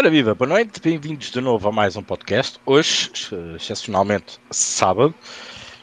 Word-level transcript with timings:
Ora 0.00 0.08
viva, 0.08 0.34
boa 0.34 0.48
noite, 0.48 0.80
bem-vindos 0.80 1.30
de 1.30 1.42
novo 1.42 1.68
a 1.68 1.70
mais 1.70 1.94
um 1.94 2.02
podcast. 2.02 2.58
Hoje, 2.64 3.12
excepcionalmente 3.54 4.40
sábado, 4.50 5.14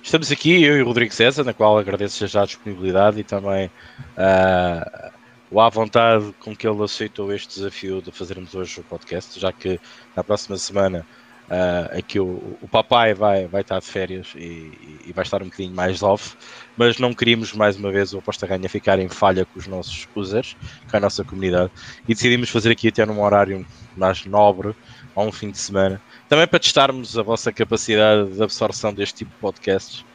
estamos 0.01 0.31
aqui, 0.31 0.63
eu 0.63 0.75
e 0.75 0.81
o 0.81 0.85
Rodrigo 0.87 1.13
César, 1.13 1.43
na 1.43 1.53
qual 1.53 1.77
agradeço 1.77 2.25
já 2.25 2.41
a 2.41 2.45
disponibilidade 2.47 3.19
e 3.19 3.23
também 3.23 3.67
uh, 3.67 5.11
o 5.51 5.61
à 5.61 5.69
vontade 5.69 6.33
com 6.39 6.55
que 6.55 6.67
ele 6.67 6.83
aceitou 6.83 7.31
este 7.31 7.59
desafio 7.59 8.01
de 8.01 8.11
fazermos 8.11 8.55
hoje 8.55 8.79
o 8.79 8.83
podcast, 8.83 9.39
já 9.39 9.53
que 9.53 9.79
na 10.15 10.23
próxima 10.23 10.57
semana 10.57 11.05
uh, 11.47 11.97
aqui 11.97 12.19
o, 12.19 12.57
o 12.61 12.67
papai 12.67 13.13
vai, 13.13 13.47
vai 13.47 13.61
estar 13.61 13.79
de 13.79 13.85
férias 13.85 14.27
e, 14.35 15.01
e, 15.05 15.13
vai 15.13 15.23
estar 15.23 15.41
um 15.41 15.45
bocadinho 15.45 15.73
mais 15.73 16.03
off, 16.03 16.35
mas 16.75 16.97
não 16.99 17.13
queríamos 17.13 17.53
mais 17.53 17.75
uma 17.77 17.91
vez 17.91 18.13
o 18.13 18.19
Aposta 18.19 18.45
Ganha 18.45 18.69
ficar 18.69 18.99
em 18.99 19.09
falha 19.09 19.45
com 19.45 19.59
os 19.59 19.67
nossos 19.67 20.07
users, 20.15 20.55
com 20.89 20.97
a 20.97 20.99
nossa 20.99 21.23
comunidade, 21.23 21.71
e 22.07 22.13
decidimos 22.13 22.49
fazer 22.49 22.71
aqui 22.71 22.89
até 22.89 23.05
num 23.05 23.21
horário 23.21 23.65
mais 23.95 24.25
nobre, 24.25 24.75
a 25.15 25.21
um 25.21 25.31
fim 25.31 25.49
de 25.49 25.57
semana, 25.57 26.01
também 26.29 26.47
para 26.47 26.59
testarmos 26.59 27.17
a 27.17 27.23
vossa 27.23 27.51
capacidade 27.51 28.31
de 28.31 28.43
absorção 28.43 28.93
deste 28.93 29.19
tipo 29.19 29.31
de 29.31 29.37
podcasts. 29.37 30.05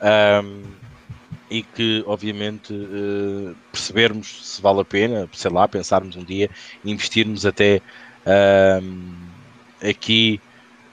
Um, 0.00 0.82
e 1.50 1.62
que, 1.62 2.02
obviamente, 2.06 2.72
uh, 2.72 3.54
percebermos 3.70 4.54
se 4.54 4.62
vale 4.62 4.80
a 4.80 4.84
pena, 4.86 5.28
sei 5.34 5.50
lá, 5.50 5.68
pensarmos 5.68 6.16
um 6.16 6.24
dia, 6.24 6.48
investirmos 6.82 7.44
até 7.44 7.82
aqui 9.82 10.40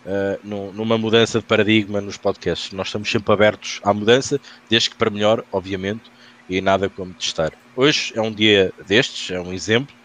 uh, 0.10 0.74
numa 0.74 0.98
mudança 0.98 1.40
de 1.40 1.46
paradigma 1.46 2.02
nos 2.02 2.18
podcasts. 2.18 2.72
Nós 2.72 2.88
estamos 2.88 3.10
sempre 3.10 3.32
abertos 3.32 3.80
à 3.84 3.94
mudança, 3.94 4.40
desde 4.70 4.90
que 4.90 4.96
para 4.96 5.10
melhor, 5.10 5.44
obviamente, 5.52 6.12
e 6.50 6.60
nada 6.60 6.90
como 6.90 7.14
testar. 7.14 7.52
Hoje 7.76 8.12
é 8.16 8.22
um 8.22 8.32
dia 8.32 8.74
destes, 8.88 9.32
é 9.32 9.40
um 9.40 9.54
exemplo. 9.54 9.96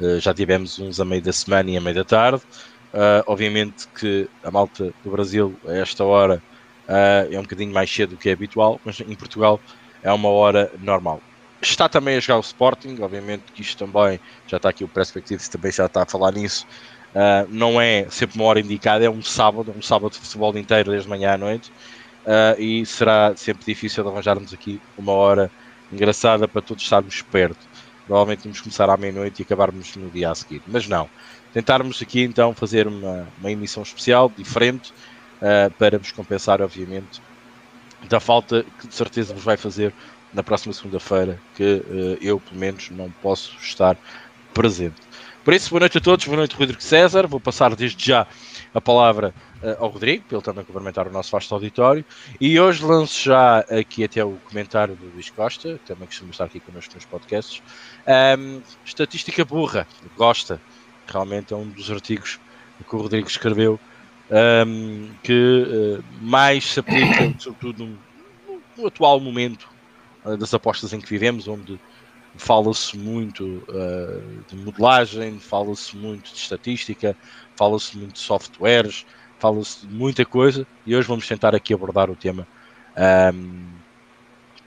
Uh, 0.00 0.18
já 0.18 0.34
tivemos 0.34 0.78
uns 0.78 1.00
a 1.00 1.04
meio 1.04 1.22
da 1.22 1.32
semana 1.32 1.70
e 1.70 1.76
a 1.76 1.80
meio 1.80 1.94
da 1.94 2.04
tarde. 2.04 2.42
Uh, 2.92 3.24
obviamente 3.26 3.88
que 3.98 4.28
a 4.42 4.50
malta 4.50 4.92
do 5.02 5.10
Brasil, 5.10 5.54
a 5.66 5.74
esta 5.74 6.04
hora, 6.04 6.42
é 7.30 7.38
um 7.38 7.42
bocadinho 7.42 7.72
mais 7.72 7.90
cedo 7.90 8.10
do 8.10 8.16
que 8.18 8.28
é 8.28 8.32
habitual, 8.32 8.78
mas 8.84 9.00
em 9.00 9.14
Portugal 9.14 9.58
é 10.02 10.12
uma 10.12 10.28
hora 10.28 10.70
normal. 10.80 11.22
Está 11.62 11.88
também 11.88 12.16
a 12.16 12.20
jogar 12.20 12.38
o 12.38 12.40
Sporting, 12.40 12.98
obviamente 13.00 13.44
que 13.54 13.62
isto 13.62 13.86
também, 13.86 14.20
já 14.46 14.58
está 14.58 14.68
aqui 14.68 14.84
o 14.84 14.88
Perspectives, 14.88 15.48
também 15.48 15.72
já 15.72 15.86
está 15.86 16.02
a 16.02 16.06
falar 16.06 16.32
nisso, 16.32 16.66
uh, 17.14 17.48
não 17.48 17.80
é 17.80 18.06
sempre 18.10 18.38
uma 18.38 18.44
hora 18.46 18.60
indicada, 18.60 19.04
é 19.04 19.10
um 19.10 19.22
sábado, 19.22 19.74
um 19.76 19.82
sábado 19.82 20.12
de 20.12 20.18
futebol 20.18 20.56
inteiro, 20.56 20.90
desde 20.90 21.08
manhã 21.08 21.34
à 21.34 21.38
noite, 21.38 21.72
e 22.56 22.86
será 22.86 23.34
sempre 23.34 23.64
difícil 23.66 24.08
arranjarmos 24.08 24.54
aqui 24.54 24.80
uma 24.96 25.12
hora 25.12 25.50
engraçada 25.92 26.46
para 26.46 26.62
todos 26.62 26.84
estarmos 26.84 27.20
perto. 27.22 27.58
Provavelmente 28.06 28.44
vamos 28.44 28.60
começar 28.60 28.88
à 28.88 28.96
meia-noite 28.96 29.40
e 29.40 29.42
acabarmos 29.42 29.96
no 29.96 30.08
dia 30.08 30.30
a 30.30 30.34
seguir, 30.34 30.62
mas 30.68 30.86
não 30.86 31.08
tentarmos 31.52 32.00
aqui 32.00 32.22
então 32.22 32.54
fazer 32.54 32.86
uma, 32.86 33.28
uma 33.38 33.50
emissão 33.50 33.82
especial, 33.82 34.32
diferente, 34.36 34.92
uh, 35.40 35.70
para 35.72 35.98
vos 35.98 36.10
compensar, 36.12 36.62
obviamente, 36.62 37.20
da 38.08 38.18
falta 38.18 38.64
que 38.80 38.88
de 38.88 38.94
certeza 38.94 39.34
vos 39.34 39.44
vai 39.44 39.56
fazer 39.56 39.92
na 40.32 40.42
próxima 40.42 40.72
segunda-feira, 40.72 41.38
que 41.54 41.62
uh, 41.62 42.18
eu, 42.20 42.40
pelo 42.40 42.58
menos, 42.58 42.90
não 42.90 43.10
posso 43.22 43.54
estar 43.60 43.96
presente. 44.54 45.00
Por 45.44 45.52
isso, 45.52 45.70
boa 45.70 45.80
noite 45.80 45.98
a 45.98 46.00
todos, 46.00 46.24
boa 46.24 46.36
noite, 46.36 46.54
Rodrigo 46.54 46.80
César. 46.80 47.26
Vou 47.26 47.40
passar 47.40 47.74
desde 47.74 48.06
já 48.06 48.28
a 48.72 48.80
palavra 48.80 49.34
uh, 49.60 49.82
ao 49.82 49.88
Rodrigo, 49.88 50.24
ele 50.30 50.40
também 50.40 50.64
complementar 50.64 51.08
o 51.08 51.10
nosso 51.10 51.32
vasto 51.32 51.52
auditório. 51.52 52.04
E 52.40 52.60
hoje 52.60 52.84
lanço 52.84 53.24
já 53.24 53.58
aqui 53.58 54.04
até 54.04 54.24
o 54.24 54.38
comentário 54.48 54.94
do 54.94 55.06
Luís 55.06 55.30
Costa, 55.30 55.80
que 55.80 55.86
também 55.86 56.06
costuma 56.06 56.30
estar 56.30 56.44
aqui 56.44 56.60
connosco 56.60 56.94
nos 56.94 57.04
podcasts. 57.04 57.60
Um, 58.38 58.62
estatística 58.84 59.44
burra, 59.44 59.84
gosta 60.16 60.60
realmente 61.08 61.52
é 61.52 61.56
um 61.56 61.68
dos 61.68 61.90
artigos 61.90 62.38
que 62.88 62.96
o 62.96 63.00
Rodrigo 63.00 63.26
escreveu 63.26 63.80
um, 64.30 65.10
que 65.24 65.66
uh, 65.68 66.04
mais 66.20 66.64
se 66.64 66.80
aplica, 66.80 67.34
sobretudo 67.38 67.84
no, 67.84 67.98
no 68.78 68.86
atual 68.86 69.18
momento 69.18 69.68
uh, 70.24 70.36
das 70.36 70.54
apostas 70.54 70.92
em 70.92 71.00
que 71.00 71.08
vivemos, 71.08 71.48
onde 71.48 71.80
fala-se 72.36 72.96
muito 72.96 73.44
uh, 73.68 74.44
de 74.48 74.56
modelagem, 74.56 75.38
fala-se 75.38 75.96
muito 75.96 76.32
de 76.32 76.38
estatística, 76.38 77.16
fala-se 77.56 77.96
muito 77.96 78.14
de 78.14 78.20
softwares, 78.20 79.04
fala-se 79.38 79.86
de 79.86 79.92
muita 79.92 80.24
coisa 80.24 80.66
e 80.86 80.94
hoje 80.94 81.08
vamos 81.08 81.26
tentar 81.26 81.54
aqui 81.54 81.74
abordar 81.74 82.10
o 82.10 82.16
tema 82.16 82.46
um, 83.34 83.66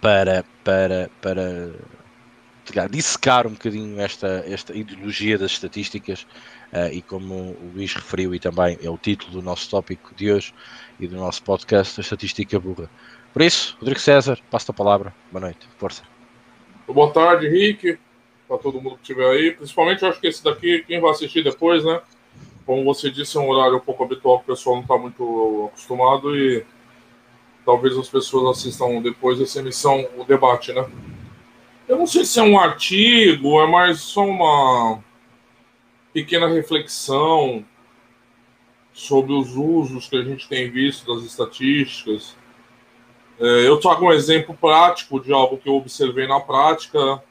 para, 0.02 0.46
para, 0.64 1.10
para 1.22 2.88
dissecar 2.88 3.48
um 3.48 3.52
bocadinho 3.52 4.00
esta, 4.00 4.44
esta 4.48 4.76
ideologia 4.76 5.38
das 5.38 5.52
estatísticas 5.52 6.28
uh, 6.74 6.92
e 6.92 7.02
como 7.02 7.34
o 7.34 7.72
Luís 7.74 7.94
referiu 7.94 8.34
e 8.36 8.40
também 8.40 8.78
é 8.82 8.90
o 8.90 8.98
título 8.98 9.32
do 9.32 9.42
nosso 9.42 9.70
tópico 9.70 10.14
de 10.16 10.32
hoje 10.32 10.54
e 11.00 11.08
do 11.08 11.16
nosso 11.16 11.42
podcast, 11.44 12.00
a 12.00 12.02
estatística 12.02 12.60
burra. 12.60 12.90
Por 13.34 13.42
isso, 13.42 13.76
Rodrigo 13.80 14.00
César, 14.00 14.40
passo 14.50 14.72
a 14.72 14.74
palavra. 14.74 15.14
Boa 15.32 15.42
noite, 15.42 15.68
força. 15.78 16.15
Boa 16.88 17.12
tarde, 17.12 17.48
Henrique, 17.48 17.98
para 18.48 18.60
todo 18.60 18.80
mundo 18.80 18.98
que 18.98 19.02
estiver 19.02 19.28
aí. 19.28 19.52
Principalmente, 19.52 20.04
eu 20.04 20.10
acho 20.10 20.22
que 20.22 20.28
esse 20.28 20.44
daqui, 20.44 20.84
quem 20.86 21.02
vai 21.02 21.12
assistir 21.12 21.44
depois, 21.44 21.84
né? 21.84 22.00
Como 22.64 22.84
você 22.84 23.10
disse, 23.10 23.38
é 23.38 23.40
um 23.40 23.50
horário 23.50 23.78
um 23.78 23.82
pouco 23.82 24.04
habitual 24.04 24.38
o 24.38 24.44
pessoal 24.44 24.76
não 24.76 24.84
está 24.84 24.98
muito 24.98 25.70
acostumado 25.72 26.38
e 26.38 26.64
talvez 27.66 27.98
as 27.98 28.08
pessoas 28.08 28.58
assistam 28.58 29.02
depois 29.02 29.40
dessa 29.40 29.60
emissão, 29.60 30.08
o 30.16 30.24
debate, 30.24 30.74
né? 30.74 30.88
Eu 31.88 31.98
não 31.98 32.06
sei 32.06 32.24
se 32.24 32.40
é 32.40 32.44
um 32.44 32.60
artigo, 32.60 33.60
é 33.62 33.68
mais 33.68 34.00
só 34.02 34.24
uma 34.24 35.04
pequena 36.14 36.48
reflexão 36.48 37.66
sobre 38.94 39.34
os 39.34 39.56
usos 39.56 40.08
que 40.08 40.18
a 40.18 40.24
gente 40.24 40.48
tem 40.48 40.70
visto 40.70 41.12
das 41.14 41.26
estatísticas. 41.26 42.36
É, 43.40 43.68
eu 43.68 43.80
trago 43.80 44.06
um 44.06 44.14
exemplo 44.14 44.56
prático 44.56 45.20
de 45.20 45.34
algo 45.34 45.58
que 45.58 45.68
eu 45.68 45.76
observei 45.76 46.28
na 46.28 46.40
prática, 46.40 47.22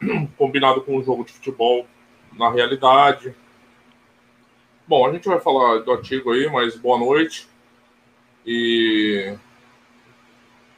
combinado 0.36 0.80
com 0.82 0.96
um 0.96 1.02
jogo 1.02 1.24
de 1.24 1.32
futebol 1.32 1.86
na 2.32 2.50
realidade. 2.50 3.34
Bom, 4.86 5.06
a 5.06 5.12
gente 5.12 5.28
vai 5.28 5.38
falar 5.40 5.80
do 5.80 5.92
artigo 5.92 6.32
aí, 6.32 6.50
mas 6.50 6.76
boa 6.76 6.98
noite. 6.98 7.48
E 8.46 9.36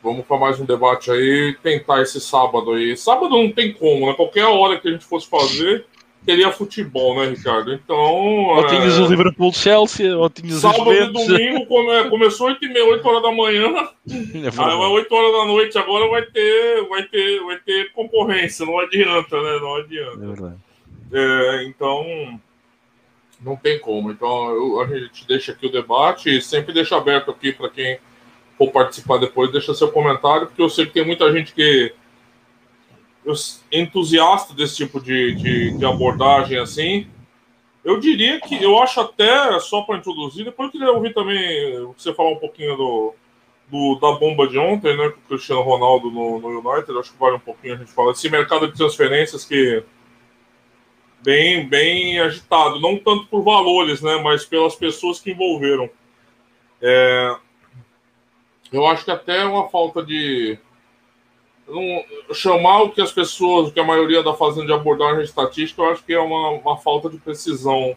Vamos 0.02 0.26
para 0.26 0.36
mais 0.36 0.58
um 0.58 0.64
debate 0.64 1.12
aí, 1.12 1.56
tentar 1.62 2.02
esse 2.02 2.20
sábado 2.20 2.72
aí. 2.72 2.96
Sábado 2.96 3.28
não 3.28 3.52
tem 3.52 3.72
como, 3.72 4.06
né? 4.06 4.14
Qualquer 4.14 4.46
hora 4.46 4.80
que 4.80 4.88
a 4.88 4.90
gente 4.90 5.04
fosse 5.04 5.28
fazer, 5.28 5.86
teria 6.24 6.52
futebol, 6.52 7.16
né, 7.16 7.30
Ricardo? 7.30 7.72
Então. 7.72 7.96
Ou 7.96 8.64
é... 8.64 8.68
tinhas 8.68 8.98
o 8.98 9.06
Liverpool 9.06 9.52
Chelsea, 9.52 10.16
ou 10.16 10.28
tinhas 10.30 10.60
Sábado 10.60 10.92
e 10.92 11.06
domingo 11.06 11.66
come... 11.66 12.10
começou 12.10 12.48
8 12.48 12.64
e 12.64 12.68
meia, 12.68 12.84
8 12.86 13.08
horas 13.08 13.22
da 13.22 13.32
manhã. 13.32 13.88
É 14.34 14.48
aí 14.48 14.76
8 14.76 15.14
horas 15.14 15.32
da 15.32 15.44
noite 15.46 15.78
agora 15.78 16.08
vai 16.08 16.22
ter, 16.22 16.88
vai 16.88 17.02
ter, 17.04 17.40
vai 17.44 17.56
ter 17.58 17.92
concorrência, 17.92 18.66
não 18.66 18.78
adianta, 18.78 19.40
né? 19.40 19.58
Não 19.60 19.76
adianta. 19.76 20.24
É 20.24 20.26
verdade. 20.26 20.56
É, 21.12 21.64
então. 21.64 22.40
Não 23.40 23.56
tem 23.56 23.78
como. 23.78 24.10
Então 24.10 24.50
eu, 24.50 24.80
a 24.80 24.86
gente 24.86 25.26
deixa 25.26 25.52
aqui 25.52 25.66
o 25.66 25.72
debate 25.72 26.36
e 26.36 26.40
sempre 26.40 26.72
deixa 26.72 26.96
aberto 26.96 27.30
aqui 27.30 27.52
para 27.52 27.68
quem 27.68 27.98
for 28.56 28.70
participar 28.70 29.18
depois, 29.18 29.50
deixa 29.50 29.74
seu 29.74 29.90
comentário, 29.90 30.46
porque 30.46 30.62
eu 30.62 30.68
sei 30.68 30.86
que 30.86 30.92
tem 30.92 31.04
muita 31.04 31.30
gente 31.32 31.52
que 31.52 31.92
é 31.92 32.01
entusiasta 33.70 34.54
desse 34.54 34.76
tipo 34.76 35.00
de, 35.00 35.34
de, 35.34 35.78
de 35.78 35.84
abordagem 35.84 36.58
assim. 36.58 37.06
Eu 37.84 37.98
diria 37.98 38.40
que 38.40 38.62
eu 38.62 38.80
acho 38.80 39.00
até, 39.00 39.58
só 39.60 39.82
para 39.82 39.96
introduzir, 39.96 40.44
depois 40.44 40.68
eu 40.68 40.72
queria 40.72 40.92
ouvir 40.92 41.12
também 41.12 41.84
você 41.96 42.14
falar 42.14 42.30
um 42.30 42.38
pouquinho 42.38 42.76
do, 42.76 43.14
do, 43.68 43.98
da 44.00 44.12
bomba 44.12 44.46
de 44.46 44.58
ontem, 44.58 44.96
né, 44.96 45.08
com 45.08 45.18
o 45.18 45.28
Cristiano 45.28 45.62
Ronaldo 45.62 46.10
no, 46.10 46.38
no 46.38 46.48
United. 46.60 46.96
Acho 46.98 47.12
que 47.12 47.18
vale 47.18 47.36
um 47.36 47.40
pouquinho 47.40 47.74
a 47.74 47.76
gente 47.78 47.90
falar 47.90 48.12
desse 48.12 48.30
mercado 48.30 48.68
de 48.68 48.76
transferências 48.76 49.44
que 49.44 49.82
bem, 51.24 51.68
bem 51.68 52.20
agitado, 52.20 52.80
não 52.80 52.96
tanto 52.98 53.26
por 53.26 53.42
valores, 53.42 54.00
né, 54.02 54.20
mas 54.22 54.44
pelas 54.44 54.74
pessoas 54.74 55.18
que 55.18 55.30
envolveram. 55.30 55.88
É, 56.80 57.36
eu 58.72 58.86
acho 58.86 59.04
que 59.04 59.10
até 59.10 59.44
uma 59.44 59.68
falta 59.68 60.02
de 60.02 60.58
não, 61.68 62.34
chamar 62.34 62.82
o 62.82 62.90
que 62.90 63.00
as 63.00 63.12
pessoas, 63.12 63.68
o 63.68 63.72
que 63.72 63.80
a 63.80 63.84
maioria 63.84 64.18
está 64.18 64.34
fazendo 64.34 64.66
de 64.66 64.72
abordagem 64.72 65.22
estatística, 65.22 65.82
eu 65.82 65.90
acho 65.90 66.04
que 66.04 66.12
é 66.12 66.20
uma, 66.20 66.50
uma 66.50 66.76
falta 66.76 67.08
de 67.08 67.18
precisão, 67.18 67.96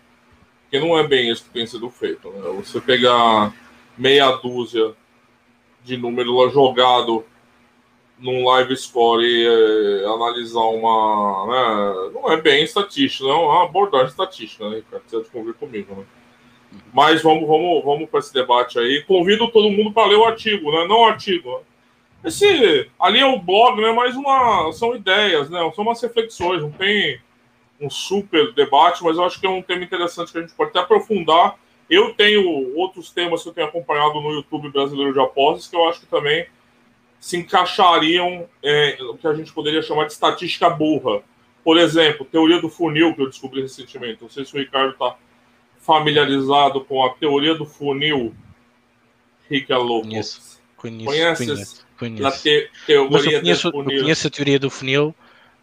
que 0.69 0.79
não 0.79 0.97
é 0.97 1.07
bem 1.07 1.29
isso 1.29 1.43
que 1.43 1.49
tem 1.49 1.65
sido 1.65 1.89
feito. 1.89 2.29
Né? 2.29 2.51
Você 2.63 2.79
pegar 2.79 3.53
meia 3.97 4.31
dúzia 4.31 4.93
de 5.83 5.97
número 5.97 6.37
lá 6.37 6.49
jogado 6.49 7.25
num 8.17 8.45
live 8.45 8.75
score 8.77 9.23
e 9.23 9.45
é, 9.45 10.05
analisar 10.05 10.61
uma. 10.61 11.45
Né? 11.47 12.11
Não 12.13 12.31
é 12.31 12.41
bem 12.41 12.63
estatística, 12.63 13.25
não 13.25 13.35
é 13.35 13.43
uma 13.43 13.63
abordagem 13.65 14.07
estatística, 14.07 14.69
né? 14.69 14.81
Precisa 14.89 15.21
de 15.21 15.29
convir 15.29 15.53
comigo, 15.55 15.93
né? 15.95 16.05
Mas 16.93 17.21
vamos, 17.21 17.47
vamos, 17.47 17.83
vamos 17.83 18.09
para 18.09 18.19
esse 18.19 18.33
debate 18.33 18.79
aí. 18.79 19.03
Convido 19.03 19.49
todo 19.49 19.69
mundo 19.69 19.93
para 19.93 20.07
ler 20.07 20.15
o 20.15 20.25
artigo, 20.25 20.71
né? 20.71 20.85
Não 20.87 21.01
o 21.01 21.05
artigo. 21.05 21.49
Né? 21.51 21.63
Esse 22.25 22.89
ali 22.99 23.19
é 23.19 23.25
o 23.25 23.39
blog, 23.39 23.79
né? 23.79 23.91
Mas 23.91 24.15
uma, 24.15 24.71
são 24.73 24.95
ideias, 24.95 25.49
né? 25.49 25.59
São 25.75 25.83
umas 25.83 26.01
reflexões. 26.01 26.61
Não 26.61 26.71
tem 26.71 27.21
um 27.79 27.89
super 27.89 28.51
debate, 28.53 29.03
mas 29.03 29.17
eu 29.17 29.23
acho 29.23 29.39
que 29.39 29.45
é 29.45 29.49
um 29.49 29.61
tema 29.61 29.83
interessante 29.83 30.31
que 30.31 30.37
a 30.37 30.41
gente 30.41 30.53
pode 30.53 30.71
até 30.71 30.79
aprofundar. 30.79 31.57
Eu 31.87 32.15
tenho 32.15 32.75
outros 32.75 33.11
temas 33.11 33.43
que 33.43 33.49
eu 33.49 33.53
tenho 33.53 33.67
acompanhado 33.67 34.19
no 34.19 34.31
YouTube 34.31 34.71
brasileiro 34.71 35.13
de 35.13 35.19
apostas 35.19 35.67
que 35.67 35.75
eu 35.75 35.87
acho 35.87 35.99
que 35.99 36.07
também 36.07 36.47
se 37.19 37.37
encaixariam 37.37 38.47
é, 38.63 38.97
no 38.97 39.17
que 39.17 39.27
a 39.27 39.33
gente 39.33 39.53
poderia 39.53 39.81
chamar 39.81 40.05
de 40.05 40.13
estatística 40.13 40.69
burra. 40.69 41.21
Por 41.63 41.77
exemplo, 41.77 42.25
teoria 42.25 42.59
do 42.59 42.69
funil 42.69 43.13
que 43.13 43.21
eu 43.21 43.29
descobri 43.29 43.61
recentemente. 43.61 44.21
Não 44.21 44.29
sei 44.29 44.45
se 44.45 44.55
o 44.55 44.59
Ricardo 44.59 44.93
está 44.93 45.15
familiarizado 45.79 46.81
com 46.81 47.03
a 47.03 47.09
teoria 47.11 47.53
do 47.53 47.65
funil. 47.65 48.33
Rick 49.49 49.71
é 49.71 49.77
louco. 49.77 50.07
Conheço, 50.07 50.61
conheço, 50.75 51.05
conhece 51.05 51.45
conheço, 51.45 51.84
conheço. 51.97 52.43
Te, 52.43 52.69
mas 53.09 53.25
eu 53.25 53.39
conheço, 53.39 53.67
eu 53.67 53.83
conheço 53.83 54.27
a 54.27 54.29
teoria 54.29 54.59
do 54.59 54.69
funil 54.69 55.15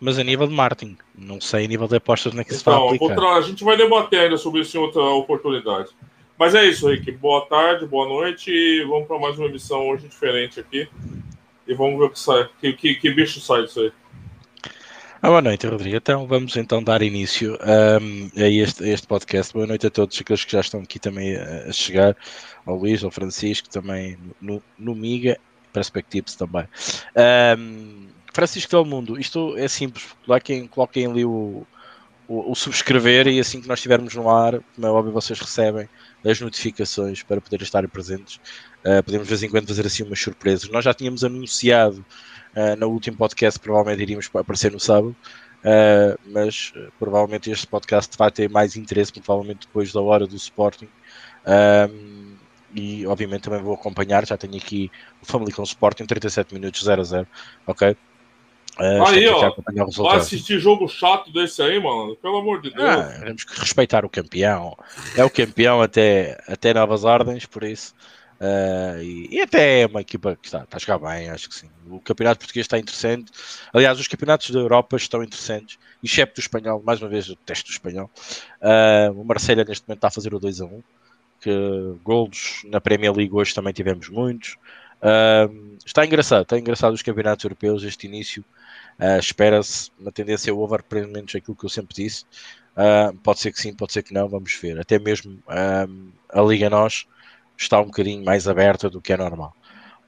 mas 0.03 0.19
a 0.19 0.25
nível 0.25 0.49
de 0.49 0.53
marketing. 0.53 0.99
Não 1.17 1.41
sei 1.41 1.65
a 1.65 1.69
nível 1.69 1.87
de 1.87 1.95
apostas 1.95 2.35
na 2.35 2.43
que 2.43 2.53
se 2.53 2.65
vai 2.65 2.75
então, 2.75 2.87
aplicar. 2.89 3.05
Outra, 3.05 3.29
a 3.39 3.41
gente 3.41 3.63
vai 3.63 3.77
debater 3.77 4.19
ainda 4.19 4.37
sobre 4.37 4.63
isso 4.63 4.77
em 4.77 4.81
outra 4.81 5.01
oportunidade. 5.01 5.91
Mas 6.37 6.57
é 6.57 6.65
isso, 6.65 6.89
Rick. 6.89 7.13
Boa 7.13 7.47
tarde, 7.47 7.87
boa 7.87 8.09
noite. 8.09 8.51
E 8.51 8.85
vamos 8.85 9.07
para 9.07 9.21
mais 9.21 9.39
uma 9.39 9.47
emissão 9.47 9.89
hoje 9.89 10.09
diferente 10.09 10.59
aqui. 10.59 10.89
E 11.69 11.75
vamos 11.75 12.01
ver 12.01 12.07
o 12.07 12.11
que 12.11 12.19
sai. 12.19 12.49
Que, 12.61 12.73
que, 12.73 12.97
que 12.97 13.11
bicho 13.13 13.41
sai 13.41 13.63
disso 13.63 13.79
aí. 13.79 13.93
Ah, 15.23 15.29
boa 15.29 15.41
noite, 15.41 15.69
Rodrigo. 15.69 15.97
Então 15.97 16.27
vamos 16.27 16.57
então 16.57 16.83
dar 16.83 17.01
início 17.01 17.53
um, 17.53 18.43
a, 18.43 18.49
este, 18.49 18.83
a, 18.83 18.89
este, 18.89 19.07
podcast. 19.07 19.53
Boa 19.53 19.69
noite 19.69 19.87
a 19.87 19.91
todos 19.91 20.21
aqueles 20.21 20.45
que 20.45 20.51
já 20.51 20.63
estão 20.63 20.81
aqui 20.81 20.99
também 20.99 21.37
a, 21.37 21.67
a 21.69 21.73
chegar, 21.73 22.17
ao 22.67 22.75
Luís, 22.75 23.05
ao 23.05 23.11
Francisco, 23.13 23.71
também 23.71 24.19
no, 24.41 24.61
no 24.77 24.97
Miga, 24.97 25.39
Perspectives 25.73 26.35
também. 26.35 26.67
Um, 27.59 28.09
Francisco 28.33 28.71
Del 28.71 28.85
Mundo, 28.85 29.21
isto 29.21 29.57
é 29.57 29.69
simples, 29.69 30.07
coloquem, 30.25 30.67
coloquem 30.67 31.07
ali 31.07 31.25
o, 31.25 31.67
o, 32.27 32.53
o, 32.53 32.55
subscrever 32.55 33.27
e 33.27 33.39
assim 33.39 33.61
que 33.61 33.69
nós 33.69 33.79
estivermos 33.79 34.15
no 34.15 34.29
ar, 34.29 34.59
como 34.75 34.87
é 34.87 34.91
óbvio, 34.91 35.13
vocês 35.13 35.39
recebem 35.39 35.89
as 36.25 36.41
notificações 36.41 37.23
para 37.23 37.41
poderem 37.41 37.65
estar 37.65 37.87
presentes. 37.89 38.37
Uh, 38.85 39.03
podemos 39.05 39.27
de 39.27 39.31
vez 39.31 39.43
em 39.43 39.51
quando 39.51 39.69
fazer 39.69 39.87
assim 39.87 40.03
umas 40.03 40.19
surpresas. 40.19 40.71
Nós 40.71 40.85
já 40.85 40.95
tínhamos 40.95 41.23
anunciado 41.23 42.05
uh, 42.57 42.77
no 42.79 42.89
último 42.89 43.19
podcast, 43.19 43.61
provavelmente 43.61 44.03
iríamos 44.03 44.31
aparecer 44.35 44.73
no 44.73 44.81
sábado, 44.81 45.15
uh, 45.59 46.19
mas 46.27 46.73
provavelmente 46.99 47.51
este 47.51 47.67
podcast 47.67 48.17
vai 48.17 48.31
ter 48.31 48.49
mais 48.49 48.77
interesse, 48.77 49.13
provavelmente 49.13 49.67
depois 49.67 49.93
da 49.93 50.01
hora 50.01 50.27
do 50.27 50.37
Sporting. 50.37 50.89
E 52.75 53.07
obviamente 53.07 53.43
também 53.43 53.63
vou 53.63 53.75
acompanhar, 53.75 54.27
já 54.27 54.37
tenho 54.37 54.57
aqui 54.57 54.91
o 55.23 55.27
Family 55.27 55.53
com 55.53 55.63
Sporting, 55.63 56.07
37 56.07 56.55
minutos 56.55 56.83
0 56.83 57.01
a 57.01 57.05
0, 57.05 57.27
ok? 57.67 57.97
É, 58.79 59.01
aí, 59.01 59.29
ó. 59.29 59.55
Vai 59.99 60.17
assistir 60.17 60.59
jogo 60.59 60.89
chato 60.89 61.31
desse 61.31 61.61
aí, 61.61 61.79
mano. 61.79 62.17
Pelo 62.17 62.39
amor 62.39 62.63
de 62.63 62.71
Deus. 62.71 62.89
Ah, 62.89 63.21
temos 63.23 63.45
que 63.45 63.61
respeitar 63.61 64.05
o 64.05 64.09
campeão. 64.09 64.77
É 65.17 65.23
o 65.23 65.31
campeão 65.31 65.83
até, 65.83 66.43
até 66.49 66.73
novas 66.73 67.05
ordens, 67.05 67.45
por 67.45 67.65
isso. 67.65 67.95
Uh, 68.41 69.01
e, 69.01 69.37
e, 69.37 69.41
até 69.41 69.83
é 69.83 69.87
uma 69.87 70.01
equipa 70.01 70.35
que 70.35 70.49
está, 70.49 70.65
está 70.65 70.77
a 70.77 70.81
jogar 70.81 70.99
bem, 70.99 71.31
acho 71.31 71.49
que 71.49 71.55
sim. 71.55 71.71
O 71.87 72.01
campeonato 72.01 72.41
português 72.41 72.65
está 72.65 72.77
interessante. 72.77 73.31
Aliás, 73.73 74.01
os 74.01 74.09
campeonatos 74.09 74.51
da 74.51 74.59
Europa 74.59 74.97
estão 74.97 75.23
interessantes, 75.23 75.79
excepto 76.03 76.41
o 76.41 76.43
espanhol. 76.43 76.83
Mais 76.85 77.01
uma 77.01 77.09
vez, 77.09 77.29
o 77.29 77.37
teste 77.37 77.71
do 77.71 77.73
espanhol. 77.73 78.11
Uh, 78.61 79.21
o 79.21 79.25
Marselha 79.25 79.65
neste 79.65 79.87
momento 79.87 79.99
está 79.99 80.09
a 80.09 80.11
fazer 80.11 80.35
o 80.35 80.41
2 80.41 80.61
a 80.61 80.65
1. 80.65 80.83
Que 81.43 81.95
golos 82.05 82.63
na 82.65 82.81
Premier 82.81 83.13
League 83.13 83.35
hoje 83.35 83.55
também 83.55 83.73
tivemos 83.73 84.09
muitos. 84.09 84.57
Uh, 85.03 85.77
está 85.85 86.07
engraçado, 86.07 86.43
está 86.43 86.57
engraçado 86.57 86.95
os 86.95 87.03
campeonatos 87.03 87.45
europeus, 87.45 87.83
este 87.83 88.07
início. 88.07 88.45
Uh, 88.99 89.19
Espera-se 89.19 89.91
uma 89.99 90.13
tendência 90.13 90.55
over, 90.55 90.85
pelo 90.85 91.09
menos 91.09 91.35
aquilo 91.35 91.57
que 91.57 91.65
eu 91.65 91.69
sempre 91.69 91.95
disse. 91.95 92.25
Uh, 92.77 93.13
pode 93.19 93.41
ser 93.41 93.53
que 93.53 93.61
sim, 93.61 93.75
pode 93.75 93.93
ser 93.93 94.05
que 94.05 94.15
não, 94.15 94.29
vamos 94.29 94.55
ver. 94.55 94.79
Até 94.79 94.99
mesmo 94.99 95.43
a 95.47 96.41
Liga 96.43 96.71
Nós 96.71 97.07
está 97.57 97.81
um 97.81 97.87
bocadinho 97.87 98.25
mais 98.25 98.47
aberta 98.47 98.89
do 98.89 99.01
que 99.01 99.13
é 99.13 99.17
normal. 99.17 99.55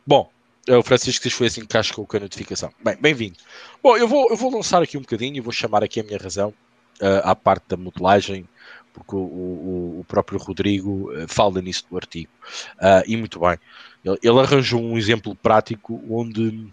Bom, 0.07 0.31
o 0.69 0.83
Francisco 0.83 1.25
diz 1.25 1.33
foi 1.33 1.49
assim 1.49 1.63
que 1.63 1.67
cascou 1.67 2.07
com 2.07 2.17
a 2.17 2.21
notificação. 2.21 2.73
Bem, 2.83 2.97
bem-vindo. 2.99 3.37
Bom, 3.83 3.97
eu 3.97 4.07
vou, 4.07 4.31
eu 4.31 4.37
vou 4.37 4.55
lançar 4.55 4.83
aqui 4.83 4.97
um 4.97 5.03
bocadinho 5.03 5.37
e 5.37 5.41
vou 5.41 5.53
chamar 5.53 5.83
aqui 5.83 6.01
a 6.01 6.05
minha 6.05 6.19
razão 6.19 6.55
uh, 7.03 7.21
à 7.25 7.35
parte 7.35 7.65
da 7.69 7.77
modelagem, 7.77 8.49
porque 8.95 9.15
o, 9.15 9.19
o, 9.19 10.01
o 10.01 10.05
próprio 10.05 10.39
Rodrigo 10.39 11.13
uh, 11.13 11.29
fala 11.29 11.61
nisso 11.61 11.85
do 11.91 11.97
artigo. 11.97 12.31
Uh, 12.77 13.05
e 13.07 13.17
muito 13.17 13.39
bem. 13.41 13.59
Ele, 14.03 14.19
ele 14.23 14.41
arranjou 14.41 14.81
um 14.81 14.97
exemplo 14.97 15.35
prático 15.35 16.03
onde 16.09 16.67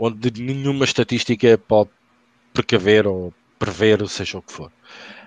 onde 0.00 0.42
nenhuma 0.42 0.86
estatística 0.86 1.58
pode 1.58 1.90
precaver 2.54 3.06
ou 3.06 3.34
prever, 3.58 4.08
seja 4.08 4.38
o 4.38 4.42
que 4.42 4.50
for. 4.50 4.72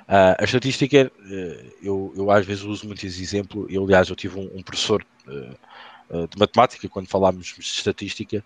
Uh, 0.04 0.36
a 0.40 0.44
estatística, 0.44 1.12
uh, 1.20 1.74
eu, 1.82 2.14
eu, 2.18 2.32
às 2.32 2.46
vezes 2.46 2.64
uso 2.64 2.88
muito 2.88 3.06
esse 3.06 3.22
exemplo, 3.22 3.68
eu, 3.70 3.84
aliás, 3.84 4.10
eu 4.10 4.16
tive 4.16 4.40
um, 4.40 4.50
um 4.56 4.64
professor 4.64 5.06
uh, 5.28 6.28
de 6.28 6.38
matemática, 6.38 6.90
quando 6.90 7.08
falámos 7.08 7.48
de 7.48 7.62
estatística, 7.62 8.44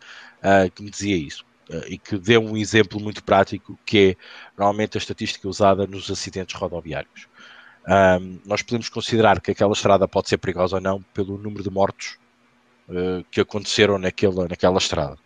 que 0.73 0.83
me 0.83 0.89
dizia 0.89 1.17
isso, 1.17 1.43
e 1.87 1.97
que 1.97 2.17
deu 2.17 2.41
um 2.41 2.55
exemplo 2.55 2.99
muito 2.99 3.23
prático, 3.23 3.77
que 3.85 4.11
é, 4.11 4.15
normalmente, 4.57 4.97
a 4.97 4.99
estatística 4.99 5.47
usada 5.47 5.85
nos 5.85 6.09
acidentes 6.09 6.55
rodoviários. 6.55 7.27
nós 8.45 8.61
podemos 8.61 8.89
considerar 8.89 9.41
que 9.41 9.51
aquela 9.51 9.73
estrada 9.73 10.07
pode 10.07 10.29
ser 10.29 10.37
perigosa 10.37 10.77
ou 10.77 10.81
não 10.81 11.01
pelo 11.13 11.37
número 11.37 11.63
de 11.63 11.69
mortos 11.69 12.17
que 13.31 13.41
aconteceram 13.41 13.97
naquela, 13.97 14.47
naquela 14.47 14.77
estrada. 14.77 15.17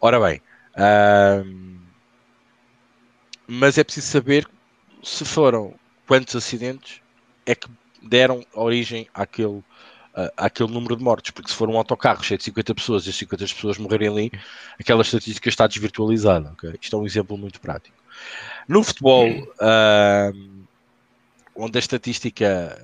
Ora 0.00 0.20
bem, 0.20 0.40
mas 3.46 3.78
é 3.78 3.84
preciso 3.84 4.06
saber 4.08 4.48
se 5.02 5.24
foram 5.24 5.74
quantos 6.06 6.36
acidentes 6.36 7.00
é 7.46 7.54
que 7.54 7.68
deram 8.02 8.44
origem 8.52 9.08
àquele, 9.14 9.62
uh, 10.16 10.30
àquele 10.36 10.70
número 10.70 10.96
de 10.96 11.02
mortes, 11.02 11.30
porque 11.30 11.50
se 11.50 11.56
for 11.56 11.68
um 11.68 11.76
autocarro 11.76 12.22
cheio 12.22 12.38
de 12.38 12.44
50 12.44 12.74
pessoas 12.74 13.06
e 13.06 13.10
as 13.10 13.16
50 13.16 13.44
pessoas 13.44 13.78
morrerem 13.78 14.08
ali, 14.08 14.32
aquela 14.78 15.02
estatística 15.02 15.48
está 15.48 15.66
desvirtualizada. 15.66 16.50
Okay? 16.52 16.74
Isto 16.80 16.96
é 16.96 16.98
um 16.98 17.06
exemplo 17.06 17.36
muito 17.36 17.60
prático. 17.60 17.96
No 18.68 18.82
futebol, 18.82 19.28
uh, 19.28 20.64
onde 21.54 21.78
a 21.78 21.80
estatística 21.80 22.78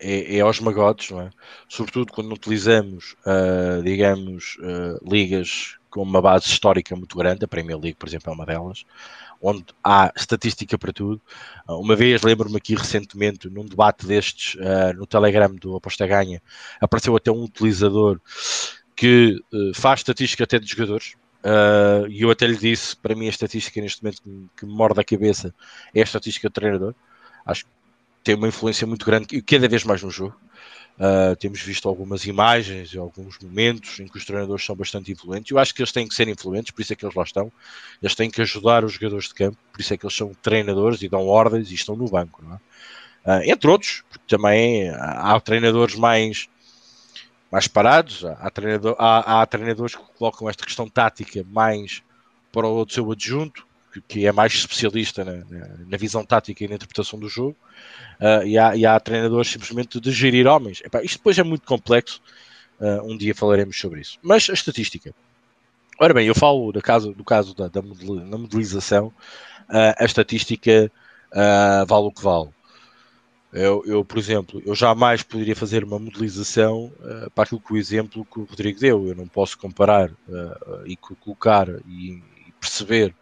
é, 0.00 0.36
é 0.36 0.40
aos 0.40 0.60
magotes, 0.60 1.10
é? 1.10 1.30
sobretudo 1.68 2.12
quando 2.12 2.32
utilizamos, 2.32 3.14
uh, 3.26 3.82
digamos, 3.82 4.56
ligas 5.02 5.77
com 5.90 6.02
uma 6.02 6.20
base 6.20 6.46
histórica 6.46 6.94
muito 6.94 7.16
grande, 7.16 7.44
a 7.44 7.48
Premier 7.48 7.78
League, 7.78 7.96
por 7.98 8.08
exemplo, 8.08 8.30
é 8.30 8.34
uma 8.34 8.46
delas, 8.46 8.84
onde 9.40 9.64
há 9.82 10.12
estatística 10.16 10.76
para 10.76 10.92
tudo. 10.92 11.20
Ah, 11.66 11.76
uma 11.76 11.96
vez, 11.96 12.22
lembro-me 12.22 12.56
aqui 12.56 12.74
recentemente, 12.74 13.48
num 13.48 13.64
debate 13.64 14.06
destes, 14.06 14.54
uh, 14.56 14.96
no 14.96 15.06
Telegram 15.06 15.54
do 15.54 15.76
Aposta 15.76 16.06
Ganha, 16.06 16.42
apareceu 16.80 17.14
até 17.16 17.30
um 17.30 17.44
utilizador 17.44 18.20
que 18.96 19.40
uh, 19.52 19.74
faz 19.74 20.00
estatística 20.00 20.44
até 20.44 20.58
de 20.58 20.66
jogadores, 20.66 21.14
uh, 21.44 22.06
e 22.08 22.22
eu 22.22 22.30
até 22.30 22.46
lhe 22.46 22.56
disse, 22.56 22.96
para 22.96 23.14
mim 23.14 23.26
a 23.26 23.30
estatística 23.30 23.80
neste 23.80 24.02
momento 24.02 24.22
que, 24.22 24.48
que 24.56 24.66
me 24.66 24.72
morde 24.72 25.00
a 25.00 25.04
cabeça 25.04 25.54
é 25.94 26.00
a 26.00 26.04
estatística 26.04 26.48
do 26.48 26.52
treinador. 26.52 26.94
Acho 27.46 27.64
que 27.64 27.70
tem 28.24 28.34
uma 28.34 28.48
influência 28.48 28.86
muito 28.86 29.06
grande, 29.06 29.36
e 29.36 29.40
cada 29.40 29.68
vez 29.68 29.84
mais 29.84 30.02
no 30.02 30.10
jogo. 30.10 30.36
Uh, 30.98 31.36
temos 31.36 31.62
visto 31.62 31.88
algumas 31.88 32.24
imagens 32.24 32.92
e 32.92 32.98
alguns 32.98 33.38
momentos 33.38 34.00
em 34.00 34.08
que 34.08 34.18
os 34.18 34.24
treinadores 34.24 34.64
são 34.64 34.74
bastante 34.74 35.12
influentes. 35.12 35.52
Eu 35.52 35.58
acho 35.58 35.72
que 35.72 35.80
eles 35.80 35.92
têm 35.92 36.08
que 36.08 36.14
ser 36.14 36.26
influentes, 36.26 36.72
por 36.72 36.82
isso 36.82 36.92
é 36.92 36.96
que 36.96 37.04
eles 37.04 37.14
lá 37.14 37.22
estão. 37.22 37.52
Eles 38.02 38.16
têm 38.16 38.28
que 38.28 38.42
ajudar 38.42 38.84
os 38.84 38.94
jogadores 38.94 39.28
de 39.28 39.34
campo, 39.34 39.56
por 39.72 39.80
isso 39.80 39.94
é 39.94 39.96
que 39.96 40.04
eles 40.04 40.16
são 40.16 40.34
treinadores 40.42 41.00
e 41.00 41.08
dão 41.08 41.24
ordens 41.28 41.70
e 41.70 41.74
estão 41.74 41.94
no 41.94 42.08
banco. 42.08 42.42
É? 43.24 43.38
Uh, 43.38 43.42
entre 43.44 43.70
outros, 43.70 44.02
porque 44.10 44.24
também 44.26 44.90
há, 44.90 45.38
treinadores 45.38 45.94
mais, 45.94 46.48
mais 47.48 47.68
parados, 47.68 48.24
há, 48.24 48.50
treinador, 48.50 48.96
há, 48.98 49.40
há, 49.40 49.46
treinadores 49.46 49.94
que 49.94 50.02
colocam 50.18 50.50
esta 50.50 50.64
questão 50.64 50.88
tática 50.88 51.46
mais 51.48 52.02
para 52.52 52.66
o 52.66 52.84
seu 52.88 53.12
adjunto, 53.12 53.67
que, 54.06 54.26
é 54.26 54.32
mais 54.32 54.54
especialista 54.54 55.24
na, 55.24 55.36
na, 55.44 55.68
na, 55.86 55.96
visão 55.96 56.24
tática 56.24 56.64
e 56.64 56.68
na 56.68 56.74
interpretação 56.74 57.18
do 57.18 57.28
jogo, 57.28 57.56
uh, 58.20 58.46
e, 58.46 58.58
há, 58.58 58.76
e, 58.76 58.84
há, 58.86 58.98
treinadores 59.00 59.50
simplesmente 59.50 60.00
de 60.00 60.10
gerir 60.12 60.46
homens. 60.46 60.80
Epá, 60.84 61.02
isto 61.02 61.18
depois 61.18 61.38
é 61.38 61.42
muito 61.42 61.66
complexo, 61.66 62.20
uh, 62.80 63.02
um 63.10 63.16
dia 63.16 63.34
falaremos 63.34 63.78
sobre 63.78 64.00
isso. 64.00 64.18
Mas 64.22 64.48
a 64.50 64.52
estatística. 64.52 65.14
Ora 66.00 66.14
bem, 66.14 66.26
eu 66.26 66.34
falo 66.34 66.70
do 66.70 66.80
caso, 66.80 67.12
do 67.12 67.24
caso 67.24 67.54
da, 67.54 67.68
da 67.68 67.82
modelização, 67.82 69.08
uh, 69.68 69.94
a 69.98 70.04
estatística 70.04 70.90
vale 71.86 72.06
o 72.06 72.12
que 72.12 72.22
vale. 72.22 72.50
Eu, 73.52 73.82
eu, 73.86 74.04
por 74.04 74.18
exemplo, 74.18 74.62
eu 74.64 74.74
jamais 74.74 75.22
poderia 75.22 75.56
fazer 75.56 75.82
uma 75.82 75.98
modelização 75.98 76.92
uh, 77.00 77.30
para 77.30 77.44
aquilo 77.44 77.60
que 77.60 77.72
o 77.72 77.78
exemplo 77.78 78.26
que 78.26 78.40
o 78.40 78.44
Rodrigo 78.44 78.78
deu. 78.78 79.08
Eu 79.08 79.14
não 79.14 79.26
posso 79.26 79.56
comparar 79.56 80.10
uh, 80.10 80.86
e 80.86 80.96
colocar 80.96 81.68
e, 81.86 82.22
e 82.46 82.52
perceber 82.60 83.14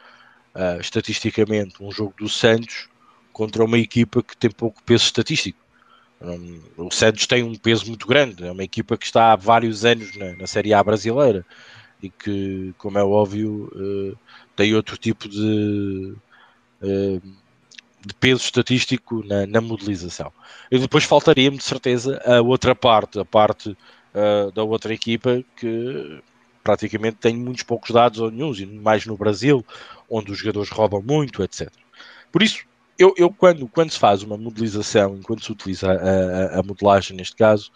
uh, 0.56 0.80
estatisticamente 0.80 1.82
um 1.82 1.92
jogo 1.92 2.14
do 2.18 2.28
Santos 2.28 2.88
contra 3.32 3.62
uma 3.62 3.78
equipa 3.78 4.22
que 4.22 4.36
tem 4.36 4.50
pouco 4.50 4.82
peso 4.82 5.04
estatístico. 5.04 5.58
Um, 6.20 6.60
o 6.78 6.90
Santos 6.90 7.26
tem 7.26 7.42
um 7.42 7.54
peso 7.54 7.86
muito 7.86 8.06
grande, 8.06 8.46
é 8.46 8.50
uma 8.50 8.64
equipa 8.64 8.96
que 8.96 9.04
está 9.04 9.32
há 9.32 9.36
vários 9.36 9.84
anos 9.84 10.16
na, 10.16 10.32
na 10.34 10.46
Série 10.46 10.72
A 10.72 10.82
brasileira 10.82 11.44
e 12.02 12.08
que, 12.08 12.74
como 12.78 12.98
é 12.98 13.04
óbvio, 13.04 13.70
uh, 13.74 14.18
tem 14.54 14.74
outro 14.74 14.96
tipo 14.96 15.28
de, 15.28 16.14
uh, 16.82 17.20
de 18.04 18.14
peso 18.18 18.42
estatístico 18.42 19.22
na, 19.26 19.46
na, 19.46 19.60
modelização. 19.60 20.32
E 20.70 20.78
depois 20.78 21.04
faltaria-me 21.04 21.58
de 21.58 21.64
certeza 21.64 22.20
a 22.24 22.40
outra 22.40 22.74
parte, 22.74 23.18
a 23.18 23.24
parte 23.24 23.70
uh, 23.70 24.50
da 24.52 24.62
outra 24.62 24.94
equipa 24.94 25.44
que 25.56 26.22
praticamente 26.66 27.18
tem 27.18 27.36
muitos 27.36 27.62
poucos 27.62 27.92
dados 27.92 28.18
ou 28.18 28.28
nenhum, 28.28 28.52
e 28.52 28.66
mais 28.66 29.06
no 29.06 29.16
Brasil, 29.16 29.64
onde 30.10 30.32
os 30.32 30.38
jogadores 30.38 30.68
roubam 30.68 31.00
muito, 31.00 31.44
etc. 31.44 31.70
Por 32.32 32.42
isso, 32.42 32.64
eu, 32.98 33.14
eu 33.16 33.30
quando, 33.30 33.68
quando 33.68 33.92
se 33.92 33.98
faz 34.00 34.24
uma 34.24 34.36
modelização, 34.36 35.16
enquanto 35.16 35.44
se 35.44 35.52
utiliza 35.52 35.92
a, 35.92 36.56
a, 36.56 36.60
a 36.60 36.62
modelagem 36.64 37.16
neste 37.16 37.36
caso, 37.36 37.70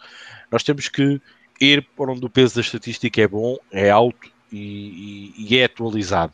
nós 0.51 0.61
temos 0.61 0.89
que 0.89 1.21
ir 1.61 1.87
por 1.95 2.09
onde 2.09 2.25
o 2.25 2.29
peso 2.29 2.55
da 2.55 2.61
estatística 2.61 3.21
é 3.21 3.27
bom, 3.27 3.57
é 3.71 3.89
alto 3.89 4.29
e, 4.51 5.33
e, 5.37 5.45
e 5.47 5.57
é 5.57 5.63
atualizado. 5.63 6.33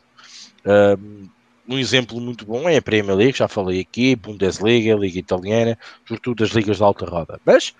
Um, 0.66 1.28
um 1.68 1.78
exemplo 1.78 2.20
muito 2.20 2.44
bom 2.44 2.68
é 2.68 2.76
a 2.76 2.82
Premier 2.82 3.16
League, 3.16 3.38
já 3.38 3.46
falei 3.46 3.80
aqui, 3.80 4.16
Bundesliga, 4.16 4.96
Liga 4.96 5.20
Italiana, 5.20 5.78
sobretudo 6.04 6.42
as 6.42 6.50
ligas 6.50 6.78
de 6.78 6.82
alta 6.82 7.06
roda. 7.06 7.40
Mas 7.44 7.72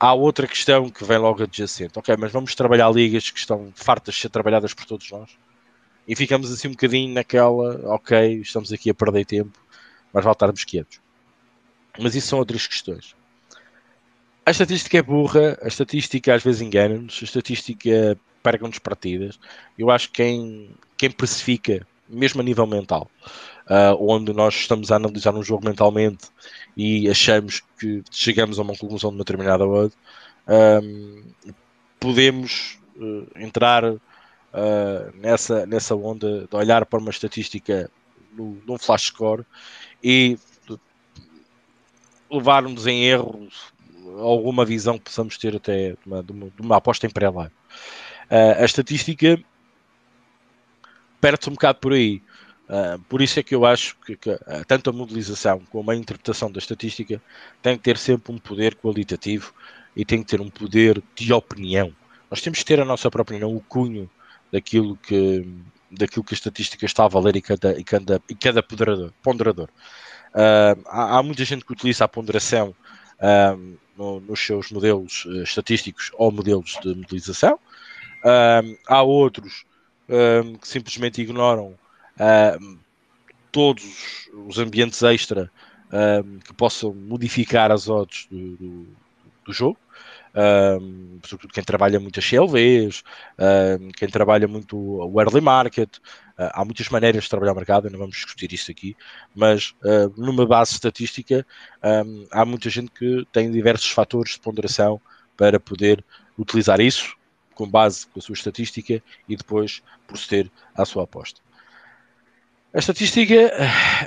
há 0.00 0.14
outra 0.14 0.46
questão 0.46 0.88
que 0.88 1.04
vem 1.04 1.18
logo 1.18 1.42
adjacente. 1.42 1.98
Ok, 1.98 2.16
mas 2.18 2.32
vamos 2.32 2.54
trabalhar 2.54 2.90
ligas 2.90 3.30
que 3.30 3.38
estão 3.38 3.70
fartas 3.76 4.14
de 4.14 4.22
ser 4.22 4.30
trabalhadas 4.30 4.72
por 4.72 4.86
todos 4.86 5.08
nós. 5.10 5.30
E 6.08 6.16
ficamos 6.16 6.50
assim 6.50 6.68
um 6.68 6.72
bocadinho 6.72 7.12
naquela, 7.12 7.94
ok, 7.94 8.40
estamos 8.40 8.72
aqui 8.72 8.88
a 8.90 8.94
perder 8.94 9.26
tempo, 9.26 9.60
mas 10.12 10.24
voltarmos 10.24 10.64
quietos. 10.64 10.98
Mas 12.00 12.14
isso 12.14 12.28
são 12.28 12.38
outras 12.38 12.66
questões. 12.66 13.14
A 14.44 14.50
estatística 14.50 14.96
é 14.96 15.02
burra, 15.02 15.58
a 15.62 15.68
estatística 15.68 16.34
às 16.34 16.42
vezes 16.42 16.62
engana-nos, 16.62 17.18
a 17.20 17.24
estatística 17.24 18.18
perde-nos 18.42 18.78
partidas. 18.78 19.38
Eu 19.78 19.90
acho 19.90 20.08
que 20.08 20.22
quem, 20.22 20.70
quem 20.96 21.10
precifica, 21.10 21.86
mesmo 22.08 22.40
a 22.40 22.44
nível 22.44 22.66
mental, 22.66 23.08
uh, 23.70 23.96
onde 24.00 24.32
nós 24.32 24.54
estamos 24.54 24.90
a 24.90 24.96
analisar 24.96 25.34
um 25.34 25.42
jogo 25.42 25.64
mentalmente 25.64 26.26
e 26.76 27.08
achamos 27.08 27.62
que 27.78 28.02
chegamos 28.10 28.58
a 28.58 28.62
uma 28.62 28.76
conclusão 28.76 29.10
de 29.10 29.16
uma 29.16 29.24
determinada 29.24 29.66
odd, 29.66 29.94
um, 30.82 31.22
podemos 32.00 32.78
uh, 32.96 33.26
entrar 33.36 33.84
uh, 33.84 34.00
nessa, 35.14 35.64
nessa 35.66 35.94
onda 35.94 36.48
de 36.50 36.56
olhar 36.56 36.84
para 36.84 36.98
uma 36.98 37.10
estatística 37.10 37.88
no, 38.36 38.60
num 38.66 38.78
flash 38.78 39.06
score 39.06 39.44
e 40.02 40.36
levar-nos 42.30 42.86
em 42.86 43.04
erro 43.04 43.48
alguma 44.18 44.64
visão 44.64 44.98
que 44.98 45.04
possamos 45.04 45.36
ter 45.36 45.56
até 45.56 45.90
de 45.92 45.98
uma, 46.06 46.22
de 46.22 46.32
uma, 46.32 46.46
de 46.50 46.62
uma 46.62 46.76
aposta 46.76 47.06
em 47.06 47.10
pré-live. 47.10 47.52
Uh, 48.30 48.62
a 48.62 48.64
estatística 48.64 49.40
perde-se 51.20 51.50
um 51.50 51.52
bocado 51.52 51.78
por 51.78 51.92
aí. 51.92 52.22
Uh, 52.70 53.00
por 53.08 53.20
isso 53.20 53.40
é 53.40 53.42
que 53.42 53.52
eu 53.52 53.66
acho 53.66 53.96
que, 54.06 54.16
que 54.16 54.30
uh, 54.30 54.40
tanto 54.64 54.90
a 54.90 54.92
modelização 54.92 55.60
como 55.70 55.90
a 55.90 55.96
interpretação 55.96 56.52
da 56.52 56.60
estatística 56.60 57.20
tem 57.60 57.76
que 57.76 57.82
ter 57.82 57.98
sempre 57.98 58.32
um 58.32 58.38
poder 58.38 58.76
qualitativo 58.76 59.52
e 59.96 60.04
tem 60.04 60.22
que 60.22 60.28
ter 60.28 60.40
um 60.40 60.48
poder 60.48 61.02
de 61.16 61.32
opinião. 61.32 61.92
Nós 62.30 62.40
temos 62.40 62.60
que 62.60 62.64
ter 62.64 62.78
a 62.80 62.84
nossa 62.84 63.10
própria 63.10 63.38
opinião, 63.38 63.56
o 63.56 63.60
cunho 63.60 64.08
daquilo 64.52 64.96
que, 64.96 65.52
daquilo 65.90 66.22
que 66.22 66.32
a 66.32 66.36
estatística 66.36 66.86
está 66.86 67.06
a 67.06 67.08
valer 67.08 67.34
e 67.34 67.42
cada, 67.42 67.76
e 67.76 67.82
cada, 67.82 68.22
e 68.28 68.34
cada 68.36 68.62
ponderador. 68.62 69.12
ponderador. 69.20 69.68
Uh, 70.32 70.80
há, 70.86 71.18
há, 71.18 71.22
muita 71.24 71.44
gente 71.44 71.64
que 71.64 71.72
utiliza 71.72 72.04
a 72.04 72.08
ponderação 72.08 72.72
no, 73.96 74.20
nos 74.20 74.38
seus 74.38 74.70
modelos 74.70 75.24
uh, 75.24 75.42
estatísticos 75.42 76.12
ou 76.14 76.30
modelos 76.30 76.78
de 76.80 76.94
modelização. 76.94 77.58
há 78.86 79.02
outros 79.02 79.64
que 80.60 80.68
simplesmente 80.68 81.20
ignoram 81.20 81.78
todos 83.50 84.28
os 84.46 84.58
ambientes 84.58 85.02
extra 85.02 85.50
que 86.44 86.52
possam 86.54 86.94
modificar 86.94 87.72
as 87.72 87.88
odds 87.88 88.26
do, 88.30 88.56
do, 88.56 88.86
do 89.44 89.52
jogo. 89.52 89.78
Sobretudo 91.24 91.52
quem 91.52 91.64
trabalha 91.64 91.98
muito 91.98 92.20
as 92.20 92.24
CLVs, 92.24 93.02
um, 93.80 93.88
quem 93.90 94.08
trabalha 94.08 94.46
muito 94.46 94.76
o 94.78 95.20
early 95.20 95.40
market. 95.40 95.96
Uh, 96.38 96.48
há 96.52 96.64
muitas 96.64 96.88
maneiras 96.88 97.24
de 97.24 97.30
trabalhar 97.30 97.52
o 97.52 97.56
mercado, 97.56 97.90
não 97.90 97.98
vamos 97.98 98.16
discutir 98.16 98.52
isso 98.52 98.70
aqui, 98.70 98.96
mas 99.34 99.74
uh, 99.82 100.12
numa 100.16 100.46
base 100.46 100.72
estatística 100.72 101.46
há 102.30 102.44
muita 102.44 102.70
gente 102.70 102.90
que 102.92 103.26
tem 103.32 103.50
diversos 103.50 103.90
fatores 103.90 104.34
de 104.34 104.40
ponderação 104.40 105.00
para 105.36 105.58
poder 105.58 106.04
utilizar 106.38 106.80
isso 106.80 107.14
com 107.54 107.68
base 107.68 108.06
com 108.06 108.18
a 108.18 108.22
sua 108.22 108.32
estatística 108.32 109.02
e 109.28 109.36
depois 109.36 109.82
proceder 110.06 110.50
à 110.74 110.84
sua 110.84 111.04
aposta. 111.04 111.40
A 112.72 112.78
estatística 112.78 113.34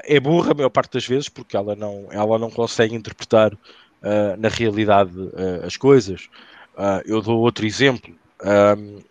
é 0.06 0.20
burra 0.22 0.52
a 0.52 0.54
maior 0.54 0.70
parte 0.70 0.94
das 0.94 1.06
vezes 1.06 1.28
porque 1.28 1.58
ela 1.58 1.76
não, 1.76 2.08
ela 2.10 2.40
não 2.40 2.50
consegue 2.50 2.96
interpretar 2.96 3.54
uh, 3.54 4.38
na 4.38 4.48
realidade 4.48 5.20
uh, 5.20 5.66
as 5.66 5.76
coisas. 5.76 6.30
Uh, 6.74 7.04
eu 7.06 7.22
dou 7.22 7.42
outro 7.42 7.66
exemplo, 7.66 8.16
um, 8.78 9.02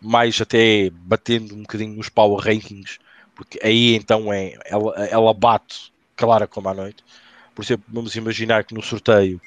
mais 0.00 0.40
até 0.40 0.90
batendo 0.90 1.54
um 1.54 1.62
bocadinho 1.62 1.94
nos 1.94 2.08
power 2.08 2.40
rankings, 2.44 2.98
porque 3.36 3.56
aí 3.62 3.94
então 3.94 4.32
é, 4.32 4.58
ela, 4.64 5.06
ela 5.06 5.32
bate 5.32 5.92
clara 6.16 6.48
como 6.48 6.68
à 6.68 6.74
noite. 6.74 7.04
Por 7.54 7.64
exemplo, 7.64 7.84
vamos 7.88 8.16
imaginar 8.16 8.64
que 8.64 8.74
no 8.74 8.82
sorteio 8.82 9.40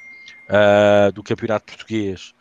do 1.14 1.24
Campeonato 1.24 1.66
Português, 1.66 2.34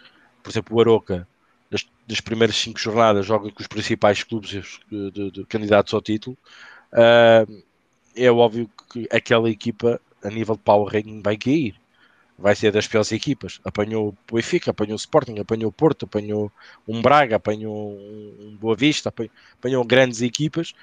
por 0.42 0.50
exemplo, 0.50 0.76
o 0.76 0.80
Aroca, 0.80 1.26
das, 1.70 1.86
das 2.06 2.20
primeiras 2.20 2.54
cinco 2.54 2.78
jornadas, 2.78 3.24
joga 3.24 3.50
com 3.50 3.62
os 3.62 3.66
principais 3.66 4.22
clubes 4.22 4.50
de, 4.90 5.10
de, 5.10 5.30
de 5.30 5.44
candidatos 5.46 5.92
ao 5.94 6.02
título. 6.02 6.36
É 6.94 8.30
óbvio 8.30 8.70
que 8.92 9.08
aquela 9.10 9.50
equipa, 9.50 10.00
a 10.22 10.28
nível 10.28 10.56
de 10.56 10.62
power 10.62 10.92
ranking, 10.92 11.20
vai 11.22 11.36
cair 11.36 11.74
vai 12.38 12.54
ser 12.54 12.72
das 12.72 12.86
piores 12.86 13.12
equipas. 13.12 13.60
Apanhou 13.64 14.08
o 14.08 14.34
Benfica, 14.34 14.70
apanhou 14.70 14.94
o 14.94 14.96
Sporting, 14.96 15.38
apanhou 15.38 15.68
o 15.68 15.72
Porto, 15.72 16.04
apanhou 16.04 16.50
um 16.86 17.00
Braga, 17.00 17.36
apanhou 17.36 17.92
um 17.92 18.56
Boa 18.60 18.76
Vista, 18.76 19.08
apanhou, 19.08 19.32
apanhou 19.58 19.84
grandes 19.84 20.20
equipas. 20.20 20.74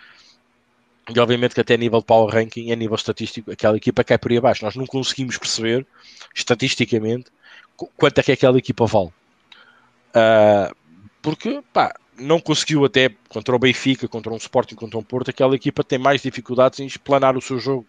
E 1.14 1.20
obviamente 1.20 1.54
que 1.54 1.62
até 1.62 1.74
a 1.74 1.78
nível 1.78 2.00
de 2.00 2.06
power 2.06 2.34
ranking, 2.34 2.72
a 2.72 2.76
nível 2.76 2.96
estatístico, 2.96 3.52
aquela 3.52 3.76
equipa 3.76 4.04
cai 4.04 4.18
por 4.18 4.32
aí 4.32 4.38
abaixo. 4.38 4.64
Nós 4.64 4.76
não 4.76 4.86
conseguimos 4.86 5.38
perceber, 5.38 5.86
estatisticamente, 6.34 7.30
quanto 7.98 8.20
é 8.20 8.24
que 8.24 8.32
aquela 8.32 8.58
equipa 8.58 8.86
vale. 8.86 9.12
Uh, 10.16 10.76
porque, 11.22 11.62
pá, 11.74 11.94
não 12.22 12.40
conseguiu 12.40 12.86
até 12.86 13.10
contra 13.28 13.56
o 13.56 13.60
Benfica, 13.60 14.08
contra 14.08 14.32
um 14.32 14.38
Sporting, 14.38 14.76
contra 14.76 14.98
um 14.98 15.04
Porto, 15.04 15.30
aquela 15.30 15.56
equipa 15.56 15.84
tem 15.84 15.98
mais 15.98 16.22
dificuldades 16.22 16.80
em 16.80 16.86
explanar 16.86 17.36
o 17.36 17.42
seu 17.42 17.60
jogo. 17.60 17.86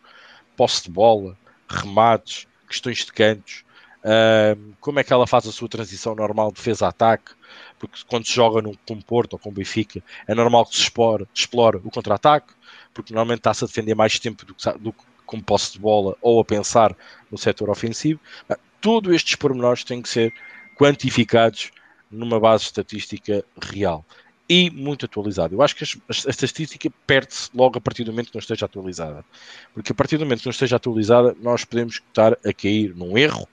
Posse 0.57 0.85
de 0.85 0.91
bola, 0.91 1.37
remates, 1.69 2.47
questões 2.69 2.99
de 3.05 3.13
cantos, 3.13 3.65
uh, 4.05 4.75
como 4.81 5.01
é 5.01 5.05
que 5.05 5.13
ela 5.13 5.27
faz 5.27 5.47
a 5.47 5.53
sua 5.53 5.69
transição 5.69 6.15
normal 6.15 6.49
de 6.49 6.57
defesa-ataque, 6.57 7.33
porque 7.79 8.01
quando 8.07 8.27
se 8.27 8.35
joga 8.35 8.61
no, 8.61 8.77
com 8.87 9.01
Porto 9.01 9.35
ou 9.35 9.39
com 9.39 9.53
Benfica, 9.53 10.03
é 10.27 10.35
normal 10.35 10.67
que 10.67 10.77
se 10.77 10.83
explore, 10.83 11.27
explore 11.35 11.79
o 11.79 11.91
contra-ataque, 11.91 12.53
porque 12.93 13.15
normalmente 13.15 13.41
está-se 13.41 13.65
a 13.65 13.67
defender 13.67 13.95
mais 13.95 14.19
tempo 14.19 14.45
do 14.45 14.55
que, 14.55 14.79
do, 14.79 14.95
com 15.25 15.41
posse 15.41 15.73
de 15.73 15.79
bola 15.79 16.17
ou 16.21 16.41
a 16.41 16.45
pensar 16.45 16.95
no 17.31 17.39
setor 17.39 17.71
ofensivo. 17.71 18.21
Uh, 18.51 18.57
todos 18.81 19.15
estes 19.15 19.37
pormenores 19.37 19.85
têm 19.85 20.03
que 20.03 20.09
ser 20.09 20.35
quantificados 20.77 21.71
numa 22.11 22.39
base 22.39 22.65
estatística 22.65 23.43
real 23.61 24.05
e 24.49 24.71
muito 24.71 25.07
atualizado. 25.07 25.55
Eu 25.55 25.63
acho 25.63 25.77
que 25.77 25.85
a, 25.85 26.31
estatística 26.31 26.91
perde-se 27.07 27.51
logo 27.55 27.79
a 27.79 27.81
partir 27.81 28.05
do 28.05 28.13
momento 28.13 28.29
que 28.29 28.35
não 28.35 28.41
esteja 28.41 28.67
atualizada. 28.67 29.25
Porque 29.73 29.93
a 29.93 29.95
partir 29.95 30.19
do 30.19 30.25
momento 30.25 30.41
que 30.41 30.47
não 30.47 30.53
esteja 30.53 30.77
atualizada, 30.77 31.35
nós 31.41 31.65
podemos 31.65 31.95
estar 31.95 32.33
a 32.33 32.53
cair 32.53 32.95
num 32.95 33.17
erro 33.17 33.49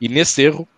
e 0.00 0.08
nesse 0.08 0.42
erro 0.42 0.68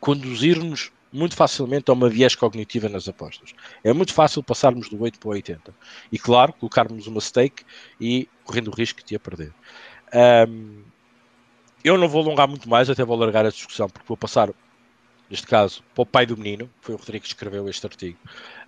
conduzir-nos 0.00 0.92
muito 1.12 1.34
facilmente 1.34 1.90
a 1.90 1.94
uma 1.94 2.08
viés 2.08 2.34
cognitiva 2.34 2.88
nas 2.88 3.08
apostas. 3.08 3.54
É 3.82 3.92
muito 3.92 4.12
fácil 4.12 4.42
passarmos 4.42 4.88
do 4.88 5.00
8 5.00 5.18
para 5.18 5.28
o 5.28 5.32
80. 5.32 5.74
E 6.12 6.18
claro, 6.18 6.52
colocarmos 6.52 7.06
uma 7.06 7.20
stake 7.20 7.64
e 8.00 8.28
correndo 8.44 8.68
o 8.68 8.74
risco 8.74 9.02
de 9.04 9.16
a 9.16 9.20
perder. 9.20 9.52
Um, 10.48 10.82
eu 11.82 11.96
não 11.96 12.08
vou 12.08 12.22
alongar 12.22 12.46
muito 12.46 12.68
mais, 12.68 12.90
até 12.90 13.04
vou 13.04 13.16
largar 13.16 13.46
a 13.46 13.50
discussão, 13.50 13.88
porque 13.88 14.06
vou 14.06 14.16
passar 14.16 14.50
neste 15.30 15.46
caso, 15.46 15.82
para 15.94 16.02
o 16.02 16.06
pai 16.06 16.26
do 16.26 16.36
menino, 16.36 16.70
foi 16.80 16.94
o 16.94 16.98
Rodrigo 16.98 17.22
que 17.22 17.28
escreveu 17.28 17.68
este 17.68 17.86
artigo. 17.86 18.18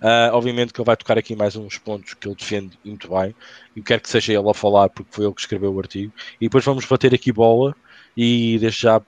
Uh, 0.01 0.33
obviamente 0.33 0.73
que 0.73 0.81
ele 0.81 0.87
vai 0.87 0.97
tocar 0.97 1.19
aqui 1.19 1.35
mais 1.35 1.57
uns 1.57 1.79
pontos 1.79 2.15
que 2.15 2.29
ele 2.29 2.35
defende 2.35 2.79
muito 2.85 3.09
bem, 3.09 3.35
e 3.75 3.83
quero 3.83 4.03
que 4.03 4.09
seja 4.09 4.33
ele 4.33 4.49
a 4.49 4.55
falar, 4.55 4.89
porque 4.91 5.11
foi 5.13 5.25
ele 5.25 5.35
que 5.35 5.41
escreveu 5.41 5.73
o 5.73 5.79
artigo. 5.79 6.13
E 6.41 6.47
depois 6.47 6.65
vamos 6.65 6.85
bater 6.85 7.15
aqui 7.15 7.33
bola, 7.33 7.75
e 8.17 8.59
desde 8.59 8.83
já 8.83 9.03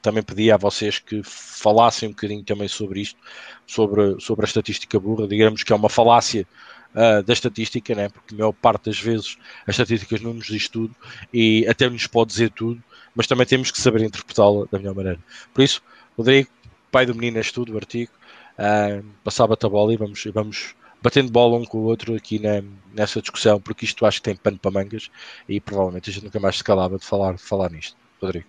também 0.00 0.22
pedi 0.22 0.52
a 0.52 0.56
vocês 0.56 0.98
que 0.98 1.22
falassem 1.24 2.08
um 2.08 2.12
bocadinho 2.12 2.44
também 2.44 2.68
sobre 2.68 3.00
isto, 3.00 3.18
sobre, 3.66 4.20
sobre 4.20 4.44
a 4.44 4.48
estatística 4.48 5.00
burra, 5.00 5.26
digamos 5.26 5.62
que 5.62 5.72
é 5.72 5.76
uma 5.76 5.88
falácia 5.88 6.46
uh, 6.94 7.22
da 7.22 7.32
estatística, 7.32 7.94
né? 7.94 8.08
porque 8.08 8.34
a 8.34 8.38
maior 8.38 8.52
parte 8.52 8.86
das 8.86 8.98
vezes 8.98 9.36
as 9.66 9.74
estatísticas 9.74 10.20
não 10.20 10.34
nos 10.34 10.46
diz 10.46 10.68
tudo 10.68 10.94
e 11.32 11.66
até 11.68 11.88
nos 11.88 12.06
pode 12.06 12.30
dizer 12.30 12.50
tudo, 12.50 12.82
mas 13.14 13.26
também 13.26 13.46
temos 13.46 13.70
que 13.70 13.80
saber 13.80 14.02
interpretá-la 14.02 14.66
da 14.70 14.78
melhor 14.78 14.94
maneira. 14.94 15.18
Por 15.52 15.62
isso, 15.62 15.82
Rodrigo, 16.16 16.48
pai 16.94 17.04
do 17.04 17.14
menino 17.14 17.38
és 17.38 17.52
o 17.56 17.76
artigo. 17.76 18.12
Uh, 18.56 19.04
passava-te 19.24 19.66
a 19.66 19.68
bola 19.68 19.92
e 19.92 19.96
vamos, 19.96 20.22
vamos 20.32 20.76
batendo 21.02 21.32
bola 21.32 21.58
um 21.58 21.64
com 21.64 21.78
o 21.78 21.84
outro 21.86 22.14
aqui 22.14 22.38
na, 22.38 22.62
nessa 22.92 23.20
discussão, 23.20 23.60
porque 23.60 23.84
isto 23.84 24.06
acho 24.06 24.18
que 24.18 24.30
tem 24.30 24.36
pano 24.36 24.60
para 24.60 24.70
mangas 24.70 25.10
e 25.48 25.60
provavelmente 25.60 26.08
a 26.08 26.12
gente 26.12 26.22
nunca 26.22 26.38
mais 26.38 26.56
se 26.56 26.62
calava 26.62 26.96
de 26.96 27.04
falar, 27.04 27.34
de 27.34 27.42
falar 27.42 27.68
nisto. 27.68 27.96
Rodrigo. 28.22 28.46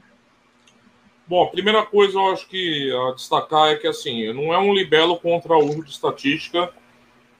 Bom, 1.28 1.44
a 1.44 1.48
primeira 1.48 1.84
coisa 1.88 2.20
eu 2.20 2.34
acho 2.34 2.48
que 2.48 2.92
a 2.94 3.16
destacar 3.16 3.70
é 3.70 3.78
que 3.78 3.88
assim, 3.88 4.32
não 4.32 4.54
é 4.54 4.60
um 4.60 4.76
libelo 4.76 5.18
contra 5.18 5.58
o 5.58 5.66
uso 5.66 5.84
de 5.84 5.90
estatística, 5.90 6.72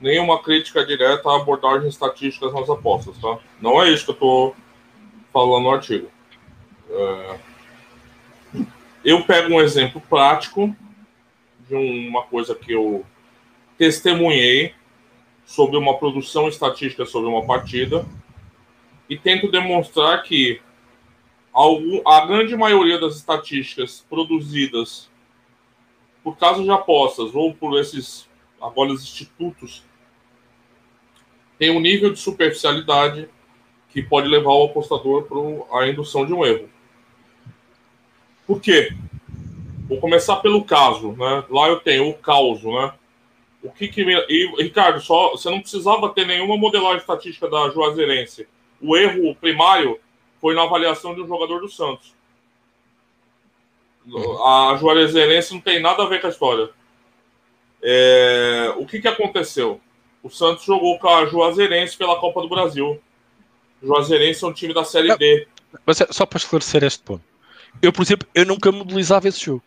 nem 0.02 0.20
uma 0.20 0.42
crítica 0.42 0.84
direta 0.84 1.30
à 1.30 1.36
abordagem 1.36 1.88
estatísticas 1.88 2.52
nas 2.52 2.68
apostas, 2.68 3.16
tá? 3.20 3.38
Não 3.62 3.80
é 3.80 3.92
isso 3.92 4.06
que 4.06 4.12
eu 4.12 4.16
estou 4.16 4.56
falando 5.32 5.66
no 5.66 5.70
artigo. 5.70 6.10
É... 6.90 7.40
Eu 9.04 9.24
pego 9.24 9.54
um 9.54 9.62
exemplo 9.62 10.02
prático 10.10 10.76
de 11.68 11.76
uma 11.76 12.24
coisa 12.24 12.56
que 12.56 12.72
eu 12.72 13.06
testemunhei 13.78 14.74
sobre 15.46 15.78
uma 15.78 15.98
produção 15.98 16.48
estatística 16.48 17.06
sobre 17.06 17.30
uma 17.30 17.46
partida 17.46 18.06
e 19.10 19.18
tento 19.18 19.50
demonstrar 19.50 20.24
que 20.24 20.62
a 22.06 22.26
grande 22.26 22.56
maioria 22.56 23.00
das 23.00 23.16
estatísticas 23.16 24.06
produzidas 24.10 25.10
por 26.24 26.36
casos 26.38 26.64
de 26.64 26.72
apostas 26.72 27.36
ou 27.36 27.54
por 27.54 27.80
esses 27.80 28.28
agora 28.60 28.92
institutos 28.92 29.84
tem 31.58 31.72
um 31.72 31.80
nível 31.80 32.12
de 32.12 32.20
superficialidade 32.20 33.30
que 33.90 34.04
pode 34.04 34.28
levar 34.28 34.52
o 34.52 34.66
apostador 34.66 35.24
para 35.24 35.80
a 35.80 35.88
indução 35.88 36.26
de 36.26 36.34
um 36.34 36.46
erro. 36.46 36.70
Por 38.46 38.60
quê? 38.60 38.94
Vou 39.88 40.00
começar 40.00 40.38
pelo 40.38 40.64
caso, 40.64 41.12
né? 41.14 41.44
Lá 41.50 41.68
eu 41.68 41.80
tenho 41.80 42.10
o 42.10 42.14
causo, 42.14 42.72
né? 42.72 42.94
O 43.62 43.72
que 43.72 43.88
que 43.88 44.02
e, 44.02 44.64
Ricardo, 44.64 45.00
só 45.00 45.32
você 45.32 45.50
não 45.50 45.60
precisava 45.60 46.10
ter 46.10 46.26
nenhuma 46.26 46.58
modelagem 46.58 46.98
estatística 46.98 47.50
da 47.50 47.70
Juazeirense. 47.70 48.48
O 48.82 48.96
erro 48.96 49.36
primário 49.36 50.00
foi 50.40 50.54
na 50.54 50.64
avaliação 50.64 51.16
de 51.16 51.22
um 51.22 51.28
jogador 51.28 51.62
do 51.62 51.70
Santos. 51.70 52.14
A 54.44 54.78
Juazeirense 54.80 55.54
não 55.54 55.62
tem 55.62 55.82
nada 55.82 56.04
a 56.04 56.08
ver 56.08 56.22
com 56.22 56.28
a 56.28 56.30
história. 56.30 56.70
É, 57.82 58.74
o 58.78 58.86
que, 58.86 59.02
que 59.02 59.08
aconteceu? 59.08 59.82
O 60.22 60.30
Santos 60.30 60.66
jogou 60.66 60.98
com 61.00 61.08
a 61.08 61.26
Juazeirense 61.26 61.98
pela 61.98 62.20
Copa 62.20 62.42
do 62.42 62.50
Brasil. 62.50 63.02
Juazeirense 63.82 64.44
é 64.44 64.48
um 64.48 64.54
time 64.54 64.74
da 64.74 64.84
Série 64.84 65.16
D. 65.16 65.48
Mas 65.86 66.04
só 66.12 66.26
para 66.26 66.38
esclarecer 66.38 66.84
este 66.84 67.04
ponto. 67.04 67.24
Eu, 67.82 67.92
por 67.92 68.04
exemplo, 68.04 68.28
eu 68.34 68.46
nunca 68.46 68.72
modelizava 68.72 69.28
esse 69.28 69.44
jogo. 69.46 69.64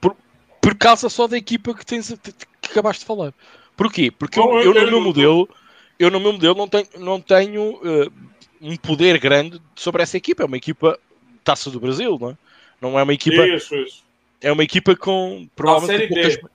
Por, 0.00 0.16
por 0.60 0.74
causa 0.76 1.08
só 1.08 1.26
da 1.26 1.36
equipa 1.36 1.74
que, 1.74 1.84
tens, 1.84 2.14
que 2.60 2.70
acabaste 2.70 3.00
de 3.00 3.06
falar. 3.06 3.32
Porquê? 3.76 4.10
Porque 4.10 4.38
eu, 4.38 4.60
eu, 4.60 4.74
no 4.74 4.90
meu 4.90 5.00
modelo, 5.00 5.48
eu 5.98 6.10
no 6.10 6.18
meu 6.18 6.32
modelo 6.32 6.54
não 6.54 6.68
tenho, 6.68 6.86
não 6.98 7.20
tenho 7.20 7.74
uh, 7.74 8.12
um 8.60 8.76
poder 8.76 9.18
grande 9.18 9.60
sobre 9.74 10.02
essa 10.02 10.16
equipa. 10.16 10.42
É 10.42 10.46
uma 10.46 10.56
equipa 10.56 10.98
taça 11.44 11.70
do 11.70 11.78
Brasil, 11.78 12.18
não 12.20 12.30
é? 12.30 12.36
Não 12.80 12.98
é 12.98 13.02
uma 13.02 13.14
equipa. 13.14 13.46
Isso, 13.46 13.74
isso. 13.76 14.04
É 14.40 14.50
uma 14.50 14.62
equipa 14.62 14.96
com 14.96 15.48
provavelmente. 15.54 16.14
Da 16.14 16.22
Série 16.22 16.36
D. 16.36 16.48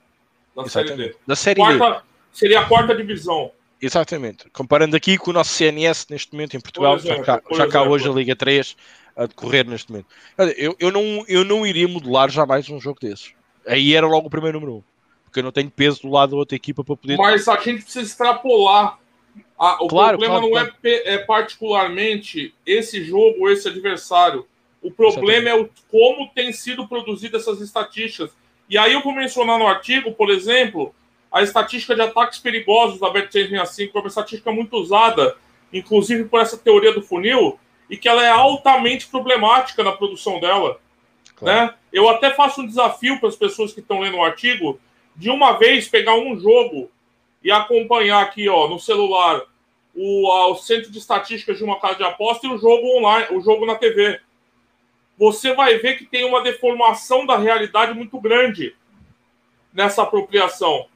Da 0.54 0.66
Série 0.68 0.96
D. 0.96 1.16
Da 1.26 1.36
série 1.36 1.60
quarta, 1.60 1.90
D. 1.90 2.02
Seria 2.32 2.60
a 2.60 2.64
quarta 2.66 2.94
divisão. 2.94 3.52
Exatamente. 3.80 4.48
Comparando 4.50 4.96
aqui 4.96 5.18
com 5.18 5.30
o 5.30 5.34
nosso 5.34 5.52
CNS 5.52 6.06
neste 6.08 6.32
momento 6.32 6.56
em 6.56 6.60
Portugal, 6.60 6.96
exemplo, 6.96 7.24
já 7.24 7.40
cá, 7.40 7.42
já 7.50 7.68
cá 7.68 7.82
hoje 7.82 8.08
a 8.08 8.12
Liga 8.12 8.36
3 8.36 8.76
a 9.16 9.26
decorrer 9.26 9.66
neste 9.66 9.90
momento. 9.90 10.06
Eu, 10.56 10.76
eu, 10.78 10.90
não, 10.90 11.24
eu 11.28 11.44
não 11.44 11.66
iria 11.66 11.88
modelar 11.88 12.30
jamais 12.30 12.68
um 12.68 12.80
jogo 12.80 12.98
desses. 13.00 13.34
Aí 13.66 13.94
era 13.94 14.06
logo 14.06 14.26
o 14.26 14.30
primeiro 14.30 14.58
número 14.58 14.78
um. 14.78 14.82
Porque 15.24 15.40
eu 15.40 15.44
não 15.44 15.52
tenho 15.52 15.70
peso 15.70 16.02
do 16.02 16.10
lado 16.10 16.30
da 16.30 16.36
outra 16.36 16.56
equipa 16.56 16.84
para 16.84 16.96
poder. 16.96 17.16
Mas 17.16 17.48
a 17.48 17.56
gente 17.56 17.82
precisa 17.82 18.04
extrapolar 18.04 18.98
ah, 19.58 19.78
o 19.80 19.86
claro, 19.86 20.18
problema 20.18 20.40
claro, 20.40 20.46
não 20.46 20.50
claro. 20.50 20.76
É, 20.82 21.14
é, 21.14 21.18
particularmente 21.18 22.54
esse 22.66 23.02
jogo 23.04 23.42
ou 23.42 23.50
esse 23.50 23.68
adversário. 23.68 24.46
O 24.82 24.90
problema 24.90 25.48
é 25.48 25.54
o, 25.54 25.70
como 25.90 26.28
tem 26.34 26.52
sido 26.52 26.88
produzidas 26.88 27.42
essas 27.42 27.60
estatísticas. 27.60 28.32
E 28.68 28.76
aí 28.76 28.92
eu 28.92 29.02
vou 29.02 29.14
mencionar 29.14 29.58
no 29.58 29.66
artigo, 29.66 30.12
por 30.12 30.30
exemplo, 30.30 30.94
a 31.30 31.42
estatística 31.42 31.94
de 31.94 32.02
ataques 32.02 32.40
perigosos 32.40 32.98
da 32.98 33.12
Bet365, 33.12 33.92
que 33.92 33.96
é 33.96 34.00
uma 34.00 34.08
estatística 34.08 34.50
muito 34.50 34.76
usada, 34.76 35.36
inclusive 35.72 36.24
por 36.24 36.40
essa 36.40 36.58
teoria 36.58 36.92
do 36.92 37.02
funil, 37.02 37.58
e 37.92 37.96
que 37.98 38.08
ela 38.08 38.24
é 38.24 38.30
altamente 38.30 39.06
problemática 39.06 39.84
na 39.84 39.92
produção 39.92 40.40
dela. 40.40 40.80
Né? 41.42 41.74
Eu 41.92 42.08
até 42.08 42.30
faço 42.30 42.62
um 42.62 42.66
desafio 42.66 43.20
para 43.20 43.28
as 43.28 43.36
pessoas 43.36 43.74
que 43.74 43.80
estão 43.80 44.00
lendo 44.00 44.16
o 44.16 44.24
artigo 44.24 44.80
de 45.14 45.28
uma 45.28 45.58
vez 45.58 45.88
pegar 45.88 46.14
um 46.14 46.40
jogo 46.40 46.90
e 47.44 47.52
acompanhar 47.52 48.22
aqui 48.22 48.48
ó, 48.48 48.66
no 48.66 48.80
celular 48.80 49.42
o, 49.94 50.26
o 50.50 50.54
centro 50.54 50.90
de 50.90 50.96
estatísticas 50.96 51.58
de 51.58 51.64
uma 51.64 51.78
casa 51.78 51.96
de 51.96 52.04
aposta 52.04 52.46
e 52.46 52.50
o 52.50 52.56
jogo 52.56 52.96
online, 52.96 53.26
o 53.36 53.42
jogo 53.42 53.66
na 53.66 53.74
TV. 53.74 54.18
Você 55.18 55.52
vai 55.52 55.76
ver 55.76 55.98
que 55.98 56.06
tem 56.06 56.24
uma 56.24 56.40
deformação 56.40 57.26
da 57.26 57.36
realidade 57.36 57.92
muito 57.92 58.18
grande 58.18 58.74
nessa 59.70 60.02
apropriação. 60.02 60.86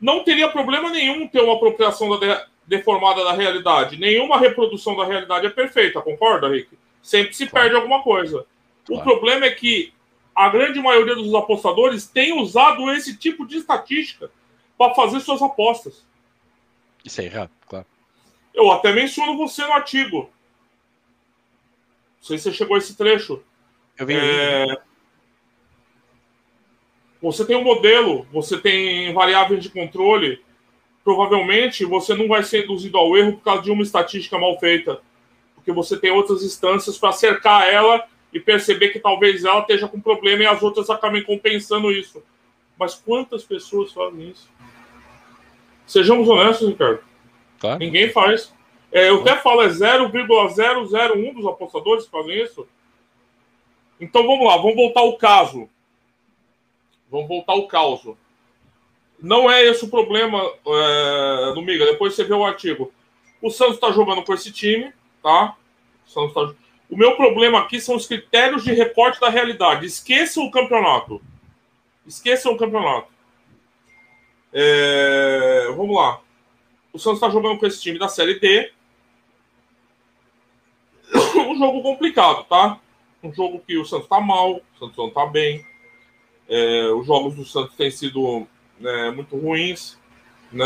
Não 0.00 0.22
teria 0.22 0.48
problema 0.48 0.88
nenhum 0.88 1.26
ter 1.26 1.40
uma 1.40 1.54
apropriação 1.54 2.16
da 2.16 2.46
deformada 2.66 3.24
da 3.24 3.32
realidade. 3.32 3.98
Nenhuma 3.98 4.38
reprodução 4.38 4.96
da 4.96 5.04
realidade 5.04 5.46
é 5.46 5.50
perfeita, 5.50 6.02
concorda, 6.02 6.48
Rick? 6.48 6.76
Sempre 7.02 7.34
se 7.34 7.46
perde 7.46 7.76
alguma 7.76 8.02
coisa. 8.02 8.44
O 8.88 9.00
problema 9.00 9.46
é 9.46 9.50
que 9.50 9.92
a 10.34 10.48
grande 10.48 10.80
maioria 10.80 11.14
dos 11.14 11.34
apostadores 11.34 12.06
tem 12.06 12.38
usado 12.38 12.90
esse 12.92 13.16
tipo 13.16 13.46
de 13.46 13.56
estatística 13.56 14.30
para 14.76 14.94
fazer 14.94 15.20
suas 15.20 15.40
apostas. 15.40 16.04
Isso 17.04 17.20
é 17.20 17.24
errado, 17.24 17.50
claro. 17.66 17.86
Eu 18.52 18.70
até 18.70 18.92
menciono 18.92 19.36
você 19.36 19.62
no 19.62 19.72
artigo. 19.72 20.30
Não 22.18 22.22
sei 22.22 22.38
se 22.38 22.44
você 22.44 22.52
chegou 22.52 22.74
a 22.74 22.78
esse 22.78 22.96
trecho. 22.96 23.42
Eu 23.98 24.06
vi. 24.06 24.14
É... 24.14 24.78
Você 27.22 27.44
tem 27.44 27.56
um 27.56 27.64
modelo, 27.64 28.26
você 28.32 28.58
tem 28.58 29.12
variáveis 29.12 29.62
de 29.62 29.70
controle. 29.70 30.44
Provavelmente 31.06 31.84
você 31.84 32.16
não 32.16 32.26
vai 32.26 32.42
ser 32.42 32.64
induzido 32.64 32.98
ao 32.98 33.16
erro 33.16 33.34
por 33.34 33.44
causa 33.44 33.62
de 33.62 33.70
uma 33.70 33.84
estatística 33.84 34.36
mal 34.36 34.58
feita. 34.58 35.00
Porque 35.54 35.70
você 35.70 35.96
tem 35.96 36.10
outras 36.10 36.42
instâncias 36.42 36.98
para 36.98 37.12
cercar 37.12 37.72
ela 37.72 38.04
e 38.32 38.40
perceber 38.40 38.88
que 38.88 38.98
talvez 38.98 39.44
ela 39.44 39.60
esteja 39.60 39.86
com 39.86 40.00
problema 40.00 40.42
e 40.42 40.46
as 40.46 40.60
outras 40.64 40.90
acabem 40.90 41.22
compensando 41.22 41.92
isso. 41.92 42.20
Mas 42.76 42.96
quantas 42.96 43.44
pessoas 43.44 43.92
fazem 43.92 44.30
isso? 44.30 44.50
Sejamos 45.86 46.28
honestos, 46.28 46.66
Ricardo. 46.66 46.98
Tá. 47.60 47.78
Ninguém 47.78 48.10
faz. 48.10 48.52
É, 48.90 49.08
eu 49.08 49.20
até 49.20 49.36
falo, 49.36 49.62
é 49.62 49.68
0,001 49.68 51.34
dos 51.34 51.46
apostadores 51.46 52.06
que 52.06 52.10
fazem 52.10 52.42
isso. 52.42 52.66
Então 54.00 54.26
vamos 54.26 54.44
lá, 54.44 54.56
vamos 54.56 54.74
voltar 54.74 55.02
ao 55.02 55.16
caso. 55.16 55.68
Vamos 57.08 57.28
voltar 57.28 57.52
ao 57.52 57.68
caso. 57.68 58.18
Não 59.20 59.50
é 59.50 59.64
esse 59.64 59.84
o 59.84 59.88
problema 59.88 60.40
é, 60.66 61.52
no 61.54 61.62
Miga. 61.62 61.86
Depois 61.86 62.14
você 62.14 62.24
vê 62.24 62.34
o 62.34 62.44
artigo. 62.44 62.92
O 63.40 63.50
Santos 63.50 63.74
está 63.74 63.90
jogando 63.90 64.22
com 64.22 64.34
esse 64.34 64.52
time, 64.52 64.92
tá? 65.22 65.56
O, 66.14 66.28
tá... 66.28 66.54
o 66.90 66.96
meu 66.96 67.16
problema 67.16 67.60
aqui 67.60 67.80
são 67.80 67.96
os 67.96 68.06
critérios 68.06 68.64
de 68.64 68.72
recorte 68.72 69.20
da 69.20 69.28
realidade. 69.28 69.86
Esqueçam 69.86 70.44
o 70.44 70.50
campeonato. 70.50 71.20
Esqueçam 72.06 72.52
o 72.52 72.56
campeonato. 72.56 73.08
É, 74.52 75.66
vamos 75.76 75.96
lá. 75.96 76.20
O 76.92 76.98
Santos 76.98 77.18
está 77.18 77.28
jogando 77.28 77.58
com 77.58 77.66
esse 77.66 77.80
time 77.80 77.98
da 77.98 78.08
Série 78.08 78.38
D. 78.38 78.72
Um 81.36 81.58
jogo 81.58 81.82
complicado, 81.82 82.44
tá? 82.44 82.78
Um 83.22 83.32
jogo 83.32 83.62
que 83.66 83.78
o 83.78 83.84
Santos 83.84 84.04
está 84.04 84.20
mal, 84.20 84.56
o 84.56 84.78
Santos 84.78 84.96
não 84.96 85.08
está 85.08 85.24
bem. 85.26 85.64
É, 86.48 86.88
os 86.88 87.06
jogos 87.06 87.34
do 87.34 87.44
Santos 87.44 87.76
têm 87.76 87.90
sido 87.90 88.46
né, 88.78 89.10
muito 89.10 89.36
ruins. 89.36 89.98
Né? 90.52 90.64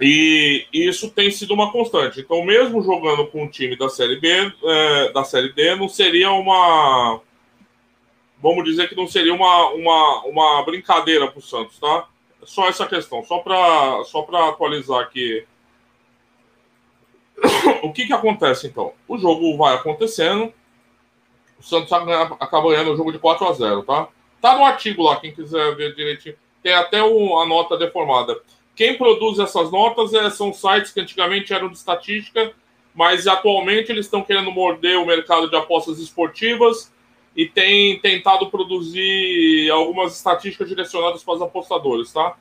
E 0.00 0.66
isso 0.72 1.10
tem 1.10 1.30
sido 1.30 1.52
uma 1.52 1.70
constante. 1.70 2.20
Então, 2.20 2.42
mesmo 2.42 2.82
jogando 2.82 3.26
com 3.26 3.44
um 3.44 3.48
time 3.48 3.76
da 3.76 3.88
Série 3.88 4.18
B, 4.18 4.52
é, 4.64 5.12
da 5.12 5.24
Série 5.24 5.52
D, 5.52 5.76
não 5.76 5.88
seria 5.88 6.30
uma 6.30 7.20
vamos 8.42 8.64
dizer 8.64 8.88
que 8.88 8.96
não 8.96 9.06
seria 9.06 9.34
uma, 9.34 9.68
uma, 9.70 10.24
uma 10.24 10.64
brincadeira 10.64 11.28
para 11.28 11.38
o 11.38 11.42
Santos, 11.42 11.78
tá? 11.78 12.08
Só 12.42 12.68
essa 12.68 12.86
questão, 12.86 13.22
só 13.22 13.38
para 13.38 14.02
só 14.04 14.26
atualizar 14.48 15.00
aqui. 15.00 15.46
o 17.82 17.92
que, 17.92 18.06
que 18.06 18.12
acontece 18.12 18.66
então? 18.66 18.94
O 19.06 19.18
jogo 19.18 19.56
vai 19.56 19.74
acontecendo, 19.74 20.52
o 21.60 21.62
Santos 21.62 21.92
acaba 21.92 22.70
ganhando 22.70 22.92
o 22.92 22.96
jogo 22.96 23.12
de 23.12 23.18
4 23.18 23.46
a 23.46 23.52
0 23.52 23.82
tá? 23.82 24.08
Tá 24.40 24.56
no 24.56 24.64
artigo 24.64 25.02
lá, 25.02 25.20
quem 25.20 25.32
quiser 25.32 25.76
ver 25.76 25.94
direitinho. 25.94 26.34
Tem 26.62 26.72
até 26.72 27.02
o, 27.02 27.38
a 27.38 27.46
nota 27.46 27.76
deformada. 27.76 28.40
Quem 28.74 28.96
produz 28.96 29.38
essas 29.38 29.70
notas 29.70 30.14
é, 30.14 30.30
são 30.30 30.52
sites 30.54 30.90
que 30.90 31.00
antigamente 31.00 31.52
eram 31.52 31.68
de 31.68 31.76
estatística, 31.76 32.52
mas 32.94 33.26
atualmente 33.26 33.92
eles 33.92 34.06
estão 34.06 34.22
querendo 34.22 34.50
morder 34.50 34.98
o 34.98 35.06
mercado 35.06 35.50
de 35.50 35.56
apostas 35.56 35.98
esportivas 35.98 36.90
e 37.36 37.46
tem 37.46 38.00
tentado 38.00 38.50
produzir 38.50 39.70
algumas 39.70 40.16
estatísticas 40.16 40.68
direcionadas 40.68 41.22
para 41.22 41.34
os 41.34 41.42
apostadores, 41.42 42.12
tá? 42.12 42.36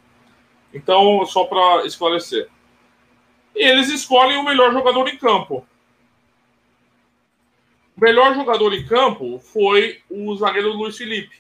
Então, 0.74 1.26
só 1.26 1.44
para 1.44 1.86
esclarecer. 1.86 2.48
Eles 3.54 3.90
escolhem 3.90 4.38
o 4.38 4.44
melhor 4.44 4.72
jogador 4.72 5.08
em 5.10 5.18
campo. 5.18 5.66
O 8.00 8.02
melhor 8.02 8.34
jogador 8.34 8.74
em 8.74 8.86
campo 8.86 9.40
foi 9.40 10.00
o 10.10 10.34
zagueiro 10.38 10.72
Luiz 10.72 10.96
Felipe. 10.98 11.36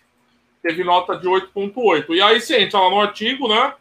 Teve 0.62 0.84
nota 0.84 1.15
de 1.15 1.26
8.8. 1.26 2.10
E 2.10 2.22
aí 2.22 2.41
você 2.41 2.60
entra 2.60 2.82
lá 2.82 2.89
no 2.89 3.00
artigo, 3.00 3.48
né? 3.48 3.74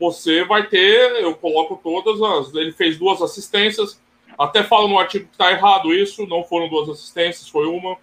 Você 0.00 0.44
vai 0.44 0.66
ter, 0.66 1.22
eu 1.22 1.32
coloco 1.36 1.80
todas 1.80 2.20
as. 2.20 2.52
Ele 2.56 2.72
fez 2.72 2.98
duas 2.98 3.22
assistências. 3.22 4.02
Até 4.36 4.64
falo 4.64 4.88
no 4.88 4.98
artigo 4.98 5.26
que 5.26 5.30
está 5.30 5.52
errado 5.52 5.94
isso, 5.94 6.26
não 6.26 6.42
foram 6.42 6.68
duas 6.68 6.88
assistências, 6.88 7.48
foi 7.48 7.68
uma. 7.68 7.96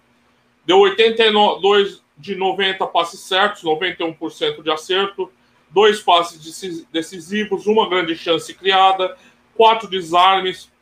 Deu 0.64 0.78
82 0.78 2.02
de 2.16 2.34
90 2.34 2.86
passes 2.86 3.20
certos, 3.20 3.64
91% 3.64 4.62
de 4.62 4.70
acerto, 4.70 5.30
dois 5.68 6.00
passes 6.00 6.86
decisivos, 6.90 7.66
uma 7.66 7.86
grande 7.86 8.16
chance 8.16 8.54
criada, 8.54 9.14
quatro 9.54 9.86
desarmes, 9.90 10.72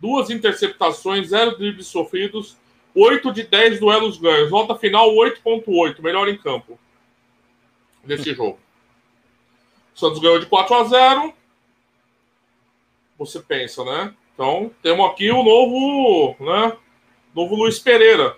duas 0.00 0.30
interceptações, 0.30 1.28
zero 1.28 1.56
dribles 1.56 1.86
sofridos, 1.86 2.56
8 2.94 3.32
de 3.32 3.42
10 3.42 3.80
duelos 3.80 4.16
ganhos. 4.18 4.50
Nota 4.50 4.74
final 4.76 5.10
8.8, 5.10 6.00
melhor 6.00 6.28
em 6.28 6.36
campo 6.38 6.78
desse 8.02 8.32
jogo. 8.32 8.58
O 9.94 9.98
Santos 9.98 10.18
ganhou 10.18 10.38
de 10.38 10.46
4 10.46 10.74
a 10.74 10.84
0. 10.84 11.34
Você 13.18 13.40
pensa, 13.40 13.84
né? 13.84 14.14
Então, 14.34 14.70
temos 14.82 15.10
aqui 15.10 15.30
o 15.30 15.42
novo, 15.42 16.36
né? 16.42 16.76
Novo 17.34 17.54
Luiz 17.54 17.78
Pereira. 17.78 18.36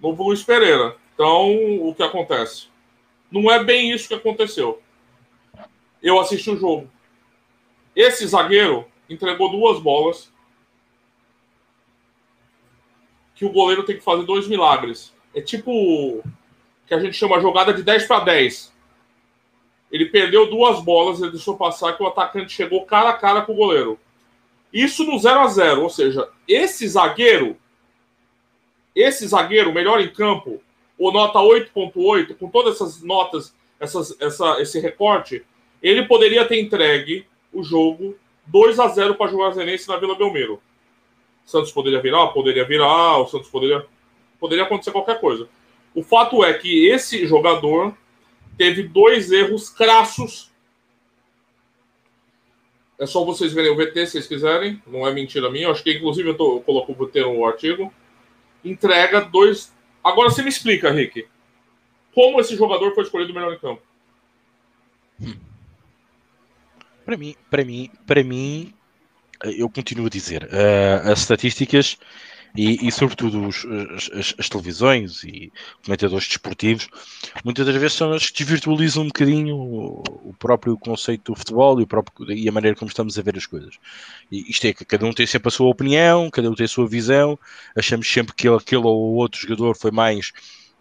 Novo 0.00 0.24
Luiz 0.24 0.42
Pereira. 0.42 0.96
Então, 1.14 1.54
o 1.80 1.94
que 1.94 2.02
acontece? 2.02 2.68
Não 3.30 3.50
é 3.50 3.62
bem 3.62 3.92
isso 3.92 4.08
que 4.08 4.14
aconteceu. 4.14 4.80
Eu 6.02 6.20
assisti 6.20 6.50
o 6.50 6.56
jogo. 6.56 6.90
Esse 7.96 8.26
zagueiro 8.26 8.86
entregou 9.08 9.50
duas 9.50 9.80
bolas 9.80 10.30
que 13.34 13.46
o 13.46 13.50
goleiro 13.50 13.84
tem 13.84 13.96
que 13.96 14.04
fazer 14.04 14.24
dois 14.24 14.46
milagres. 14.46 15.14
É 15.34 15.40
tipo 15.40 16.22
que 16.86 16.94
a 16.94 17.00
gente 17.00 17.16
chama 17.16 17.40
jogada 17.40 17.72
de 17.72 17.82
10 17.82 18.06
para 18.06 18.24
10. 18.24 18.72
Ele 19.90 20.06
perdeu 20.06 20.50
duas 20.50 20.82
bolas, 20.82 21.20
ele 21.20 21.32
deixou 21.32 21.56
passar 21.56 21.96
que 21.96 22.02
o 22.02 22.06
atacante 22.06 22.52
chegou 22.52 22.84
cara 22.84 23.10
a 23.10 23.14
cara 23.14 23.42
com 23.42 23.52
o 23.52 23.56
goleiro. 23.56 23.98
Isso 24.72 25.04
no 25.04 25.18
0 25.18 25.40
a 25.40 25.46
0 25.46 25.82
ou 25.82 25.90
seja, 25.90 26.28
esse 26.46 26.86
zagueiro, 26.86 27.56
esse 28.94 29.26
zagueiro, 29.26 29.72
melhor 29.72 30.00
em 30.00 30.12
campo, 30.12 30.60
ou 30.98 31.12
nota 31.12 31.38
8.8, 31.38 32.36
com 32.36 32.48
todas 32.48 32.76
essas 32.76 33.02
notas, 33.02 33.54
essas, 33.80 34.20
essa, 34.20 34.60
esse 34.60 34.80
recorte, 34.80 35.44
ele 35.82 36.06
poderia 36.06 36.44
ter 36.44 36.60
entregue 36.60 37.26
o 37.56 37.62
jogo 37.62 38.16
2 38.46 38.78
a 38.78 38.88
0 38.88 39.14
para 39.14 39.26
o 39.26 39.30
Juazeirense 39.30 39.88
na 39.88 39.96
Vila 39.96 40.14
Belmiro. 40.14 40.60
O 41.44 41.48
Santos 41.48 41.72
poderia 41.72 42.00
virar, 42.02 42.28
poderia 42.28 42.64
virar, 42.64 43.18
o 43.18 43.26
Santos 43.26 43.48
poderia 43.48 43.86
poderia 44.38 44.64
acontecer 44.64 44.92
qualquer 44.92 45.18
coisa. 45.18 45.48
O 45.94 46.02
fato 46.02 46.44
é 46.44 46.52
que 46.52 46.86
esse 46.86 47.26
jogador 47.26 47.96
teve 48.58 48.82
dois 48.82 49.32
erros 49.32 49.70
crassos. 49.70 50.52
É 52.98 53.06
só 53.06 53.24
vocês 53.24 53.52
verem 53.52 53.70
o 53.70 53.76
VT 53.76 54.06
se 54.06 54.12
vocês 54.12 54.26
quiserem, 54.26 54.82
não 54.86 55.06
é 55.06 55.12
mentira 55.12 55.50
minha. 55.50 55.70
Acho 55.70 55.82
que 55.82 55.94
inclusive 55.94 56.28
eu, 56.28 56.36
tô, 56.36 56.56
eu 56.56 56.60
coloco 56.60 56.92
o 56.92 56.94
VT 56.94 57.22
no 57.22 57.46
artigo. 57.46 57.92
Entrega 58.62 59.22
dois. 59.22 59.74
Agora 60.04 60.28
você 60.28 60.42
me 60.42 60.50
explica, 60.50 60.90
Rick, 60.90 61.26
como 62.14 62.40
esse 62.40 62.54
jogador 62.56 62.94
foi 62.94 63.04
escolhido 63.04 63.32
melhor 63.32 63.54
em 63.54 63.58
campo. 63.58 63.82
Hum. 65.20 65.45
Para 67.06 67.16
mim, 67.16 67.36
para 67.48 67.64
mim, 67.64 67.90
para 68.04 68.24
mim, 68.24 68.74
eu 69.44 69.70
continuo 69.70 70.06
a 70.06 70.10
dizer, 70.10 70.42
uh, 70.42 71.12
as 71.12 71.20
estatísticas 71.20 71.96
e, 72.56 72.88
e 72.88 72.90
sobretudo 72.90 73.46
os, 73.46 73.64
as, 74.12 74.34
as, 74.36 74.48
televisões 74.48 75.22
e 75.22 75.52
comentadores 75.84 76.26
desportivos, 76.26 76.88
muitas 77.44 77.64
das 77.64 77.76
vezes 77.76 77.92
são 77.92 78.12
as 78.12 78.28
que 78.28 78.42
desvirtualizam 78.42 79.04
um 79.04 79.06
bocadinho 79.06 79.56
o, 79.56 80.02
o, 80.24 80.34
próprio 80.36 80.76
conceito 80.76 81.32
do 81.32 81.38
futebol 81.38 81.78
e, 81.78 81.84
o 81.84 81.86
próprio, 81.86 82.32
e 82.32 82.48
a 82.48 82.52
maneira 82.52 82.76
como 82.76 82.88
estamos 82.88 83.16
a 83.16 83.22
ver 83.22 83.36
as 83.36 83.46
coisas. 83.46 83.76
E 84.32 84.50
isto 84.50 84.66
é 84.66 84.72
que 84.72 84.84
cada 84.84 85.06
um 85.06 85.12
tem 85.12 85.26
sempre 85.28 85.46
a 85.46 85.52
sua 85.52 85.68
opinião, 85.68 86.28
cada 86.28 86.50
um 86.50 86.54
tem 86.56 86.64
a 86.64 86.68
sua 86.68 86.88
visão, 86.88 87.38
achamos 87.76 88.10
sempre 88.10 88.34
que 88.34 88.48
aquele 88.48 88.82
ou 88.84 89.14
outro 89.14 89.40
jogador 89.40 89.76
foi 89.76 89.92
mais 89.92 90.32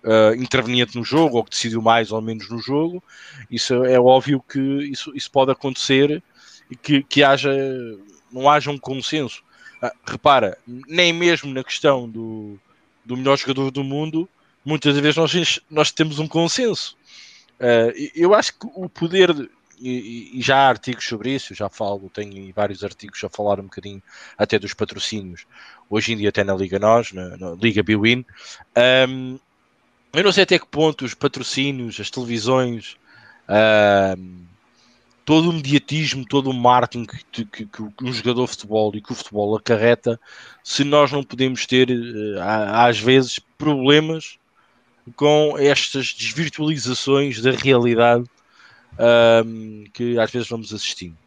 uh, 0.06 0.36
interveniente 0.36 0.96
no 0.96 1.04
jogo 1.04 1.38
ou 1.38 1.44
que 1.44 1.50
decidiu 1.50 1.82
mais 1.82 2.12
ou 2.12 2.22
menos 2.22 2.50
no 2.50 2.60
jogo, 2.60 3.04
isso 3.50 3.84
é 3.84 4.00
óbvio 4.00 4.41
que 4.48 4.60
isso, 4.60 5.12
isso 5.15 5.30
pode 5.32 5.52
acontecer 5.52 6.24
e 6.70 6.76
que, 6.76 7.04
que 7.04 7.24
haja, 7.24 7.52
não 8.32 8.50
haja 8.50 8.72
um 8.72 8.78
consenso. 8.78 9.44
Uh, 9.82 9.91
repara, 10.06 10.58
nem 10.68 11.12
mesmo 11.12 11.54
na 11.54 11.63
questão 11.63 12.08
do, 12.08 12.58
do 13.04 13.18
melhor 13.18 13.38
jogador 13.38 13.72
do 13.72 13.84
mundo, 13.84 14.30
muitas 14.63 14.96
vezes 14.98 15.18
nós, 15.18 15.60
nós 15.70 15.91
temos 15.91 16.20
um 16.20 16.28
consenso. 16.28 16.96
Uh, 17.60 18.12
eu 18.15 18.34
acho 18.34 18.54
que 18.54 18.68
o 18.76 18.88
poder, 18.88 19.34
de, 19.34 19.50
e, 19.80 20.39
e, 20.39 20.41
já 20.41 20.58
há 20.58 20.70
artigos 20.70 21.06
sobre 21.06 21.34
isso, 21.34 21.54
já 21.54 21.70
falo, 21.70 22.10
tenho 22.13 22.54
vários 22.54 22.84
artigos 22.84 23.24
a 23.24 23.30
falar 23.30 23.60
um 23.60 23.63
bocadinho 23.63 24.02
até 24.38 24.58
dos 24.58 24.74
patrocínios, 24.74 25.46
hoje 25.89 26.13
em 26.13 26.18
dia 26.18 26.30
até 26.30 26.44
na 26.44 26.56
Liga 26.56 26.80
Nós, 26.80 27.12
na, 27.12 27.38
na 27.38 27.52
Liga 27.52 27.84
Biwin, 27.84 28.26
um, 29.10 29.38
eu 30.19 30.23
não 30.23 30.32
sei 30.32 30.43
até 30.43 30.60
que 30.60 30.67
ponto 30.67 31.06
os 31.06 31.13
patrocínios, 31.13 31.99
as 31.99 32.10
televisões, 32.10 32.95
uh, 33.49 34.45
todo 35.23 35.49
o 35.49 35.54
mediatismo, 35.54 36.25
todo 36.25 36.49
o 36.49 36.54
marketing 36.54 37.06
que, 37.06 37.45
que, 37.45 37.65
que, 37.65 37.84
um 38.04 38.13
jogador 38.13 38.45
de 38.45 38.51
futebol 38.51 38.95
e 38.95 39.01
que 39.01 39.12
o 39.12 39.15
futebol 39.15 39.56
acarreta, 39.56 40.19
se 40.63 40.84
nós 40.84 41.12
não 41.12 41.23
podemos 41.23 41.65
ter, 41.65 41.89
uh, 41.89 42.39
às 42.73 42.99
vezes, 42.99 43.39
problemas 43.58 44.38
com 45.15 45.56
estas 45.58 46.13
desvirtualizações 46.13 47.41
da 47.41 47.51
realidade 47.51 48.23
uh, 48.93 49.89
que 49.91 50.17
às 50.19 50.32
vezes 50.32 50.47
vamos 50.47 50.73
assistindo 50.73 51.25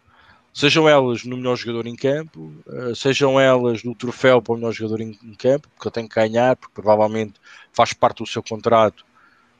sejam 0.58 0.88
elas 0.88 1.22
no 1.24 1.36
melhor 1.36 1.54
jogador 1.54 1.86
em 1.86 1.94
campo, 1.94 2.52
uh, 2.66 2.92
sejam 2.92 3.38
elas 3.38 3.84
no 3.84 3.94
troféu 3.94 4.42
para 4.42 4.54
o 4.54 4.56
melhor 4.56 4.72
jogador 4.72 5.00
em, 5.00 5.12
campo, 5.38 5.68
porque 5.68 5.86
ele 5.86 5.94
tem 5.94 6.08
que 6.08 6.16
ganhar, 6.16 6.56
porque 6.56 6.74
provavelmente 6.74 7.34
faz 7.72 7.92
parte 7.92 8.24
do 8.24 8.26
seu 8.26 8.42
contrato 8.42 9.06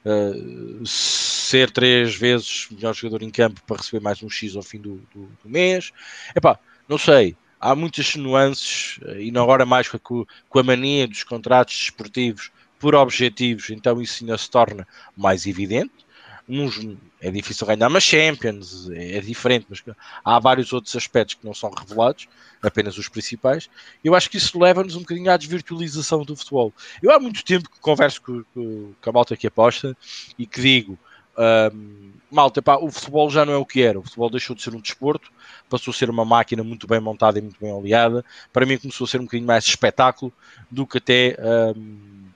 uh, 0.05 0.85
ser 0.85 1.71
três 1.71 2.17
vezes 2.17 2.67
melhor 2.73 2.93
jogador 2.97 3.23
em 3.23 3.31
campo 3.31 3.63
para 3.65 3.77
receber 3.77 4.03
mais 4.03 4.21
um 4.25 4.29
X 4.29 4.57
ao 4.57 4.63
fim 4.63 4.81
do, 4.81 4.97
do, 5.15 5.31
do 5.45 5.49
mês. 5.49 5.93
Epá, 6.35 6.59
não 6.89 6.99
sei, 6.99 7.37
há 7.61 7.77
muitas 7.77 8.17
nuances 8.17 8.99
uh, 9.03 9.21
e 9.21 9.31
agora 9.39 9.65
mais 9.65 9.89
com 9.89 9.99
a, 9.99 10.25
com 10.49 10.59
a 10.59 10.63
mania 10.65 11.07
dos 11.07 11.23
contratos 11.23 11.77
desportivos 11.77 12.51
por 12.77 12.97
objetivos, 12.97 13.71
então 13.71 14.03
isso 14.03 14.25
ainda 14.25 14.37
se 14.37 14.51
torna 14.51 14.87
mais 15.17 15.47
evidente 15.47 16.08
uns, 16.49 16.81
é 17.21 17.31
difícil 17.31 17.67
ganhar 17.67 17.89
uma 17.89 18.01
Champions, 18.01 18.89
é, 18.91 19.19
é, 19.19 19.21
diferente, 19.21 19.67
mas 19.69 19.83
há 20.25 20.39
vários 20.39 20.73
outros 20.73 20.97
aspectos 20.97 21.35
que 21.35 21.45
não 21.45 21.53
são 21.53 21.71
revelados, 21.71 22.27
apenas 22.63 22.97
os 22.97 23.09
principais. 23.09 23.69
Eu 24.03 24.15
acho 24.15 24.31
que 24.31 24.39
isso 24.39 24.59
leva-nos 24.59 24.97
um 24.97 25.01
bocadinho 25.01 25.31
à 25.31 25.37
desvirtualização 25.37 26.25
do 26.25 26.35
futebol. 26.35 26.73
Eu 27.03 27.13
há 27.13 27.21
muito 27.21 27.45
tempo 27.45 27.69
que 27.71 27.79
converso 27.81 28.23
com, 28.23 28.43
com, 28.55 28.93
com 29.01 29.11
a 29.11 29.13
malta 29.13 29.37
que 29.37 29.47
aposta 29.47 29.97
e 30.39 30.47
que 30.47 30.61
digo: 30.61 30.99
um, 31.39 32.13
malta, 32.31 32.61
pá, 32.63 32.77
o 32.77 32.91
futebol 32.91 33.31
já 33.31 33.45
não 33.45 33.53
é 33.53 33.57
o 33.57 33.67
que 33.67 33.83
era, 33.83 33.99
o 33.99 34.03
futebol 34.03 34.31
deixou 34.31 34.57
de 34.57 34.63
ser 34.63 34.75
um 34.75 34.81
desporto, 34.81 35.31
passou 35.69 35.93
a 35.93 35.95
ser 35.95 36.11
uma 36.11 36.25
máquina 36.25 36.65
muito 36.65 36.87
bem 36.87 37.01
montada 37.01 37.39
e 37.39 37.43
muito 37.43 37.61
bem 37.61 37.73
oleada. 37.73 38.25
Para 38.53 38.67
mim, 38.67 38.79
começou 38.79 39.05
a 39.05 39.09
ser 39.09 39.21
um 39.21 39.25
bocadinho 39.25 39.47
mais 39.47 39.65
espetáculo 39.65 40.33
do 40.71 40.87
que 40.87 40.99
até. 40.99 41.37
Um, 41.77 42.28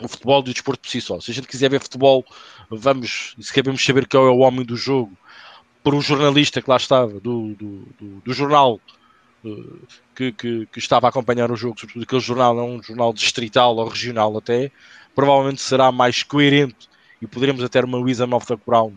o 0.00 0.08
futebol 0.08 0.42
e 0.46 0.50
o 0.50 0.52
desporto 0.52 0.80
por 0.80 0.88
si 0.90 1.00
só. 1.00 1.20
Se 1.20 1.30
a 1.30 1.34
gente 1.34 1.48
quiser 1.48 1.70
ver 1.70 1.80
futebol, 1.80 2.24
vamos, 2.70 3.34
se 3.40 3.52
queremos 3.52 3.84
saber 3.84 4.06
quem 4.06 4.20
é 4.20 4.22
o 4.22 4.38
homem 4.38 4.64
do 4.64 4.76
jogo, 4.76 5.12
por 5.82 5.94
um 5.94 6.00
jornalista 6.00 6.60
que 6.60 6.68
lá 6.68 6.76
estava, 6.76 7.20
do, 7.20 7.54
do, 7.54 7.88
do, 8.00 8.22
do 8.24 8.32
jornal 8.32 8.80
uh, 9.44 9.78
que, 10.14 10.32
que, 10.32 10.66
que, 10.66 10.78
estava 10.78 11.06
a 11.06 11.10
acompanhar 11.10 11.50
o 11.50 11.56
jogo, 11.56 11.78
sobretudo 11.78 12.02
aquele 12.02 12.20
jornal, 12.20 12.54
não 12.54 12.76
um 12.76 12.82
jornal 12.82 13.12
distrital 13.12 13.76
ou 13.76 13.88
regional 13.88 14.36
até, 14.36 14.70
provavelmente 15.14 15.62
será 15.62 15.92
mais 15.92 16.22
coerente 16.22 16.88
e 17.22 17.26
poderemos 17.26 17.62
até 17.62 17.80
uma 17.84 17.98
wisdom 17.98 18.34
of 18.34 18.46
the 18.46 18.56
ground 18.66 18.96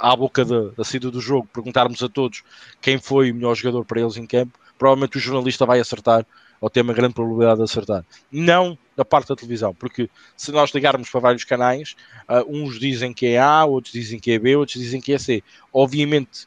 à 0.00 0.16
boca 0.16 0.44
da, 0.44 0.70
da 0.76 0.84
saída 0.84 1.10
do 1.10 1.20
jogo, 1.20 1.48
perguntarmos 1.52 2.02
a 2.02 2.08
todos 2.08 2.42
quem 2.80 2.98
foi 2.98 3.30
o 3.30 3.34
melhor 3.34 3.54
jogador 3.54 3.84
para 3.84 4.00
eles 4.00 4.16
em 4.16 4.26
campo, 4.26 4.58
provavelmente 4.76 5.16
o 5.16 5.20
jornalista 5.20 5.64
vai 5.64 5.80
acertar 5.80 6.26
ou 6.60 6.68
tem 6.68 6.82
uma 6.82 6.92
grande 6.92 7.14
probabilidade 7.14 7.58
de 7.58 7.64
acertar. 7.64 8.04
Não 8.32 8.76
da 8.96 9.04
parte 9.04 9.28
da 9.28 9.36
televisão, 9.36 9.74
porque 9.74 10.08
se 10.36 10.52
nós 10.52 10.70
ligarmos 10.70 11.10
para 11.10 11.20
vários 11.20 11.44
canais, 11.44 11.96
uh, 12.28 12.44
uns 12.48 12.78
dizem 12.78 13.12
que 13.12 13.26
é 13.26 13.38
A, 13.40 13.64
outros 13.64 13.92
dizem 13.92 14.18
que 14.18 14.32
é 14.32 14.38
B, 14.38 14.56
outros 14.56 14.80
dizem 14.80 15.00
que 15.00 15.12
é 15.12 15.18
C. 15.18 15.42
Obviamente, 15.72 16.46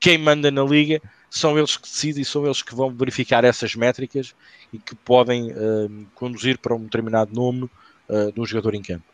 quem 0.00 0.18
manda 0.18 0.50
na 0.50 0.62
liga 0.62 1.00
são 1.30 1.58
eles 1.58 1.76
que 1.76 1.82
decidem, 1.82 2.24
são 2.24 2.44
eles 2.44 2.62
que 2.62 2.74
vão 2.74 2.90
verificar 2.90 3.44
essas 3.44 3.74
métricas 3.74 4.34
e 4.72 4.78
que 4.78 4.94
podem 4.94 5.50
uh, 5.50 6.06
conduzir 6.14 6.58
para 6.58 6.74
um 6.74 6.84
determinado 6.84 7.34
nome 7.34 7.70
uh, 8.08 8.32
de 8.32 8.40
um 8.40 8.46
jogador 8.46 8.74
em 8.74 8.82
campo. 8.82 9.04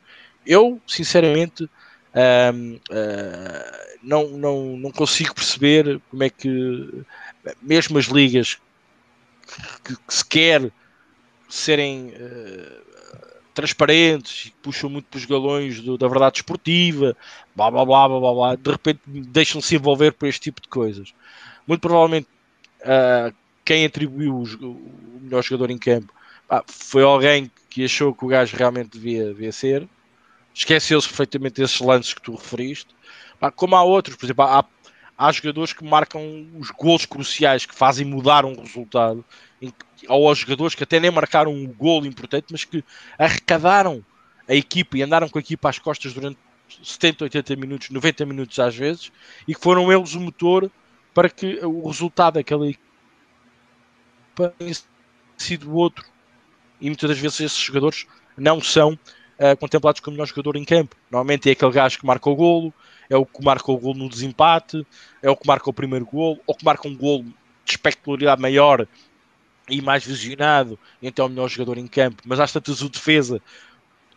Eu, 0.47 0.81
sinceramente, 0.87 1.65
uh, 1.65 1.71
não, 4.03 4.29
não, 4.29 4.77
não 4.77 4.91
consigo 4.93 5.35
perceber 5.35 6.01
como 6.11 6.23
é 6.23 6.31
que, 6.31 7.05
mesmo 7.63 7.99
as 7.99 8.07
ligas 8.07 8.59
que, 9.85 9.97
que 9.97 10.15
se 10.15 10.25
serem 11.55 12.13
transparentes, 13.55 14.53
puxam 14.61 14.91
muito 14.91 15.07
para 15.07 15.19
os 15.19 15.25
galões 15.25 15.81
do, 15.81 15.97
da 15.97 16.09
verdade 16.09 16.39
esportiva, 16.39 17.17
blá 17.55 17.71
blá 17.71 17.85
blá 17.85 18.09
blá 18.09 18.35
blá, 18.35 18.55
de 18.57 18.71
repente 18.71 19.01
deixam-se 19.07 19.77
envolver 19.77 20.13
por 20.13 20.29
este 20.29 20.41
tipo 20.41 20.61
de 20.61 20.69
coisas. 20.69 21.15
Muito 21.67 21.81
provavelmente 21.81 22.27
uh, 22.81 23.33
quem 23.65 23.87
atribuiu 23.87 24.35
o, 24.35 24.43
o, 24.43 25.21
melhor 25.23 25.43
jogador 25.43 25.71
em 25.71 25.79
campo 25.79 26.13
foi 26.67 27.03
alguém 27.03 27.51
que 27.71 27.85
achou 27.85 28.15
que 28.15 28.25
o 28.25 28.29
gajo 28.29 28.57
realmente 28.57 28.91
devia, 28.91 29.27
devia 29.27 29.51
ser, 29.51 29.89
esqueceu-se 30.53 31.09
perfeitamente 31.09 31.61
desses 31.61 31.81
lances 31.81 32.13
que 32.13 32.21
tu 32.21 32.35
referiste. 32.35 32.95
como 33.57 33.75
há 33.75 33.83
outros, 33.83 34.17
por 34.17 34.27
exemplo, 34.27 34.45
há, 34.45 34.65
há 35.17 35.31
jogadores 35.33 35.73
que 35.73 35.85
marcam 35.85 36.49
os 36.59 36.71
gols 36.71 37.07
cruciais 37.07 37.67
que 37.67 37.75
fazem 37.75 38.05
mudar 38.05 38.45
um 38.45 38.61
resultado 38.61 39.25
ou 40.09 40.29
aos 40.29 40.39
jogadores 40.39 40.75
que 40.75 40.83
até 40.83 41.01
nem 41.01 41.11
marcaram 41.11 41.53
um 41.53 41.67
gol 41.67 42.05
importante, 42.05 42.47
mas 42.51 42.65
que 42.65 42.85
arrecadaram 43.19 44.05
a 44.49 44.55
equipa 44.55 44.99
e 44.99 45.03
andaram 45.03 45.29
com 45.29 45.39
a 45.39 45.41
equipa 45.41 45.71
às 45.71 45.79
costas 45.79 46.13
durante 46.13 46.39
70, 46.83 47.25
80 47.25 47.57
minutos, 47.57 47.91
90 47.91 48.27
minutos 48.27 48.59
às 48.59 48.75
vezes, 48.75 49.13
e 49.47 49.55
que 49.55 49.61
foram 49.61 49.91
eles 49.93 50.15
o 50.15 50.21
motor 50.21 50.71
para 51.15 51.29
que 51.31 51.59
o 51.65 51.87
resultado 51.87 52.35
daquela 52.35 52.69
equipa 52.69 52.83
tenha 54.59 54.75
sido 55.37 55.75
outro. 55.75 56.05
E 56.81 56.87
muitas 56.87 57.09
das 57.09 57.19
vezes 57.19 57.41
esses 57.41 57.59
jogadores 57.59 58.07
não 58.37 58.61
são 58.61 58.93
uh, 58.93 59.57
contemplados 59.59 60.01
como 60.01 60.17
melhor 60.17 60.27
jogador 60.27 60.57
em 60.57 60.65
campo. 60.65 60.97
Normalmente 61.11 61.49
é 61.49 61.53
aquele 61.53 61.73
gajo 61.73 61.99
que 61.99 62.07
marca 62.07 62.29
o 62.29 62.35
golo, 62.35 62.75
é 63.09 63.17
o 63.17 63.27
que 63.27 63.43
marca 63.45 63.71
o 63.71 63.79
golo 63.79 63.99
no 63.99 64.09
desempate, 64.09 64.87
é 65.23 65.31
o 65.31 65.37
que 65.37 65.47
marca 65.47 65.69
o 65.69 65.73
primeiro 65.73 66.07
golo, 66.07 66.41
ou 66.47 66.55
que 66.55 66.65
marca 66.65 66.89
um 66.89 66.97
golo 66.97 67.25
de 67.65 67.73
espectacularidade 67.73 68.41
maior 68.41 68.87
e 69.69 69.81
mais 69.81 70.05
visionado, 70.05 70.79
então 71.03 71.25
é 71.25 71.29
o 71.29 71.31
melhor 71.31 71.49
jogador 71.49 71.79
em 71.79 71.87
campo. 71.87 72.23
Mas 72.27 72.41
às 72.41 72.53
tantas, 72.53 72.83
o 72.83 72.89
defesa, 72.89 73.41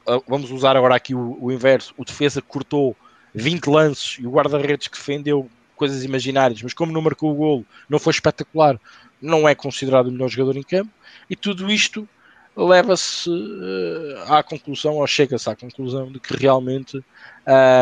ah, 0.06 0.20
vamos 0.28 0.52
usar 0.52 0.76
agora 0.76 0.96
aqui 0.96 1.16
o, 1.16 1.38
o 1.42 1.52
inverso: 1.52 1.94
o 1.98 2.04
defesa 2.04 2.42
cortou 2.42 2.96
20 3.34 3.68
lances 3.68 4.18
e 4.20 4.28
o 4.28 4.32
guarda-redes 4.32 4.88
que 4.88 4.98
defendeu 4.98 5.50
coisas 5.76 6.04
imaginárias, 6.04 6.62
mas 6.62 6.74
como 6.74 6.92
não 6.92 7.02
marcou 7.02 7.32
o 7.32 7.36
golo, 7.36 7.66
não 7.88 8.00
foi 8.00 8.12
espetacular, 8.12 8.80
não 9.22 9.48
é 9.48 9.54
considerado 9.54 10.08
o 10.08 10.12
melhor 10.12 10.28
jogador 10.28 10.58
em 10.58 10.64
campo. 10.64 10.92
E 11.30 11.36
tudo 11.36 11.72
isto 11.72 12.08
leva-se 12.58 13.30
uh, 13.30 14.34
à 14.34 14.42
conclusão, 14.42 14.96
ou 14.96 15.08
chega-se 15.08 15.50
à 15.50 15.56
conclusão 15.56 16.12
de 16.12 16.20
que 16.20 16.36
realmente. 16.36 17.04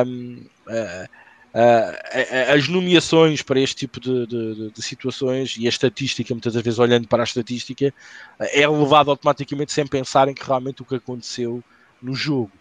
Um, 0.06 0.46
uh, 0.68 1.26
Uh, 1.56 2.52
as 2.54 2.68
nomeações 2.68 3.42
para 3.42 3.58
este 3.62 3.78
tipo 3.78 3.98
de, 3.98 4.28
de, 4.28 4.72
de, 4.72 4.82
situações 4.82 5.56
e 5.58 5.66
a 5.66 5.70
estatística, 5.70 6.34
muitas 6.34 6.54
das 6.54 6.62
vezes 6.62 6.80
olhando 6.80 7.08
para 7.08 7.24
a 7.24 7.26
estatística, 7.26 7.94
é 8.38 8.68
levado 8.68 9.10
automaticamente 9.10 9.72
sem 9.72 9.88
pensar 9.88 10.28
em 10.28 10.34
que 10.34 10.46
realmente 10.46 10.82
o 10.82 10.86
que 10.86 10.96
aconteceu 10.96 11.64
no 12.02 12.14
jogo. 12.14 12.52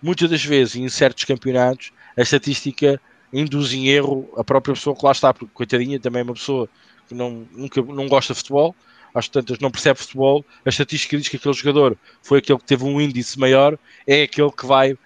Muitas 0.00 0.30
das 0.30 0.44
vezes, 0.44 0.76
em 0.76 0.88
certos 0.88 1.24
campeonatos, 1.24 1.90
a 2.16 2.22
estatística 2.22 3.00
induz 3.32 3.72
em 3.72 3.88
erro 3.88 4.32
a 4.36 4.44
própria 4.44 4.74
pessoa 4.74 4.94
que 4.94 5.04
lá 5.04 5.10
está, 5.10 5.34
porque 5.34 5.52
coitadinha 5.52 5.98
também 5.98 6.20
é 6.20 6.22
uma 6.22 6.34
pessoa 6.34 6.68
que 7.08 7.14
não, 7.14 7.48
nunca, 7.50 7.82
não 7.82 8.06
gosta 8.06 8.34
de 8.34 8.38
futebol, 8.38 8.72
às 9.14 9.28
tantas 9.28 9.58
não 9.60 9.70
percebe 9.70 10.00
futebol, 10.00 10.44
a 10.64 10.68
estatística 10.68 11.16
diz 11.16 11.28
que 11.28 11.36
aquele 11.36 11.54
jogador 11.54 11.96
foi 12.20 12.38
aquele 12.38 12.58
que 12.58 12.64
teve 12.64 12.84
um 12.84 13.00
índice 13.00 13.38
maior, 13.38 13.78
é 14.06 14.24
aquele 14.24 14.50
que 14.50 14.66
vai 14.66 14.98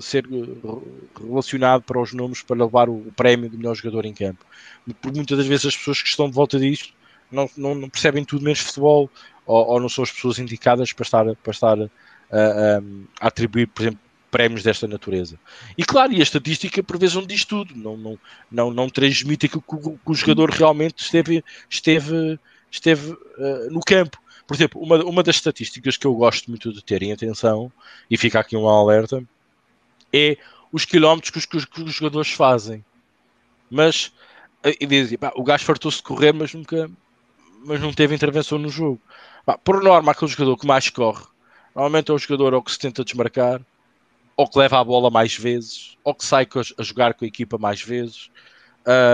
ser 0.00 0.24
eh, 0.24 1.20
relacionado 1.20 1.82
para 1.82 2.00
os 2.00 2.12
nomes 2.12 2.42
para 2.42 2.64
levar 2.64 2.88
o 2.88 3.12
prémio 3.16 3.50
de 3.50 3.56
melhor 3.56 3.74
jogador 3.74 4.04
em 4.04 4.14
campo. 4.14 4.44
Por 5.00 5.12
muitas 5.12 5.36
das 5.36 5.46
vezes 5.46 5.66
as 5.66 5.76
pessoas 5.76 6.00
que 6.00 6.08
estão 6.08 6.28
de 6.28 6.34
volta 6.34 6.58
disto 6.58 6.94
não, 7.30 7.50
não, 7.56 7.74
não 7.74 7.88
percebem 7.88 8.24
tudo 8.24 8.44
menos 8.44 8.60
futebol 8.60 9.10
ou, 9.44 9.66
ou, 9.66 9.80
não 9.80 9.88
são 9.88 10.04
as 10.04 10.12
pessoas 10.12 10.38
indicadas 10.38 10.92
para 10.92 11.02
estar, 11.02 11.36
para 11.36 11.50
estar 11.50 11.78
a, 11.80 11.84
a, 11.84 12.78
a 13.20 13.26
atribuir, 13.26 13.66
por 13.66 13.82
exemplo, 13.82 14.00
prémios 14.30 14.62
desta 14.62 14.86
natureza. 14.86 15.38
E 15.76 15.84
claro, 15.84 16.12
e 16.12 16.20
a 16.20 16.22
estatística 16.22 16.82
por 16.82 16.98
vezes 16.98 17.16
não 17.16 17.26
diz 17.26 17.44
tudo, 17.44 17.74
não, 17.74 17.96
não, 17.96 18.18
não, 18.50 18.70
não 18.70 18.88
transmite 18.88 19.46
aquilo 19.46 19.62
que 19.62 19.74
o, 19.74 19.98
que 19.98 20.10
o 20.10 20.14
jogador 20.14 20.50
realmente 20.50 21.02
esteve, 21.02 21.42
esteve, 21.68 22.38
esteve 22.70 23.12
uh, 23.12 23.70
no 23.70 23.80
campo. 23.80 24.18
Por 24.46 24.54
exemplo, 24.54 24.80
uma, 24.80 24.96
uma 25.04 25.22
das 25.22 25.36
estatísticas 25.36 25.96
que 25.96 26.06
eu 26.06 26.14
gosto 26.14 26.48
muito 26.48 26.72
de 26.72 26.82
ter 26.82 27.02
em 27.02 27.12
atenção, 27.12 27.70
e 28.10 28.16
fica 28.16 28.40
aqui 28.40 28.56
um 28.56 28.68
alerta, 28.68 29.22
é 30.12 30.36
os 30.72 30.84
quilómetros 30.84 31.30
que 31.46 31.56
os, 31.56 31.64
que 31.64 31.82
os 31.82 31.94
jogadores 31.94 32.30
fazem. 32.30 32.84
Mas 33.70 34.12
eh, 34.62 34.76
e 34.80 34.86
dizem, 34.86 35.18
o 35.34 35.44
gajo 35.44 35.64
fartou-se 35.64 35.98
de 35.98 36.02
correr, 36.02 36.32
mas 36.32 36.52
nunca 36.54 36.90
mas 37.64 37.80
não 37.80 37.92
teve 37.92 38.14
intervenção 38.14 38.58
no 38.58 38.68
jogo. 38.68 39.00
Por 39.64 39.82
norma, 39.82 40.12
aquele 40.12 40.30
jogador 40.30 40.56
que 40.56 40.66
mais 40.66 40.88
corre, 40.90 41.24
normalmente 41.74 42.10
é 42.10 42.14
o 42.14 42.18
jogador 42.18 42.54
ou 42.54 42.62
que 42.62 42.70
se 42.70 42.78
tenta 42.78 43.04
desmarcar, 43.04 43.60
ou 44.36 44.48
que 44.48 44.58
leva 44.58 44.78
a 44.78 44.84
bola 44.84 45.10
mais 45.10 45.36
vezes, 45.36 45.96
ou 46.04 46.14
que 46.14 46.24
sai 46.24 46.46
a 46.78 46.82
jogar 46.82 47.14
com 47.14 47.24
a 47.24 47.28
equipa 47.28 47.58
mais 47.58 47.82
vezes, 47.82 48.30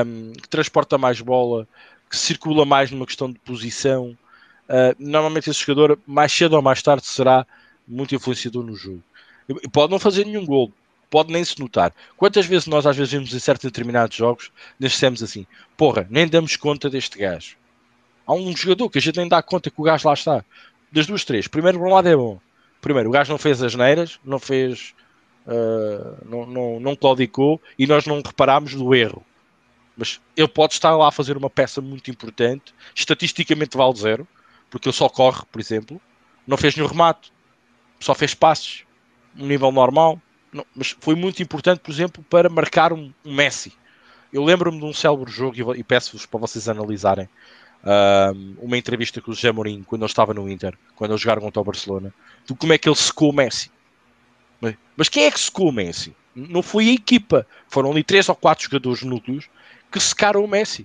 um, 0.06 0.32
que 0.32 0.48
transporta 0.48 0.98
mais 0.98 1.20
bola, 1.20 1.66
que 2.14 2.20
circula 2.20 2.64
mais 2.64 2.90
numa 2.90 3.06
questão 3.06 3.30
de 3.30 3.38
posição. 3.40 4.16
Uh, 4.68 4.94
normalmente 4.98 5.50
esse 5.50 5.60
jogador, 5.60 5.98
mais 6.06 6.32
cedo 6.32 6.54
ou 6.54 6.62
mais 6.62 6.80
tarde, 6.82 7.06
será 7.06 7.46
muito 7.86 8.14
influenciador 8.14 8.64
no 8.64 8.74
jogo. 8.74 9.02
E 9.48 9.68
pode 9.68 9.90
não 9.90 9.98
fazer 9.98 10.24
nenhum 10.24 10.46
gol, 10.46 10.72
pode 11.10 11.32
nem 11.32 11.44
se 11.44 11.58
notar. 11.60 11.92
Quantas 12.16 12.46
vezes 12.46 12.66
nós 12.66 12.86
às 12.86 12.96
vezes 12.96 13.12
vemos 13.12 13.34
em 13.34 13.38
certos 13.38 13.64
determinados 13.64 14.16
jogos, 14.16 14.50
dissemos 14.78 15.22
assim, 15.22 15.46
porra, 15.76 16.06
nem 16.08 16.26
damos 16.26 16.56
conta 16.56 16.88
deste 16.88 17.18
gajo. 17.18 17.56
Há 18.26 18.32
um 18.32 18.56
jogador 18.56 18.88
que 18.88 18.98
a 18.98 19.02
gente 19.02 19.18
nem 19.18 19.28
dá 19.28 19.42
conta 19.42 19.70
que 19.70 19.80
o 19.80 19.84
gajo 19.84 20.08
lá 20.08 20.14
está. 20.14 20.44
Das 20.90 21.06
duas, 21.06 21.24
três. 21.24 21.46
Primeiro, 21.46 21.78
por 21.78 21.88
um 21.88 21.92
lado 21.92 22.08
é 22.08 22.16
bom. 22.16 22.40
Primeiro, 22.80 23.08
o 23.10 23.12
gajo 23.12 23.32
não 23.32 23.38
fez 23.38 23.62
as 23.62 23.74
neiras, 23.74 24.18
não 24.24 24.38
fez. 24.38 24.94
Uh, 25.46 26.24
não, 26.24 26.46
não, 26.46 26.80
não 26.80 26.96
claudicou 26.96 27.60
e 27.78 27.86
nós 27.86 28.06
não 28.06 28.22
reparámos 28.22 28.74
do 28.74 28.94
erro. 28.94 29.22
Mas 29.96 30.20
ele 30.36 30.48
pode 30.48 30.74
estar 30.74 30.96
lá 30.96 31.08
a 31.08 31.12
fazer 31.12 31.36
uma 31.36 31.48
peça 31.48 31.80
muito 31.80 32.10
importante, 32.10 32.74
estatisticamente 32.94 33.76
vale 33.76 33.96
zero, 33.96 34.26
porque 34.68 34.88
ele 34.88 34.96
só 34.96 35.08
corre, 35.08 35.42
por 35.50 35.60
exemplo, 35.60 36.00
não 36.46 36.56
fez 36.56 36.74
nenhum 36.74 36.88
remate, 36.88 37.32
só 38.00 38.14
fez 38.14 38.34
passes, 38.34 38.84
um 39.36 39.46
nível 39.46 39.70
normal, 39.70 40.20
não, 40.52 40.66
mas 40.74 40.96
foi 41.00 41.14
muito 41.14 41.42
importante, 41.42 41.80
por 41.80 41.90
exemplo, 41.90 42.24
para 42.28 42.48
marcar 42.48 42.92
um, 42.92 43.12
um 43.24 43.34
Messi. 43.34 43.72
Eu 44.32 44.44
lembro-me 44.44 44.78
de 44.78 44.84
um 44.84 44.92
célebre 44.92 45.30
jogo 45.30 45.74
e, 45.74 45.80
e 45.80 45.84
peço-vos 45.84 46.26
para 46.26 46.40
vocês 46.40 46.68
analisarem 46.68 47.28
uh, 47.84 48.56
uma 48.60 48.76
entrevista 48.76 49.20
com 49.20 49.30
o 49.30 49.34
José 49.34 49.52
Mourinho 49.52 49.84
quando 49.84 50.02
ele 50.02 50.10
estava 50.10 50.34
no 50.34 50.48
Inter, 50.48 50.76
quando 50.96 51.12
eles 51.12 51.20
jogaram 51.20 51.42
contra 51.42 51.60
o 51.60 51.64
Barcelona, 51.64 52.12
de 52.44 52.54
como 52.54 52.72
é 52.72 52.78
que 52.78 52.88
ele 52.88 52.96
secou 52.96 53.30
o 53.30 53.32
Messi. 53.32 53.70
Mas 54.96 55.08
quem 55.08 55.24
é 55.24 55.30
que 55.30 55.38
secou 55.38 55.68
o 55.68 55.72
Messi? 55.72 56.14
Não 56.34 56.62
foi 56.62 56.88
a 56.88 56.92
equipa, 56.92 57.46
foram 57.68 57.90
ali 57.90 58.02
três 58.02 58.28
ou 58.28 58.34
quatro 58.34 58.64
jogadores 58.64 59.02
núcleos 59.02 59.48
que 59.94 60.00
secaram 60.00 60.44
o 60.44 60.48
Messi. 60.48 60.84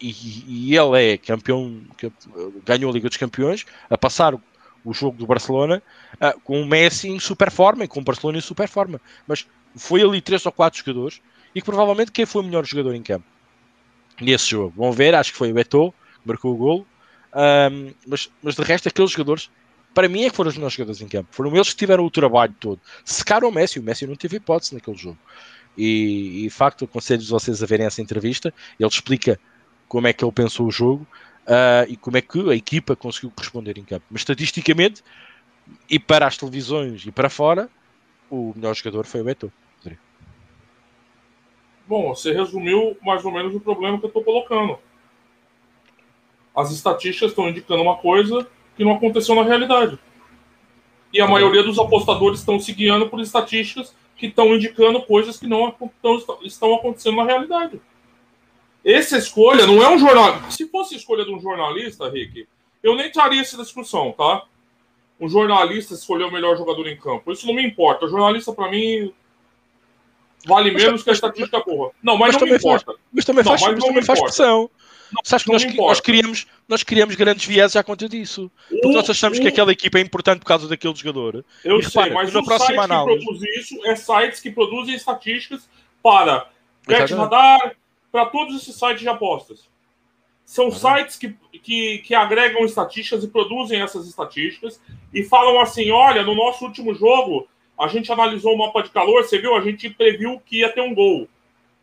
E, 0.00 0.70
e, 0.70 0.76
ele 0.76 1.12
é 1.12 1.18
campeão, 1.18 1.82
ganhou 2.64 2.90
a 2.90 2.94
Liga 2.94 3.06
dos 3.06 3.18
Campeões, 3.18 3.66
a 3.90 3.98
passar 3.98 4.34
o 4.82 4.94
jogo 4.94 5.18
do 5.18 5.26
Barcelona 5.26 5.82
uh, 6.14 6.40
com 6.40 6.62
o 6.62 6.66
Messi 6.66 7.08
em 7.08 7.20
super 7.20 7.50
forma 7.50 7.84
e 7.84 7.88
com 7.88 8.00
o 8.00 8.02
Barcelona 8.02 8.38
em 8.38 8.40
super 8.40 8.66
forma. 8.66 8.98
Mas 9.28 9.46
foi 9.76 10.00
ali 10.02 10.22
três 10.22 10.46
ou 10.46 10.52
quatro 10.52 10.78
jogadores 10.78 11.20
e 11.54 11.60
que 11.60 11.66
provavelmente 11.66 12.12
quem 12.12 12.24
foi 12.24 12.40
o 12.40 12.44
melhor 12.46 12.64
jogador 12.64 12.94
em 12.94 13.02
campo 13.02 13.26
nesse 14.18 14.48
jogo. 14.48 14.72
Vão 14.74 14.90
ver, 14.90 15.14
acho 15.14 15.32
que 15.32 15.38
foi 15.38 15.50
o 15.50 15.54
Beto 15.54 15.92
que 16.22 16.28
marcou 16.28 16.54
o 16.54 16.56
golo. 16.56 16.86
Um, 17.34 17.92
mas, 18.06 18.30
mas 18.42 18.54
de 18.54 18.62
resto, 18.62 18.88
aqueles 18.88 19.10
jogadores, 19.10 19.50
para 19.92 20.08
mim, 20.08 20.24
é 20.24 20.30
que 20.30 20.36
foram 20.36 20.48
os 20.48 20.56
melhores 20.56 20.74
jogadores 20.74 21.02
em 21.02 21.08
campo. 21.08 21.28
Foram 21.30 21.54
eles 21.54 21.68
que 21.70 21.76
tiveram 21.76 22.06
o 22.06 22.10
trabalho 22.10 22.54
todo. 22.58 22.80
Secaram 23.04 23.48
o 23.48 23.52
Messi, 23.52 23.78
o 23.78 23.82
Messi 23.82 24.06
não 24.06 24.16
teve 24.16 24.38
hipótese 24.38 24.74
naquele 24.74 24.96
jogo. 24.96 25.18
E, 25.76 26.40
e 26.40 26.42
de 26.44 26.50
facto, 26.50 26.84
aconselho 26.84 27.22
vocês 27.22 27.62
a 27.62 27.66
verem 27.66 27.86
essa 27.86 28.02
entrevista. 28.02 28.52
Ele 28.78 28.88
explica 28.88 29.38
como 29.88 30.06
é 30.06 30.12
que 30.12 30.24
ele 30.24 30.32
pensou 30.32 30.66
o 30.66 30.70
jogo 30.70 31.06
uh, 31.46 31.88
e 31.88 31.96
como 31.96 32.16
é 32.16 32.20
que 32.20 32.50
a 32.50 32.54
equipa 32.54 32.94
conseguiu 32.94 33.30
corresponder 33.30 33.78
em 33.78 33.84
campo. 33.84 34.04
Mas 34.10 34.22
estatisticamente, 34.22 35.02
e 35.88 35.98
para 35.98 36.26
as 36.26 36.36
televisões 36.36 37.04
e 37.06 37.12
para 37.12 37.28
fora, 37.28 37.68
o 38.30 38.52
melhor 38.54 38.74
jogador 38.74 39.06
foi 39.06 39.20
o 39.20 39.24
Beto. 39.24 39.52
Bom, 41.90 42.14
você 42.14 42.32
resumiu 42.32 42.96
mais 43.02 43.24
ou 43.24 43.32
menos 43.32 43.52
o 43.52 43.58
problema 43.58 43.98
que 43.98 44.04
eu 44.04 44.08
estou 44.08 44.22
colocando. 44.22 44.78
As 46.54 46.70
estatísticas 46.70 47.30
estão 47.30 47.48
indicando 47.48 47.82
uma 47.82 47.96
coisa 47.96 48.46
que 48.76 48.84
não 48.84 48.92
aconteceu 48.92 49.34
na 49.34 49.42
realidade. 49.42 49.98
E 51.12 51.20
a 51.20 51.26
maioria 51.26 51.64
dos 51.64 51.80
apostadores 51.80 52.38
estão 52.38 52.60
se 52.60 52.72
guiando 52.72 53.08
por 53.08 53.18
estatísticas 53.18 53.92
que 54.20 54.26
estão 54.26 54.54
indicando 54.54 55.00
coisas 55.00 55.38
que 55.38 55.46
não 55.46 55.74
estão, 56.44 56.74
acontecendo 56.74 57.16
na 57.16 57.24
realidade. 57.24 57.80
Essa 58.84 59.16
escolha 59.16 59.66
não 59.66 59.82
é 59.82 59.88
um 59.88 59.98
jornal. 59.98 60.50
Se 60.50 60.68
fosse 60.68 60.94
escolha 60.94 61.24
de 61.24 61.32
um 61.32 61.40
jornalista, 61.40 62.08
Rick, 62.08 62.46
eu 62.82 62.94
nem 62.94 63.10
traria 63.10 63.40
essa 63.40 63.56
discussão, 63.56 64.12
tá? 64.12 64.44
Um 65.18 65.26
jornalista 65.26 65.94
escolher 65.94 66.24
o 66.24 66.30
melhor 66.30 66.56
jogador 66.56 66.86
em 66.86 66.96
campo. 66.96 67.32
Isso 67.32 67.46
não 67.46 67.54
me 67.54 67.64
importa. 67.64 68.04
O 68.04 68.08
jornalista, 68.10 68.52
para 68.52 68.70
mim, 68.70 69.12
vale 70.46 70.70
mas, 70.70 70.84
menos 70.84 71.02
que 71.02 71.10
a 71.10 71.14
estatística 71.14 71.60
porra. 71.62 71.92
Não, 72.02 72.16
mas, 72.16 72.34
mas 72.34 72.42
não 72.42 72.48
me 72.48 72.56
importa. 72.56 72.92
Faz, 72.92 72.98
mas 73.12 73.24
também 73.24 73.44
não, 73.44 73.50
faz, 73.50 73.62
mas, 73.62 73.72
mas 73.72 73.84
também 73.84 74.02
faz 74.02 74.20
pressão. 74.20 74.70
Não, 75.12 75.22
Sabes 75.24 75.44
que 75.44 75.52
nós, 75.52 75.74
nós, 75.74 76.00
criamos, 76.00 76.46
nós 76.68 76.82
criamos 76.82 77.14
grandes 77.14 77.44
viés 77.44 77.76
à 77.76 77.82
conta 77.82 78.08
disso. 78.08 78.50
Porque 78.68 78.86
o, 78.86 78.92
nós 78.92 79.08
achamos 79.08 79.38
o... 79.38 79.40
que 79.42 79.48
aquela 79.48 79.72
equipa 79.72 79.98
é 79.98 80.02
importante 80.02 80.40
por 80.40 80.46
causa 80.46 80.68
daquele 80.68 80.94
jogador. 80.94 81.44
Eu 81.64 81.80
e, 81.80 81.84
sei, 81.84 82.02
repara, 82.04 82.14
mas 82.14 82.32
na 82.32 82.42
próxima 82.42 82.84
análise... 82.84 83.18
que 83.18 83.24
produz 83.24 83.56
isso 83.56 83.86
é 83.86 83.96
sites 83.96 84.40
que 84.40 84.50
produzem 84.50 84.94
estatísticas 84.94 85.68
para 86.02 86.48
Bet 86.86 87.12
Radar, 87.12 87.76
para 88.10 88.26
todos 88.26 88.62
esses 88.62 88.74
sites 88.74 89.00
de 89.00 89.08
apostas. 89.08 89.68
São 90.44 90.70
sites 90.70 91.16
que, 91.16 91.34
que, 91.62 91.98
que 91.98 92.14
agregam 92.14 92.64
estatísticas 92.64 93.22
e 93.22 93.28
produzem 93.28 93.80
essas 93.80 94.06
estatísticas 94.08 94.80
e 95.14 95.22
falam 95.22 95.60
assim: 95.60 95.90
olha, 95.90 96.24
no 96.24 96.34
nosso 96.34 96.64
último 96.64 96.92
jogo, 96.92 97.46
a 97.78 97.86
gente 97.86 98.10
analisou 98.10 98.54
o 98.54 98.58
mapa 98.58 98.82
de 98.82 98.90
calor, 98.90 99.22
você 99.22 99.38
viu? 99.38 99.54
A 99.54 99.60
gente 99.60 99.88
previu 99.90 100.40
que 100.44 100.58
ia 100.58 100.68
ter 100.68 100.80
um 100.80 100.94
gol 100.94 101.28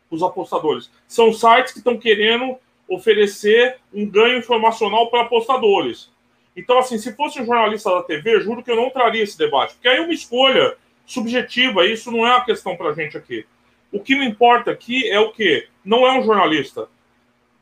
os 0.10 0.24
apostadores. 0.24 0.90
São 1.08 1.34
sites 1.34 1.74
que 1.74 1.80
estão 1.80 1.98
querendo 1.98 2.58
oferecer 2.88 3.78
um 3.94 4.06
ganho 4.06 4.38
informacional 4.38 5.10
para 5.10 5.24
apostadores. 5.24 6.10
Então, 6.56 6.80
assim, 6.80 6.98
se 6.98 7.16
fosse 7.16 7.40
um 7.40 7.46
jornalista 7.46 7.92
da 7.92 8.02
TV, 8.02 8.40
juro 8.42 8.64
que 8.64 8.72
eu 8.72 8.76
não 8.76 8.90
traria 8.90 9.24
esse 9.24 9.38
debate, 9.38 9.74
porque 9.74 9.88
aí 9.88 9.98
é 9.98 10.02
uma 10.02 10.14
escolha 10.14 10.76
subjetiva, 11.06 11.86
isso 11.86 12.12
não 12.12 12.26
é 12.26 12.32
uma 12.32 12.46
questão 12.46 12.76
para 12.76 12.90
a 12.90 12.94
gente 12.94 13.18
aqui. 13.18 13.46
O 13.92 14.00
que 14.00 14.16
me 14.16 14.26
importa 14.26 14.72
aqui 14.72 15.08
é 15.10 15.20
o 15.20 15.32
quê? 15.32 15.68
Não 15.86 16.06
é 16.06 16.18
um 16.18 16.24
jornalista. 16.24 16.90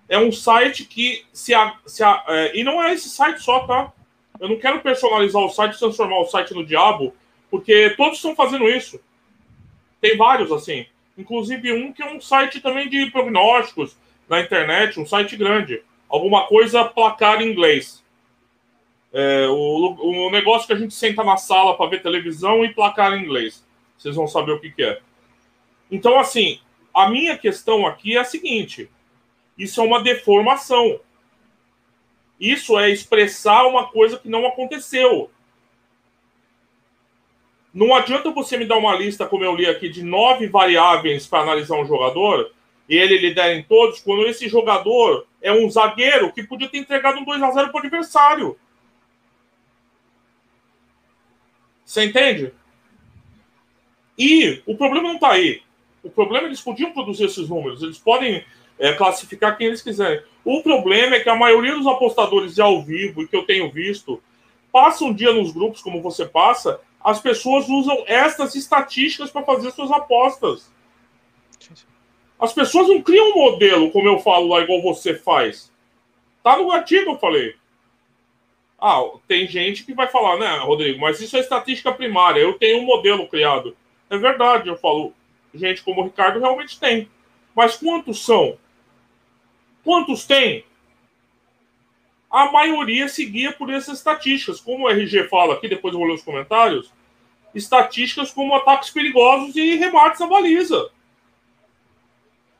É 0.07 0.17
um 0.17 0.31
site 0.31 0.85
que 0.85 1.25
se, 1.33 1.53
a, 1.53 1.75
se 1.85 2.03
a, 2.03 2.23
é, 2.27 2.57
e 2.57 2.63
não 2.63 2.81
é 2.81 2.93
esse 2.93 3.09
site 3.09 3.41
só, 3.41 3.67
tá? 3.67 3.91
Eu 4.39 4.49
não 4.49 4.57
quero 4.57 4.79
personalizar 4.79 5.41
o 5.41 5.49
site, 5.49 5.79
transformar 5.79 6.19
o 6.19 6.25
site 6.25 6.53
no 6.53 6.65
diabo, 6.65 7.13
porque 7.49 7.91
todos 7.91 8.17
estão 8.17 8.35
fazendo 8.35 8.67
isso. 8.67 8.99
Tem 9.99 10.17
vários 10.17 10.51
assim, 10.51 10.85
inclusive 11.17 11.73
um 11.73 11.91
que 11.91 12.01
é 12.03 12.11
um 12.11 12.21
site 12.21 12.59
também 12.59 12.89
de 12.89 13.09
prognósticos 13.11 13.97
na 14.29 14.41
internet, 14.41 14.99
um 14.99 15.05
site 15.05 15.35
grande, 15.35 15.83
alguma 16.09 16.47
coisa 16.47 16.83
placar 16.85 17.41
em 17.41 17.51
inglês. 17.51 18.03
É, 19.13 19.47
o, 19.47 20.25
o 20.27 20.31
negócio 20.31 20.67
que 20.67 20.73
a 20.73 20.77
gente 20.77 20.93
senta 20.93 21.23
na 21.23 21.37
sala 21.37 21.77
para 21.77 21.89
ver 21.89 22.01
televisão 22.01 22.65
e 22.65 22.73
placar 22.73 23.13
em 23.13 23.23
inglês. 23.23 23.65
Vocês 23.97 24.15
vão 24.15 24.27
saber 24.27 24.51
o 24.51 24.59
que, 24.59 24.71
que 24.71 24.83
é. 24.83 24.99
Então, 25.89 26.19
assim, 26.19 26.59
a 26.93 27.09
minha 27.09 27.37
questão 27.37 27.85
aqui 27.85 28.17
é 28.17 28.19
a 28.19 28.25
seguinte: 28.25 28.89
isso 29.57 29.79
é 29.79 29.83
uma 29.83 30.01
deformação. 30.01 30.99
Isso 32.39 32.77
é 32.77 32.89
expressar 32.89 33.65
uma 33.65 33.87
coisa 33.87 34.17
que 34.17 34.27
não 34.27 34.45
aconteceu. 34.45 35.29
Não 37.73 37.93
adianta 37.93 38.31
você 38.31 38.57
me 38.57 38.65
dar 38.65 38.77
uma 38.77 38.95
lista, 38.95 39.25
como 39.25 39.43
eu 39.43 39.55
li 39.55 39.65
aqui, 39.65 39.89
de 39.89 40.03
nove 40.03 40.47
variáveis 40.47 41.27
para 41.27 41.43
analisar 41.43 41.75
um 41.75 41.85
jogador 41.85 42.51
e 42.87 42.95
ele 42.95 43.17
lidera 43.17 43.53
em 43.53 43.63
todos, 43.63 43.99
quando 43.99 44.27
esse 44.27 44.47
jogador 44.47 45.27
é 45.41 45.51
um 45.51 45.69
zagueiro 45.69 46.31
que 46.31 46.43
podia 46.43 46.69
ter 46.69 46.77
entregado 46.77 47.19
um 47.19 47.25
2 47.25 47.41
a 47.41 47.51
0 47.51 47.69
para 47.69 47.77
o 47.77 47.79
adversário. 47.79 48.59
Você 51.83 52.03
entende? 52.03 52.53
E 54.17 54.61
o 54.65 54.75
problema 54.75 55.07
não 55.07 55.15
está 55.15 55.31
aí. 55.31 55.61
O 56.03 56.09
problema 56.09 56.39
é 56.39 56.41
que 56.41 56.47
eles 56.47 56.61
podiam 56.61 56.91
produzir 56.91 57.25
esses 57.25 57.49
números, 57.49 57.81
eles 57.81 57.97
podem 57.97 58.45
é, 58.77 58.93
classificar 58.93 59.57
quem 59.57 59.67
eles 59.67 59.81
quiserem. 59.81 60.21
O 60.43 60.61
problema 60.61 61.15
é 61.15 61.19
que 61.19 61.29
a 61.29 61.35
maioria 61.35 61.75
dos 61.75 61.87
apostadores 61.87 62.53
de 62.53 62.61
ao 62.61 62.83
vivo, 62.83 63.23
e 63.23 63.27
que 63.27 63.35
eu 63.35 63.45
tenho 63.45 63.71
visto, 63.71 64.21
passa 64.71 65.03
um 65.03 65.13
dia 65.13 65.33
nos 65.33 65.51
grupos, 65.51 65.81
como 65.81 66.01
você 66.01 66.25
passa, 66.25 66.79
as 67.03 67.19
pessoas 67.19 67.67
usam 67.67 68.03
estas 68.07 68.55
estatísticas 68.55 69.31
para 69.31 69.43
fazer 69.43 69.71
suas 69.71 69.91
apostas. 69.91 70.71
As 72.39 72.53
pessoas 72.53 72.87
não 72.87 73.01
criam 73.01 73.31
um 73.31 73.35
modelo, 73.35 73.91
como 73.91 74.07
eu 74.07 74.19
falo 74.19 74.47
lá, 74.47 74.61
igual 74.61 74.81
você 74.81 75.15
faz. 75.15 75.71
Tá 76.43 76.57
no 76.57 76.71
artigo, 76.71 77.11
eu 77.11 77.17
falei. 77.17 77.55
Ah, 78.79 79.01
tem 79.27 79.47
gente 79.47 79.83
que 79.83 79.93
vai 79.93 80.07
falar, 80.07 80.37
né, 80.37 80.57
Rodrigo, 80.59 80.99
mas 80.99 81.19
isso 81.21 81.37
é 81.37 81.39
estatística 81.39 81.91
primária, 81.93 82.39
eu 82.39 82.53
tenho 82.53 82.81
um 82.81 82.85
modelo 82.85 83.27
criado. 83.27 83.75
É 84.09 84.17
verdade, 84.17 84.67
eu 84.67 84.77
falo, 84.77 85.13
gente 85.53 85.81
como 85.81 86.01
o 86.01 86.03
Ricardo 86.03 86.39
realmente 86.39 86.79
tem. 86.79 87.09
Mas 87.55 87.77
quantos 87.77 88.25
são? 88.25 88.57
Quantos 89.83 90.25
tem? 90.25 90.65
A 92.29 92.51
maioria 92.51 93.07
seguia 93.07 93.53
por 93.53 93.69
essas 93.69 93.99
estatísticas. 93.99 94.59
Como 94.59 94.85
o 94.85 94.89
RG 94.89 95.29
fala 95.29 95.53
aqui, 95.53 95.69
depois 95.69 95.93
eu 95.93 95.99
vou 95.99 96.09
ler 96.09 96.15
os 96.15 96.23
comentários, 96.23 96.91
estatísticas 97.53 98.31
como 98.31 98.53
ataques 98.55 98.89
perigosos 98.89 99.55
e 99.55 99.75
remates 99.75 100.19
à 100.19 100.27
baliza. 100.27 100.89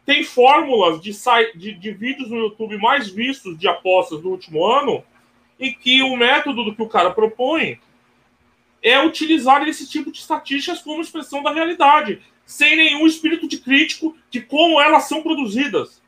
Tem 0.06 0.24
fórmulas 0.24 1.02
de, 1.02 1.12
de, 1.56 1.74
de 1.74 1.92
vídeos 1.92 2.30
no 2.30 2.38
YouTube 2.38 2.78
mais 2.78 3.10
vistos 3.10 3.58
de 3.58 3.68
apostas 3.68 4.22
do 4.22 4.30
último 4.30 4.66
ano 4.66 5.04
em 5.60 5.74
que 5.74 6.04
o 6.04 6.16
método 6.16 6.64
do 6.64 6.76
que 6.76 6.82
o 6.82 6.90
cara 6.90 7.12
propõe 7.12 7.80
é 8.84 9.04
utilizar 9.04 9.68
esse 9.68 9.90
tipo 9.90 10.12
de 10.12 10.20
estatísticas 10.20 10.82
como 10.82 11.02
expressão 11.02 11.42
da 11.42 11.52
realidade 11.52 12.22
sem 12.46 12.76
nenhum 12.76 13.08
espírito 13.08 13.48
de 13.48 13.58
crítico 13.58 14.16
de 14.30 14.42
como 14.42 14.80
elas 14.80 15.08
são 15.08 15.24
produzidas. 15.24 16.02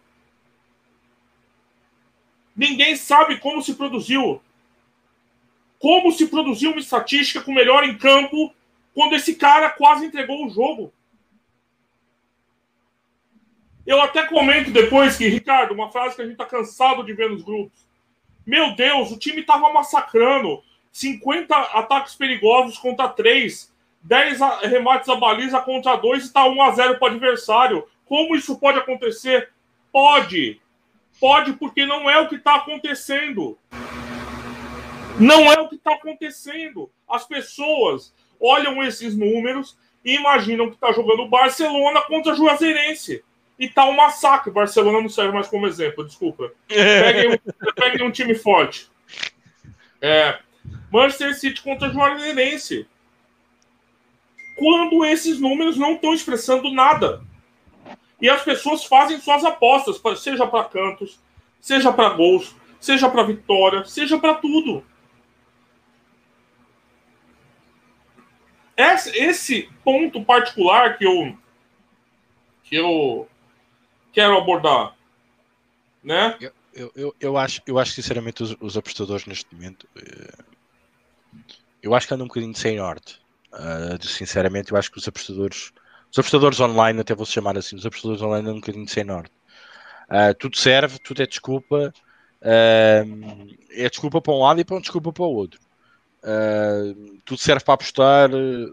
Ninguém 2.55 2.95
sabe 2.95 3.39
como 3.39 3.61
se 3.61 3.73
produziu. 3.73 4.41
Como 5.79 6.11
se 6.11 6.27
produziu 6.27 6.71
uma 6.71 6.79
estatística 6.79 7.41
com 7.41 7.51
melhor 7.53 7.83
em 7.83 7.97
campo 7.97 8.53
quando 8.93 9.13
esse 9.13 9.35
cara 9.35 9.69
quase 9.69 10.05
entregou 10.05 10.45
o 10.45 10.49
jogo. 10.49 10.93
Eu 13.87 14.01
até 14.01 14.27
comento 14.27 14.69
depois 14.69 15.15
que, 15.15 15.29
Ricardo, 15.29 15.73
uma 15.73 15.89
frase 15.89 16.13
que 16.13 16.21
a 16.21 16.25
gente 16.25 16.33
está 16.33 16.45
cansado 16.45 17.05
de 17.05 17.13
ver 17.13 17.29
nos 17.29 17.41
grupos. 17.41 17.87
Meu 18.45 18.75
Deus, 18.75 19.11
o 19.11 19.17
time 19.17 19.39
estava 19.39 19.71
massacrando. 19.71 20.61
50 20.91 21.55
ataques 21.55 22.13
perigosos 22.13 22.77
contra 22.77 23.07
3. 23.07 23.73
10 24.03 24.39
remates 24.63 25.07
a 25.07 25.15
baliza 25.15 25.61
contra 25.61 25.95
2 25.95 26.21
e 26.21 26.25
está 26.25 26.45
1 26.45 26.61
a 26.61 26.71
0 26.71 26.99
para 26.99 27.13
adversário. 27.13 27.87
Como 28.05 28.35
isso 28.35 28.59
pode 28.59 28.77
acontecer? 28.77 29.51
Pode. 29.89 30.59
Pode 31.17 31.53
porque 31.53 31.85
não 31.85 32.09
é 32.09 32.19
o 32.19 32.27
que 32.27 32.35
está 32.35 32.55
acontecendo. 32.55 33.57
Não 35.17 35.51
é 35.51 35.61
o 35.61 35.69
que 35.69 35.75
está 35.75 35.93
acontecendo. 35.93 36.91
As 37.09 37.25
pessoas 37.25 38.13
olham 38.37 38.83
esses 38.83 39.15
números 39.15 39.77
e 40.03 40.15
imaginam 40.15 40.67
que 40.67 40.75
está 40.75 40.91
jogando 40.91 41.29
Barcelona 41.29 42.01
contra 42.01 42.35
Juazeirense. 42.35 43.23
E 43.59 43.65
está 43.65 43.85
um 43.85 43.95
massacre. 43.95 44.51
Barcelona 44.51 45.01
não 45.01 45.09
serve 45.09 45.33
mais 45.33 45.47
como 45.47 45.67
exemplo, 45.67 46.05
desculpa. 46.05 46.51
Peguem 46.67 47.33
um, 47.33 47.37
peguem 47.75 48.07
um 48.07 48.11
time 48.11 48.35
forte. 48.35 48.89
É, 50.01 50.39
Manchester 50.91 51.33
City 51.35 51.61
contra 51.61 51.89
Juazeirense 51.89 52.87
quando 54.57 55.05
esses 55.05 55.39
números 55.39 55.77
não 55.77 55.93
estão 55.93 56.13
expressando 56.13 56.71
nada. 56.71 57.23
E 58.19 58.27
as 58.27 58.41
pessoas 58.41 58.83
fazem 58.83 59.19
suas 59.19 59.45
apostas, 59.45 60.01
seja 60.19 60.47
para 60.47 60.63
cantos, 60.63 61.19
seja 61.61 61.93
para 61.93 62.09
gols, 62.09 62.55
seja 62.79 63.07
para 63.09 63.23
vitória, 63.23 63.85
seja 63.85 64.17
para 64.17 64.33
tudo. 64.35 64.83
Esse, 68.75 69.17
esse 69.17 69.69
ponto 69.83 70.23
particular 70.23 70.97
que 70.97 71.05
eu 71.05 71.37
que 72.63 72.75
eu 72.75 73.27
quero 74.13 74.37
abordar, 74.37 74.95
né? 76.03 76.37
Eu, 76.73 76.91
eu, 76.95 77.15
eu, 77.19 77.37
acho, 77.37 77.61
eu 77.65 77.79
acho 77.79 77.93
sinceramente 77.93 78.43
os, 78.43 78.55
os 78.59 78.77
apostadores 78.77 79.25
neste 79.25 79.53
momento, 79.53 79.87
eh, 79.97 80.43
eu 81.81 81.95
acho 81.95 82.07
que 82.07 82.13
andam 82.13 82.25
um 82.25 82.27
bocadinho 82.27 82.55
sem 82.55 82.77
norte. 82.77 83.19
Uh, 83.53 84.05
sinceramente, 84.05 84.71
eu 84.71 84.77
acho 84.77 84.91
que 84.91 84.97
os 84.97 85.07
apostadores, 85.07 85.71
os 86.11 86.19
apostadores 86.19 86.59
online, 86.59 86.99
até 86.99 87.15
vou 87.15 87.25
chamar 87.25 87.57
assim, 87.57 87.75
os 87.75 87.85
apostadores 87.85 88.21
online 88.21 88.49
é 88.49 88.51
um 88.51 88.59
bocadinho 88.59 88.87
sem 88.87 89.03
norte. 89.03 89.31
Uh, 90.09 90.33
tudo 90.37 90.57
serve, 90.57 90.99
tudo 90.99 91.21
é 91.21 91.27
desculpa. 91.27 91.93
Uh, 92.41 93.47
é 93.71 93.89
desculpa 93.89 94.21
para 94.21 94.33
um 94.33 94.39
lado 94.39 94.59
e 94.59 94.65
para 94.65 94.75
um 94.75 94.81
desculpa 94.81 95.11
para 95.11 95.23
o 95.23 95.33
outro. 95.33 95.59
Uh, 96.23 97.19
tudo 97.25 97.39
serve 97.39 97.63
para 97.63 97.73
apostar. 97.73 98.29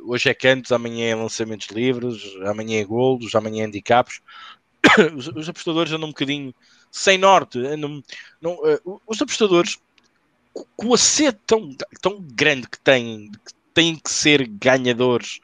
Hoje 0.06 0.28
é 0.28 0.34
cantos, 0.34 0.72
amanhã 0.72 1.10
é 1.10 1.14
lançamentos 1.14 1.68
livres, 1.68 2.22
amanhã 2.46 2.80
é 2.80 2.84
golos, 2.84 3.34
amanhã 3.34 3.64
é 3.64 3.66
handicaps. 3.66 4.20
os, 5.16 5.28
os, 5.28 5.48
apostadores 5.48 5.92
andam 5.92 6.08
um 6.08 6.12
bocadinho 6.12 6.54
sem 6.90 7.18
norte. 7.18 7.58
Andam, 7.58 8.02
não, 8.40 8.54
uh, 8.54 9.00
os 9.06 9.20
apostadores, 9.20 9.78
com 10.76 10.94
a 10.94 10.98
sede 10.98 11.38
tão, 11.46 11.74
tão 12.00 12.20
grande 12.20 12.68
que 12.68 12.78
têm, 12.78 13.30
que 13.30 13.54
têm 13.72 13.96
que 13.96 14.10
ser 14.10 14.46
ganhadores. 14.46 15.40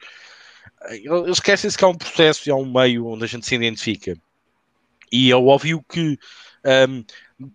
Eles 0.89 1.37
esquecem-se 1.37 1.77
que 1.77 1.85
há 1.85 1.87
um 1.87 1.97
processo 1.97 2.47
e 2.47 2.51
há 2.51 2.55
um 2.55 2.71
meio 2.71 3.07
onde 3.07 3.23
a 3.23 3.27
gente 3.27 3.45
se 3.45 3.55
identifica. 3.55 4.17
E 5.11 5.31
é 5.31 5.35
óbvio 5.35 5.83
que 5.87 6.17
um, 6.89 7.03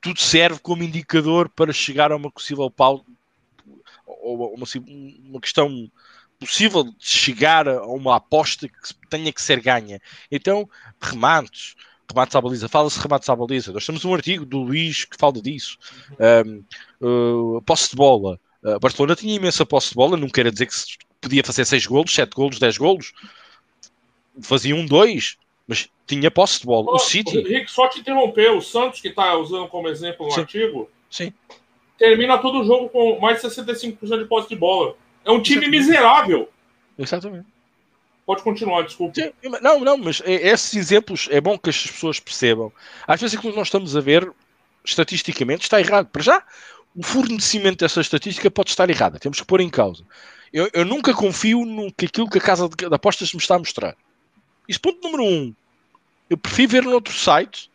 tudo 0.01 0.20
serve 0.20 0.61
como 0.61 0.82
indicador 0.82 1.49
para 1.49 1.72
chegar 1.72 2.12
a 2.12 2.16
uma 2.16 2.30
possível 2.30 2.70
pauta, 2.70 3.11
ou 4.07 4.55
uma, 4.55 4.66
uma 5.24 5.41
questão 5.41 5.91
possível 6.39 6.87
chegar 6.99 7.68
a 7.68 7.87
uma 7.87 8.16
aposta 8.16 8.68
que 8.68 9.09
tenha 9.09 9.32
que 9.32 9.43
ser 9.43 9.61
ganha. 9.61 10.01
Então, 10.30 10.68
remates, 11.01 11.74
remates 12.09 12.37
à 12.37 12.41
baliza, 12.41 12.68
fala-se 12.68 13.01
remates 13.01 13.28
à 13.28 13.37
baliza. 13.37 13.72
Nós 13.72 13.87
temos 13.87 14.05
um 14.05 14.14
artigo 14.14 14.45
do 14.45 14.59
Luís 14.59 15.05
que 15.05 15.16
fala 15.16 15.41
disso. 15.41 15.78
Um, 16.45 17.57
uh, 17.57 17.62
posse 17.62 17.91
de 17.91 17.97
bola. 17.97 18.39
Uh, 18.62 18.78
Barcelona 18.78 19.16
tinha 19.16 19.34
imensa 19.34 19.64
posse 19.64 19.91
de 19.91 19.95
bola, 19.95 20.16
não 20.16 20.28
quero 20.28 20.51
dizer 20.51 20.66
que 20.66 20.74
podia 21.20 21.43
fazer 21.43 21.64
6 21.64 21.87
golos, 21.87 22.14
7 22.14 22.34
golos, 22.34 22.59
10 22.59 22.78
golos. 22.78 23.12
Fazia 24.43 24.76
um, 24.76 24.84
dois, 24.84 25.39
mas 25.66 25.89
tinha 26.07 26.30
posse 26.30 26.61
de 26.61 26.66
bola. 26.66 26.87
Oh, 26.91 26.97
o 26.97 26.99
City. 26.99 27.39
Henrique, 27.39 27.70
só 27.70 27.89
te 27.89 28.01
interromper, 28.01 28.53
o 28.53 28.61
Santos, 28.61 29.01
que 29.01 29.09
está 29.09 29.37
usando 29.37 29.68
como 29.68 29.89
exemplo 29.89 30.26
no 30.26 30.32
Sim. 30.32 30.41
artigo, 30.41 30.91
Sim. 31.11 31.32
termina 31.99 32.39
todo 32.39 32.61
o 32.61 32.64
jogo 32.64 32.91
com 32.91 33.18
mais 33.18 33.41
de 33.41 33.49
65% 33.49 34.18
de 34.18 34.24
posse 34.26 34.49
de 34.49 34.57
bola. 34.57 34.95
É 35.26 35.30
um 35.30 35.42
time 35.42 35.68
miserável. 35.68 36.48
Exatamente. 36.96 37.46
Pode 38.24 38.42
continuar, 38.42 38.82
desculpa. 38.82 39.20
Não, 39.60 39.80
não, 39.80 39.96
mas 39.96 40.22
esses 40.24 40.74
exemplos 40.74 41.28
é 41.30 41.40
bom 41.40 41.58
que 41.58 41.70
as 41.70 41.86
pessoas 41.86 42.18
percebam. 42.18 42.72
Às 43.06 43.20
vezes 43.20 43.36
aquilo 43.36 43.52
que 43.52 43.58
nós 43.58 43.68
estamos 43.68 43.96
a 43.96 44.00
ver, 44.00 44.32
estatisticamente, 44.84 45.64
está 45.64 45.78
errado. 45.80 46.06
Para 46.06 46.22
já, 46.22 46.42
o 46.94 47.02
fornecimento 47.02 47.80
dessa 47.80 48.00
estatística 48.00 48.50
pode 48.50 48.70
estar 48.70 48.88
errada. 48.88 49.18
Temos 49.18 49.40
que 49.40 49.46
pôr 49.46 49.60
em 49.60 49.68
causa. 49.68 50.02
Eu, 50.52 50.70
eu 50.72 50.84
nunca 50.84 51.12
confio 51.12 51.64
no 51.64 51.92
que 51.92 52.06
aquilo 52.06 52.30
que 52.30 52.38
a 52.38 52.40
casa 52.40 52.68
de, 52.68 52.88
de 52.88 52.94
apostas 52.94 53.32
me 53.32 53.40
está 53.40 53.56
a 53.56 53.58
mostrar. 53.58 53.96
Isso 54.68 54.80
ponto 54.80 55.02
número 55.02 55.24
um. 55.24 55.54
Eu 56.30 56.36
prefiro 56.36 56.72
ver 56.72 56.82
noutro 56.82 57.12
site 57.12 57.70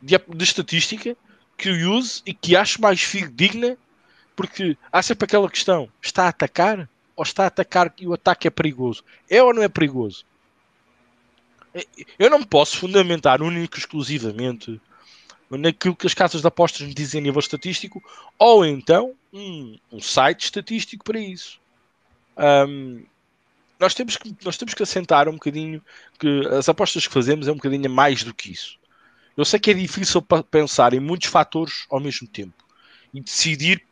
de, 0.00 0.16
de 0.16 0.44
estatística 0.44 1.16
que 1.56 1.70
eu 1.70 1.92
use 1.92 2.22
e 2.26 2.34
que 2.34 2.54
acho 2.54 2.80
mais 2.80 3.02
fidedigna, 3.02 3.76
porque 4.36 4.76
há 4.92 5.02
sempre 5.02 5.24
aquela 5.24 5.50
questão: 5.50 5.88
está 6.00 6.24
a 6.24 6.28
atacar 6.28 6.88
ou 7.16 7.24
está 7.24 7.44
a 7.44 7.46
atacar 7.46 7.92
e 7.98 8.06
o 8.06 8.12
ataque 8.12 8.46
é 8.46 8.50
perigoso? 8.50 9.02
É 9.28 9.42
ou 9.42 9.54
não 9.54 9.62
é 9.62 9.68
perigoso? 9.68 10.24
É, 11.74 11.84
eu 12.18 12.30
não 12.30 12.44
posso 12.44 12.76
fundamentar 12.76 13.42
único 13.42 13.78
exclusivamente 13.78 14.80
naquilo 15.50 15.96
que 15.96 16.06
as 16.06 16.14
casas 16.14 16.40
de 16.40 16.46
apostas 16.46 16.86
me 16.86 16.92
dizem 16.92 17.20
a 17.20 17.24
nível 17.24 17.38
estatístico, 17.38 18.02
ou 18.38 18.64
então 18.66 19.14
um, 19.32 19.78
um 19.92 20.00
site 20.00 20.44
estatístico 20.44 21.04
para 21.04 21.20
isso. 21.20 21.58
Um, 22.36 23.04
nós 23.78 23.94
temos 23.94 24.16
que 24.16 24.34
nós 24.44 24.56
temos 24.56 24.74
que 24.74 24.82
assentar 24.82 25.28
um 25.28 25.34
bocadinho 25.34 25.82
que 26.18 26.46
as 26.48 26.68
apostas 26.68 27.06
que 27.06 27.12
fazemos 27.12 27.46
é 27.46 27.52
um 27.52 27.56
bocadinho 27.56 27.88
mais 27.88 28.22
do 28.22 28.34
que 28.34 28.50
isso. 28.50 28.78
Eu 29.36 29.44
sei 29.44 29.60
que 29.60 29.70
é 29.70 29.74
difícil 29.74 30.22
pensar 30.50 30.94
em 30.94 31.00
muitos 31.00 31.28
fatores 31.28 31.84
ao 31.90 32.00
mesmo 32.00 32.26
tempo 32.26 32.64
e 33.12 33.20
decidir 33.20 33.85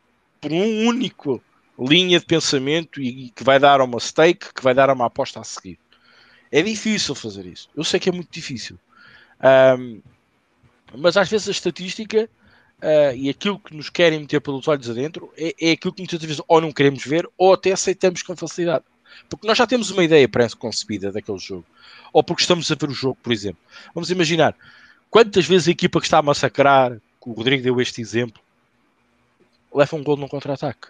por 0.44 0.52
um 0.52 0.86
único 0.86 1.42
linha 1.78 2.20
de 2.20 2.26
pensamento 2.26 3.00
e, 3.00 3.30
que 3.30 3.42
vai 3.42 3.58
dar 3.58 3.80
uma 3.80 3.98
stake, 3.98 4.52
que 4.52 4.62
vai 4.62 4.74
dar 4.74 4.90
uma 4.90 5.06
aposta 5.06 5.40
a 5.40 5.44
seguir. 5.44 5.78
É 6.52 6.60
difícil 6.60 7.14
fazer 7.14 7.46
isso. 7.46 7.70
Eu 7.74 7.82
sei 7.82 7.98
que 7.98 8.10
é 8.10 8.12
muito 8.12 8.30
difícil. 8.30 8.78
Um, 9.78 10.02
mas 10.98 11.16
às 11.16 11.30
vezes 11.30 11.48
a 11.48 11.50
estatística 11.50 12.28
uh, 12.82 13.16
e 13.16 13.30
aquilo 13.30 13.58
que 13.58 13.74
nos 13.74 13.88
querem 13.88 14.20
meter 14.20 14.38
pelos 14.40 14.68
olhos 14.68 14.88
adentro 14.88 15.32
é, 15.34 15.54
é 15.58 15.72
aquilo 15.72 15.94
que 15.94 16.02
muitas 16.02 16.20
vezes 16.20 16.42
ou 16.46 16.60
não 16.60 16.70
queremos 16.70 17.02
ver 17.04 17.26
ou 17.38 17.54
até 17.54 17.72
aceitamos 17.72 18.22
com 18.22 18.36
facilidade. 18.36 18.84
Porque 19.30 19.46
nós 19.46 19.56
já 19.56 19.66
temos 19.66 19.90
uma 19.90 20.04
ideia 20.04 20.28
pré-concebida 20.28 21.10
daquele 21.10 21.38
jogo. 21.38 21.64
Ou 22.12 22.22
porque 22.22 22.42
estamos 22.42 22.70
a 22.70 22.74
ver 22.74 22.90
o 22.90 22.94
jogo, 22.94 23.16
por 23.22 23.32
exemplo. 23.32 23.62
Vamos 23.94 24.10
imaginar 24.10 24.54
quantas 25.08 25.46
vezes 25.46 25.68
a 25.68 25.70
equipa 25.70 26.00
que 26.00 26.06
está 26.06 26.18
a 26.18 26.22
massacrar, 26.22 26.98
o 27.24 27.32
Rodrigo 27.32 27.62
deu 27.62 27.80
este 27.80 28.02
exemplo, 28.02 28.43
leva 29.74 29.96
um 29.96 30.02
gol 30.02 30.16
num 30.16 30.28
contra-ataque. 30.28 30.88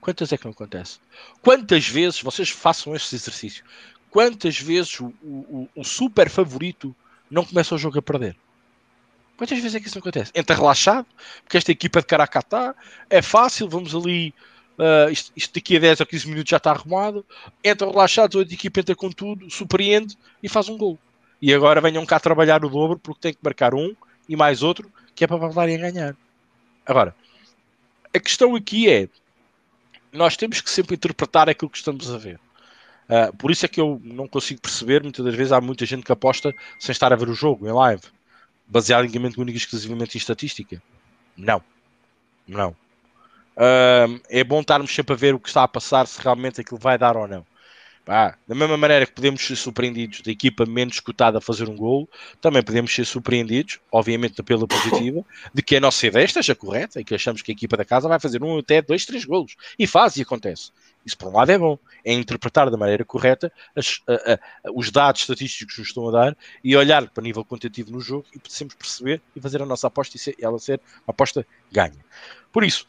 Quantas 0.00 0.32
é 0.32 0.36
que 0.36 0.44
não 0.44 0.52
acontece? 0.52 0.98
Quantas 1.40 1.88
vezes, 1.88 2.20
vocês 2.20 2.50
façam 2.50 2.94
este 2.94 3.14
exercício, 3.14 3.64
quantas 4.10 4.58
vezes 4.58 5.00
o, 5.00 5.06
o, 5.22 5.68
o 5.74 5.84
super 5.84 6.28
favorito 6.28 6.94
não 7.30 7.44
começa 7.44 7.74
o 7.74 7.78
jogo 7.78 7.98
a 7.98 8.02
perder? 8.02 8.36
Quantas 9.36 9.58
vezes 9.58 9.74
é 9.74 9.80
que 9.80 9.86
isso 9.86 9.96
não 9.96 10.00
acontece? 10.00 10.30
Entra 10.34 10.54
relaxado, 10.54 11.06
porque 11.42 11.56
esta 11.56 11.72
equipa 11.72 12.00
de 12.00 12.06
Caracatá 12.06 12.74
é 13.08 13.22
fácil, 13.22 13.68
vamos 13.68 13.94
ali 13.94 14.34
Uh, 14.76 15.08
isto, 15.08 15.32
isto, 15.36 15.54
daqui 15.54 15.76
a 15.76 15.80
10 15.80 16.00
ou 16.00 16.06
15 16.06 16.28
minutos 16.28 16.50
já 16.50 16.56
está 16.56 16.72
arrumado. 16.72 17.24
Entram 17.64 17.90
relaxados, 17.90 18.36
a 18.36 18.42
equipa 18.42 18.80
entra 18.80 18.94
com 18.94 19.10
tudo, 19.10 19.48
surpreende 19.50 20.18
e 20.42 20.48
faz 20.48 20.68
um 20.68 20.76
gol. 20.76 20.98
E 21.40 21.54
agora 21.54 21.80
venham 21.80 22.04
cá 22.04 22.18
trabalhar 22.18 22.64
o 22.64 22.68
dobro 22.68 22.98
porque 22.98 23.20
tem 23.20 23.32
que 23.32 23.38
marcar 23.42 23.74
um 23.74 23.94
e 24.28 24.34
mais 24.34 24.62
outro 24.62 24.90
que 25.14 25.24
é 25.24 25.26
para 25.26 25.36
voltarem 25.36 25.76
a 25.76 25.90
ganhar. 25.90 26.16
Agora, 26.84 27.14
a 28.14 28.20
questão 28.20 28.54
aqui 28.54 28.88
é: 28.90 29.08
nós 30.12 30.36
temos 30.36 30.60
que 30.60 30.70
sempre 30.70 30.94
interpretar 30.94 31.48
aquilo 31.48 31.70
que 31.70 31.78
estamos 31.78 32.10
a 32.12 32.16
ver. 32.16 32.40
Uh, 33.08 33.36
por 33.36 33.50
isso 33.50 33.66
é 33.66 33.68
que 33.68 33.80
eu 33.80 34.00
não 34.02 34.26
consigo 34.26 34.60
perceber, 34.60 35.02
muitas 35.02 35.24
das 35.24 35.34
vezes 35.34 35.52
há 35.52 35.60
muita 35.60 35.84
gente 35.84 36.04
que 36.04 36.12
aposta 36.12 36.54
sem 36.78 36.92
estar 36.92 37.12
a 37.12 37.16
ver 37.16 37.28
o 37.28 37.34
jogo 37.34 37.68
em 37.68 37.72
live, 37.72 38.02
baseado 38.66 39.04
única 39.04 39.52
e 39.52 39.56
exclusivamente 39.56 40.16
em 40.16 40.18
estatística. 40.18 40.82
Não. 41.36 41.62
Não. 42.46 42.70
Uh, 43.56 44.20
é 44.28 44.42
bom 44.42 44.60
estarmos 44.60 44.94
sempre 44.94 45.12
a 45.12 45.16
ver 45.16 45.34
o 45.34 45.38
que 45.38 45.48
está 45.48 45.62
a 45.62 45.68
passar, 45.68 46.06
se 46.06 46.20
realmente 46.20 46.60
aquilo 46.60 46.78
vai 46.78 46.96
dar 46.96 47.16
ou 47.16 47.28
não. 47.28 47.44
Da 48.06 48.54
mesma 48.54 48.76
maneira 48.76 49.06
que 49.06 49.12
podemos 49.12 49.44
ser 49.44 49.56
surpreendidos 49.56 50.20
da 50.20 50.30
equipa 50.30 50.66
menos 50.66 50.96
escutada 50.96 51.38
a 51.38 51.40
fazer 51.40 51.68
um 51.68 51.76
gol, 51.76 52.08
também 52.40 52.62
podemos 52.62 52.94
ser 52.94 53.06
surpreendidos, 53.06 53.80
obviamente 53.90 54.42
pela 54.42 54.66
positiva, 54.66 55.24
de 55.54 55.62
que 55.62 55.76
a 55.76 55.80
nossa 55.80 56.06
ideia 56.06 56.24
esteja 56.24 56.54
correta 56.54 57.00
e 57.00 57.04
que 57.04 57.14
achamos 57.14 57.40
que 57.40 57.50
a 57.50 57.54
equipa 57.54 57.76
da 57.76 57.84
casa 57.84 58.06
vai 58.06 58.20
fazer 58.20 58.42
um 58.42 58.58
até 58.58 58.82
dois, 58.82 59.06
três 59.06 59.24
golos. 59.24 59.56
E 59.78 59.86
faz 59.86 60.16
e 60.16 60.22
acontece. 60.22 60.70
Isso 61.04 61.16
por 61.16 61.28
um 61.28 61.36
lado 61.36 61.50
é 61.50 61.58
bom, 61.58 61.78
é 62.04 62.12
interpretar 62.12 62.70
da 62.70 62.76
maneira 62.76 63.04
correta 63.04 63.50
as, 63.74 64.00
a, 64.06 64.34
a, 64.34 64.38
os 64.74 64.90
dados 64.90 65.22
estatísticos 65.22 65.74
que 65.74 65.80
nos 65.80 65.88
estão 65.88 66.08
a 66.08 66.12
dar 66.12 66.36
e 66.62 66.76
olhar 66.76 67.08
para 67.08 67.22
nível 67.22 67.44
quantitativo 67.44 67.90
no 67.90 68.00
jogo 68.00 68.26
e 68.34 68.40
sempre 68.50 68.76
perceber 68.76 69.20
e 69.34 69.40
fazer 69.40 69.62
a 69.62 69.66
nossa 69.66 69.86
aposta 69.86 70.16
e 70.16 70.20
ser, 70.20 70.34
ela 70.40 70.58
ser 70.58 70.80
uma 71.06 71.12
aposta 71.12 71.46
ganha. 71.72 72.04
Por 72.52 72.64
isso, 72.64 72.86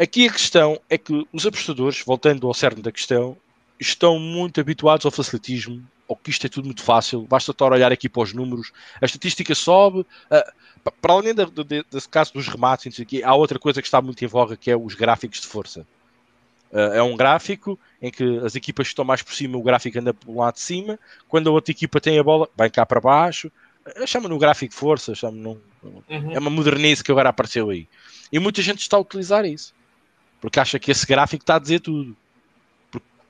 Aqui 0.00 0.26
a 0.26 0.32
questão 0.32 0.80
é 0.88 0.96
que 0.96 1.26
os 1.30 1.44
apostadores, 1.44 2.02
voltando 2.06 2.46
ao 2.46 2.54
cerne 2.54 2.80
da 2.80 2.90
questão, 2.90 3.36
estão 3.80 4.18
muito 4.18 4.60
habituados 4.60 5.06
ao 5.06 5.12
facilitismo, 5.12 5.82
ou 6.06 6.16
que 6.16 6.30
isto 6.30 6.46
é 6.46 6.48
tudo 6.48 6.66
muito 6.66 6.82
fácil, 6.82 7.22
basta 7.22 7.50
estar 7.50 7.66
a 7.66 7.74
olhar 7.74 7.92
aqui 7.92 8.08
para 8.08 8.22
os 8.22 8.32
números, 8.32 8.72
a 9.00 9.04
estatística 9.04 9.54
sobe, 9.54 10.00
uh, 10.00 10.92
para 11.00 11.12
além 11.12 11.34
de, 11.34 11.46
de, 11.46 11.84
desse 11.90 12.08
caso 12.08 12.32
dos 12.32 12.48
remates, 12.48 13.00
aqui, 13.00 13.22
há 13.22 13.34
outra 13.34 13.58
coisa 13.58 13.80
que 13.80 13.86
está 13.86 14.00
muito 14.02 14.24
em 14.24 14.28
voga 14.28 14.56
que 14.56 14.70
é 14.70 14.76
os 14.76 14.94
gráficos 14.94 15.40
de 15.40 15.46
força. 15.46 15.86
Uh, 16.72 16.94
é 16.94 17.02
um 17.02 17.16
gráfico 17.16 17.78
em 18.00 18.10
que 18.10 18.38
as 18.44 18.54
equipas 18.54 18.86
que 18.86 18.92
estão 18.92 19.04
mais 19.04 19.22
por 19.22 19.34
cima, 19.34 19.56
o 19.56 19.62
gráfico 19.62 19.98
anda 19.98 20.14
para 20.14 20.30
o 20.30 20.38
lado 20.38 20.54
de 20.54 20.60
cima, 20.60 20.98
quando 21.28 21.48
a 21.48 21.52
outra 21.52 21.72
equipa 21.72 22.00
tem 22.00 22.18
a 22.18 22.22
bola, 22.22 22.48
vem 22.56 22.70
cá 22.70 22.84
para 22.84 23.00
baixo, 23.00 23.50
uh, 23.86 24.06
chama 24.06 24.28
no 24.28 24.38
gráfico 24.38 24.72
de 24.72 24.78
força, 24.78 25.14
chama 25.14 25.56
uhum. 25.82 26.32
é 26.32 26.38
uma 26.38 26.50
modernice 26.50 27.02
que 27.02 27.10
agora 27.10 27.28
apareceu 27.28 27.70
aí. 27.70 27.88
E 28.32 28.38
muita 28.38 28.62
gente 28.62 28.80
está 28.80 28.96
a 28.96 29.00
utilizar 29.00 29.44
isso 29.44 29.74
porque 30.40 30.58
acha 30.58 30.78
que 30.78 30.90
esse 30.90 31.06
gráfico 31.06 31.42
está 31.42 31.56
a 31.56 31.58
dizer 31.58 31.80
tudo. 31.80 32.16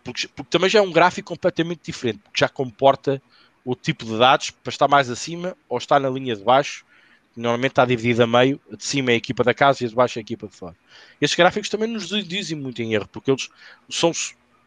Porque, 0.05 0.29
porque, 0.29 0.51
também 0.51 0.71
já 0.71 0.79
é 0.79 0.83
um 0.83 0.93
gráfico 0.93 1.29
completamente 1.29 1.81
diferente, 1.85 2.19
porque 2.19 2.41
já 2.41 2.49
comporta 2.49 3.23
o 3.65 3.75
tipo 3.75 4.05
de 4.05 4.19
dados 4.19 4.51
para 4.51 4.71
estar 4.71 4.89
mais 4.89 5.11
acima 5.11 5.57
ou 5.69 5.79
estar 5.79 6.01
na 6.01 6.09
linha 6.09 6.35
de 6.35 6.43
baixo, 6.43 6.85
normalmente 7.37 7.73
está 7.73 7.85
dividido 7.85 8.23
a 8.23 8.27
meio, 8.27 8.61
de 8.71 8.85
cima 8.85 9.11
é 9.11 9.15
a 9.15 9.17
equipa 9.17 9.45
da 9.45 9.55
casa 9.55 9.85
e 9.85 9.89
de 9.89 9.95
baixo 9.95 10.19
é 10.19 10.21
a 10.21 10.23
equipa 10.23 10.47
de 10.49 10.57
fora. 10.57 10.77
Esses 11.21 11.37
gráficos 11.37 11.69
também 11.69 11.89
nos 11.89 12.09
dizem 12.09 12.59
muito 12.59 12.83
em 12.83 12.95
erro, 12.95 13.09
porque 13.11 13.31
eles 13.31 13.49
são, 13.91 14.13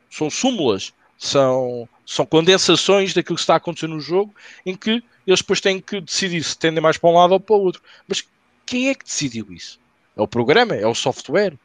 são 0.10 0.30
súmulas, 0.30 0.94
são, 1.18 1.88
são 2.06 2.26
condensações 2.26 3.14
daquilo 3.14 3.36
que 3.36 3.42
está 3.42 3.54
a 3.54 3.58
acontecer 3.58 3.88
no 3.88 4.00
jogo, 4.00 4.34
em 4.66 4.76
que 4.76 5.04
eles 5.26 5.40
depois 5.40 5.62
têm 5.62 5.80
que 5.80 6.02
decidir 6.02 6.44
se 6.44 6.58
tendem 6.58 6.82
mais 6.82 6.98
para 6.98 7.10
um 7.10 7.14
lado 7.14 7.32
ou 7.32 7.40
para 7.40 7.56
o 7.56 7.62
outro. 7.62 7.82
Mas 8.08 8.28
quem 8.66 8.90
é 8.90 8.96
que 8.96 9.06
decidiu 9.06 9.52
isso? 9.52 9.80
É 10.16 10.22
o 10.22 10.28
programa? 10.28 10.76
É 10.76 10.86
o 10.86 10.96
software? 10.96 11.58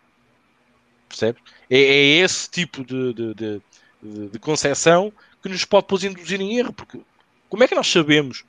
Percebe? 1.08 1.38
É, 1.70 1.78
é 1.78 2.04
esse 2.18 2.48
tipo 2.50 2.84
de, 2.84 3.12
de, 3.12 3.34
de, 3.34 4.28
de, 4.28 4.38
concepção 4.38 5.12
que 5.42 5.48
nos 5.48 5.64
pode 5.64 5.84
depois 5.84 6.04
induzir 6.04 6.40
em 6.40 6.58
erro, 6.58 6.72
porque 6.72 7.00
como 7.48 7.64
é 7.64 7.68
que 7.68 7.74
nós 7.74 7.86
sabemos 7.86 8.44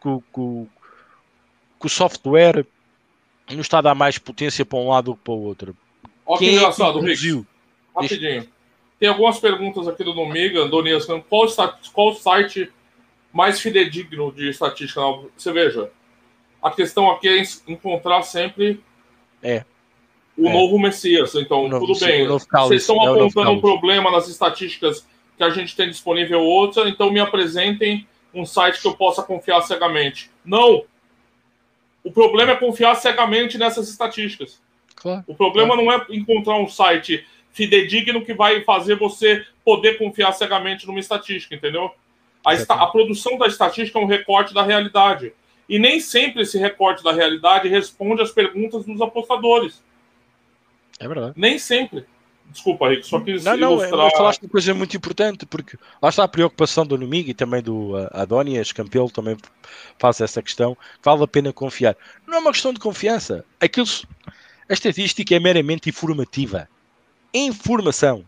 que, 0.00 0.08
que, 0.08 0.66
que 1.80 1.86
o 1.86 1.88
software 1.88 2.66
nos 3.50 3.60
está 3.60 3.78
a 3.78 3.82
dar 3.82 3.94
mais 3.94 4.18
potência 4.18 4.64
para 4.64 4.78
um 4.78 4.88
lado 4.88 5.08
ou 5.08 5.16
para 5.16 5.32
o 5.32 5.42
outro? 5.42 5.76
Olha 6.26 6.38
que 6.38 6.50
engraçado, 6.50 6.98
é 7.00 7.12
Rick. 7.12 7.44
Rapidinho. 7.94 8.48
Tem 8.98 9.08
algumas 9.08 9.38
perguntas 9.38 9.86
aqui 9.86 10.02
do 10.02 10.14
Nomiga, 10.14 10.60
Andonias, 10.60 11.06
qual, 11.28 11.46
qual 11.92 12.14
site 12.14 12.72
mais 13.32 13.60
fidedigno 13.60 14.32
de 14.32 14.48
estatística? 14.48 15.00
Você 15.36 15.52
veja, 15.52 15.90
a 16.62 16.70
questão 16.70 17.10
aqui 17.10 17.28
é 17.28 17.42
encontrar 17.68 18.22
sempre 18.22 18.82
é 19.42 19.62
o 20.36 20.48
é. 20.48 20.52
novo 20.52 20.78
Messias. 20.78 21.34
Então, 21.34 21.68
novo, 21.68 21.86
tudo 21.86 22.00
bem. 22.00 22.26
Vocês 22.26 22.82
estão 22.82 22.96
é 23.02 23.10
apontando 23.10 23.50
um 23.50 23.60
problema 23.60 24.10
nas 24.10 24.28
estatísticas 24.28 25.06
que 25.36 25.42
a 25.42 25.50
gente 25.50 25.74
tem 25.74 25.88
disponível 25.88 26.40
outra, 26.40 26.88
então 26.88 27.10
me 27.10 27.20
apresentem 27.20 28.06
um 28.32 28.44
site 28.44 28.80
que 28.80 28.86
eu 28.86 28.94
possa 28.94 29.22
confiar 29.22 29.60
cegamente. 29.62 30.30
Não! 30.44 30.84
O 32.02 32.12
problema 32.12 32.52
é 32.52 32.56
confiar 32.56 32.94
cegamente 32.96 33.56
nessas 33.56 33.88
estatísticas. 33.88 34.60
Claro, 34.96 35.24
o 35.26 35.34
problema 35.34 35.74
claro. 35.74 35.84
não 35.84 35.92
é 35.92 36.06
encontrar 36.10 36.56
um 36.56 36.68
site 36.68 37.26
fidedigno 37.52 38.24
que 38.24 38.34
vai 38.34 38.62
fazer 38.62 38.96
você 38.96 39.44
poder 39.64 39.96
confiar 39.96 40.32
cegamente 40.32 40.86
numa 40.86 41.00
estatística, 41.00 41.54
entendeu? 41.54 41.90
A, 42.44 42.52
esta, 42.52 42.74
a 42.74 42.86
produção 42.88 43.38
da 43.38 43.46
estatística 43.46 43.98
é 43.98 44.02
um 44.02 44.06
recorte 44.06 44.52
da 44.52 44.62
realidade. 44.62 45.32
E 45.68 45.78
nem 45.78 45.98
sempre 45.98 46.42
esse 46.42 46.58
recorte 46.58 47.02
da 47.02 47.12
realidade 47.12 47.68
responde 47.68 48.20
às 48.20 48.30
perguntas 48.30 48.84
dos 48.84 49.00
apostadores. 49.00 49.82
É 50.98 51.08
verdade. 51.08 51.34
Nem 51.36 51.58
sempre. 51.58 52.04
Desculpa, 52.50 52.88
Rick, 52.88 53.06
só 53.06 53.20
quis 53.20 53.42
não, 53.42 53.56
não, 53.56 53.72
ilustrar... 53.72 53.98
Não, 53.98 54.10
falaste 54.10 54.42
uma 54.42 54.50
coisa 54.50 54.74
muito 54.74 54.96
importante, 54.96 55.46
porque 55.46 55.76
lá 56.00 56.08
está 56.08 56.24
a 56.24 56.28
preocupação 56.28 56.86
do 56.86 56.96
Numig 56.96 57.30
e 57.30 57.34
também 57.34 57.62
do 57.62 57.96
uh, 57.96 58.08
Adonias 58.12 58.70
Campelo 58.70 59.10
também 59.10 59.36
faz 59.98 60.20
essa 60.20 60.42
questão, 60.42 60.76
vale 61.02 61.24
a 61.24 61.26
pena 61.26 61.52
confiar. 61.52 61.96
Não 62.26 62.36
é 62.36 62.38
uma 62.38 62.52
questão 62.52 62.72
de 62.72 62.78
confiança. 62.78 63.44
Aquilo, 63.60 63.86
a 64.68 64.72
estatística 64.72 65.34
é 65.34 65.40
meramente 65.40 65.88
informativa. 65.88 66.68
É 67.32 67.38
informação. 67.38 68.24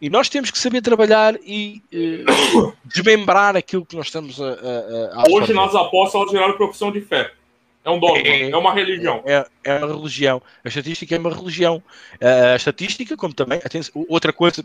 E 0.00 0.10
nós 0.10 0.28
temos 0.28 0.50
que 0.50 0.58
saber 0.58 0.82
trabalhar 0.82 1.36
e 1.44 1.82
uh, 1.92 2.72
desmembrar 2.84 3.56
aquilo 3.56 3.86
que 3.86 3.96
nós 3.96 4.06
estamos 4.06 4.40
a. 4.40 4.44
a, 4.44 5.22
a 5.22 5.24
Hoje, 5.30 5.52
nas 5.52 5.74
apostas, 5.74 6.20
elas 6.20 6.32
geraram 6.32 6.56
profissão 6.56 6.92
de 6.92 7.00
fé. 7.00 7.32
É 7.84 7.90
um 7.90 7.98
dogma, 7.98 8.18
é, 8.18 8.50
é 8.50 8.56
uma 8.56 8.72
religião. 8.72 9.22
É, 9.26 9.46
é, 9.64 9.84
uma 9.84 9.96
religião. 9.96 10.42
A 10.64 10.68
estatística 10.68 11.14
é 11.14 11.18
uma 11.18 11.34
religião. 11.34 11.82
A 12.20 12.56
estatística, 12.56 13.16
como 13.16 13.34
também. 13.34 13.60
Outra 14.08 14.32
coisa. 14.32 14.64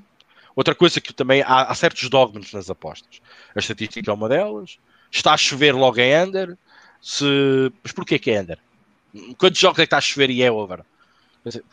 Outra 0.55 0.73
coisa 0.73 0.99
que 0.99 1.13
também 1.13 1.43
há, 1.43 1.63
há, 1.63 1.75
certos 1.75 2.09
dogmas 2.09 2.51
nas 2.51 2.67
apostas. 2.67 3.21
A 3.55 3.59
estatística 3.59 4.09
é 4.09 4.13
uma 4.13 4.27
delas. 4.27 4.79
Está 5.11 5.33
a 5.33 5.37
chover 5.37 5.73
logo 5.75 5.99
em 5.99 6.15
under. 6.17 6.57
Se... 6.99 7.71
Mas 7.83 7.91
porquê 7.91 8.17
que 8.17 8.31
é 8.31 8.41
under? 8.41 8.59
Quantos 9.37 9.59
jogos 9.59 9.77
é 9.77 9.83
que 9.83 9.87
está 9.87 9.97
a 9.97 10.01
chover 10.01 10.31
e 10.31 10.41
é 10.41 10.51
over? 10.51 10.83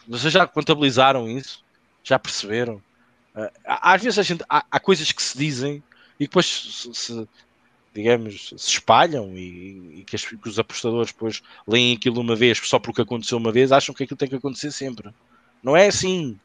Vocês 0.07 0.33
já 0.33 0.47
contabilizaram 0.47 1.29
isso? 1.29 1.65
Já 2.03 2.19
perceberam? 2.19 2.75
Uh, 3.35 3.51
às 3.65 4.03
vezes 4.03 4.19
a 4.19 4.23
gente, 4.23 4.45
há, 4.49 4.65
há, 4.71 4.79
coisas 4.79 5.11
que 5.11 5.23
se 5.23 5.37
dizem 5.37 5.83
e 6.21 6.25
depois 6.25 6.47
se, 6.47 6.95
se 6.95 7.29
digamos, 7.95 8.49
se 8.49 8.71
espalham 8.71 9.37
e, 9.39 10.01
e 10.01 10.05
que, 10.05 10.17
as, 10.17 10.25
que, 10.25 10.49
os 10.49 10.59
apostadores 10.59 11.13
depois 11.13 11.43
leem 11.67 11.97
aquilo 11.97 12.21
uma 12.21 12.35
vez 12.35 12.59
só 12.59 12.79
porque 12.79 13.03
aconteceu 13.03 13.39
uma 13.39 13.53
vez, 13.53 13.71
acham 13.71 13.95
que 13.95 14.03
aquilo 14.03 14.19
tem 14.19 14.29
que 14.29 14.35
acontecer 14.35 14.73
sempre. 14.73 15.11
Não 15.63 15.77
é 15.77 15.87
assim. 15.87 16.39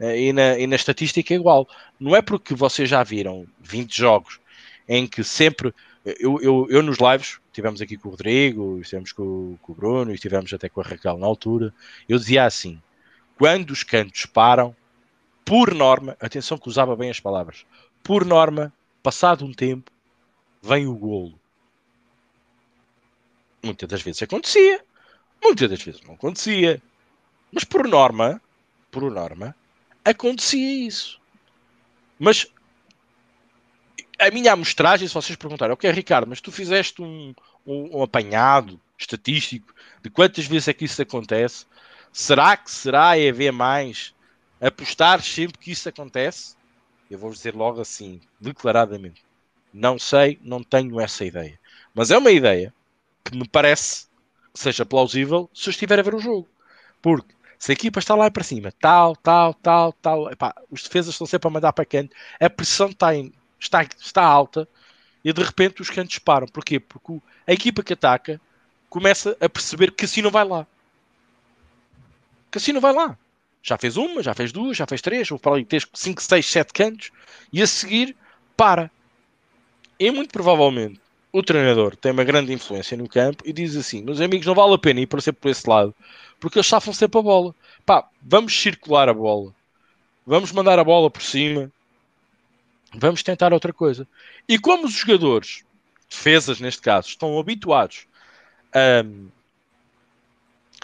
Uh, 0.00 0.16
e, 0.16 0.32
na, 0.32 0.58
e 0.58 0.66
na 0.66 0.74
estatística 0.74 1.32
é 1.32 1.36
igual. 1.36 1.68
Não 1.98 2.16
é 2.16 2.20
porque 2.20 2.54
vocês 2.54 2.88
já 2.88 3.04
viram 3.04 3.46
20 3.60 3.96
jogos 3.96 4.40
em 4.88 5.06
que 5.06 5.22
sempre. 5.22 5.72
Eu, 6.04 6.40
eu, 6.40 6.66
eu 6.70 6.82
nos 6.82 6.98
lives, 6.98 7.38
tivemos 7.52 7.80
aqui 7.80 7.96
com 7.96 8.08
o 8.08 8.10
Rodrigo, 8.10 8.80
estivemos 8.80 9.12
com, 9.12 9.56
com 9.62 9.72
o 9.72 9.74
Bruno, 9.74 10.12
estivemos 10.12 10.52
até 10.52 10.68
com 10.68 10.80
a 10.80 10.84
Raquel 10.84 11.18
na 11.18 11.26
altura. 11.26 11.72
Eu 12.08 12.18
dizia 12.18 12.44
assim: 12.44 12.82
quando 13.38 13.70
os 13.70 13.84
cantos 13.84 14.26
param, 14.26 14.74
por 15.44 15.72
norma, 15.72 16.16
atenção 16.18 16.58
que 16.58 16.68
usava 16.68 16.96
bem 16.96 17.10
as 17.10 17.20
palavras, 17.20 17.64
por 18.02 18.24
norma, 18.24 18.72
passado 19.02 19.44
um 19.44 19.52
tempo, 19.52 19.90
vem 20.62 20.86
o 20.86 20.94
golo. 20.94 21.38
Muitas 23.62 23.88
das 23.88 24.02
vezes 24.02 24.22
acontecia, 24.22 24.84
muitas 25.42 25.68
das 25.68 25.82
vezes 25.82 26.00
não 26.02 26.14
acontecia, 26.14 26.82
mas 27.52 27.64
por 27.64 27.86
norma, 27.86 28.40
por 28.90 29.10
norma, 29.10 29.54
acontecia 30.04 30.86
isso. 30.86 31.20
Mas 32.18 32.46
a 34.18 34.30
minha 34.30 34.52
amostragem, 34.52 35.08
se 35.08 35.14
vocês 35.14 35.36
perguntarem, 35.36 35.72
ok, 35.72 35.90
Ricardo, 35.90 36.28
mas 36.28 36.40
tu 36.40 36.52
fizeste 36.52 37.00
um, 37.00 37.34
um, 37.66 37.98
um, 37.98 38.02
apanhado 38.02 38.78
estatístico 38.98 39.74
de 40.02 40.10
quantas 40.10 40.46
vezes 40.46 40.68
é 40.68 40.74
que 40.74 40.84
isso 40.84 41.00
acontece? 41.00 41.66
Será 42.12 42.56
que 42.56 42.70
será 42.70 43.18
EV 43.18 43.50
mais 43.50 44.14
apostar 44.60 45.22
sempre 45.22 45.58
que 45.58 45.70
isso 45.70 45.88
acontece? 45.88 46.54
Eu 47.10 47.18
vou 47.18 47.30
dizer 47.30 47.54
logo 47.54 47.80
assim, 47.80 48.20
declaradamente. 48.38 49.24
Não 49.72 49.98
sei, 49.98 50.38
não 50.42 50.62
tenho 50.62 51.00
essa 51.00 51.24
ideia. 51.24 51.58
Mas 51.94 52.10
é 52.10 52.18
uma 52.18 52.30
ideia 52.30 52.72
que 53.24 53.36
me 53.36 53.48
parece 53.48 54.06
que 54.52 54.60
seja 54.60 54.84
plausível 54.84 55.48
se 55.54 55.68
eu 55.68 55.70
estiver 55.70 55.98
a 55.98 56.02
ver 56.02 56.14
o 56.14 56.20
jogo. 56.20 56.48
Porque 57.00 57.34
se 57.58 57.72
a 57.72 57.74
equipa 57.74 57.98
está 57.98 58.14
lá 58.14 58.30
para 58.30 58.42
cima, 58.42 58.72
tal, 58.80 59.14
tal, 59.16 59.54
tal, 59.54 59.92
tal, 59.92 60.32
epá, 60.32 60.54
os 60.70 60.82
defesas 60.82 61.14
estão 61.14 61.26
sempre 61.26 61.48
a 61.48 61.50
mandar 61.50 61.72
para 61.72 61.84
canto, 61.84 62.16
a 62.40 62.48
pressão 62.48 62.88
está, 62.88 63.14
em, 63.14 63.32
está, 63.58 63.82
está 63.82 64.24
alta 64.24 64.68
e 65.24 65.32
de 65.32 65.42
repente 65.42 65.82
os 65.82 65.90
cantos 65.90 66.18
param. 66.18 66.46
Porquê? 66.46 66.80
Porque 66.80 67.20
a 67.46 67.52
equipa 67.52 67.82
que 67.82 67.92
ataca 67.92 68.40
começa 68.88 69.36
a 69.40 69.48
perceber 69.48 69.92
que 69.92 70.04
assim 70.04 70.22
não 70.22 70.30
vai 70.30 70.44
lá. 70.44 70.66
Que 72.50 72.58
assim 72.58 72.72
não 72.72 72.80
vai 72.80 72.92
lá. 72.92 73.16
Já 73.62 73.76
fez 73.76 73.96
uma, 73.96 74.22
já 74.22 74.34
fez 74.34 74.52
duas, 74.52 74.76
já 74.76 74.86
fez 74.86 75.02
três, 75.02 75.28
vou 75.28 75.38
para 75.38 75.52
ali 75.52 75.64
ter 75.64 75.86
5, 75.92 76.22
6, 76.22 76.46
7 76.46 76.72
cantos 76.72 77.10
e 77.52 77.62
a 77.62 77.66
seguir 77.66 78.16
para. 78.56 78.90
E 80.00 80.10
muito 80.10 80.32
provavelmente 80.32 81.00
o 81.30 81.42
treinador 81.42 81.94
tem 81.94 82.10
uma 82.10 82.24
grande 82.24 82.52
influência 82.52 82.96
no 82.96 83.08
campo 83.08 83.44
e 83.46 83.52
diz 83.52 83.76
assim: 83.76 84.02
meus 84.02 84.20
amigos, 84.20 84.46
não 84.46 84.54
vale 84.54 84.74
a 84.74 84.78
pena 84.78 85.00
ir 85.00 85.06
para 85.06 85.20
ser 85.20 85.32
por 85.32 85.48
esse 85.48 85.68
lado 85.68 85.94
porque 86.40 86.58
eles 86.58 86.66
chafam 86.66 86.92
sempre 86.92 87.20
a 87.20 87.22
bola. 87.22 87.54
Pá, 87.84 88.08
vamos 88.22 88.58
circular 88.58 89.08
a 89.08 89.14
bola, 89.14 89.54
vamos 90.26 90.50
mandar 90.50 90.78
a 90.78 90.84
bola 90.84 91.10
por 91.10 91.22
cima, 91.22 91.70
vamos 92.94 93.22
tentar 93.22 93.52
outra 93.52 93.72
coisa. 93.72 94.08
E 94.48 94.58
como 94.58 94.86
os 94.86 94.94
jogadores, 94.94 95.62
defesas 96.08 96.58
neste 96.58 96.80
caso, 96.80 97.08
estão 97.08 97.38
habituados 97.38 98.06
a, 98.72 99.04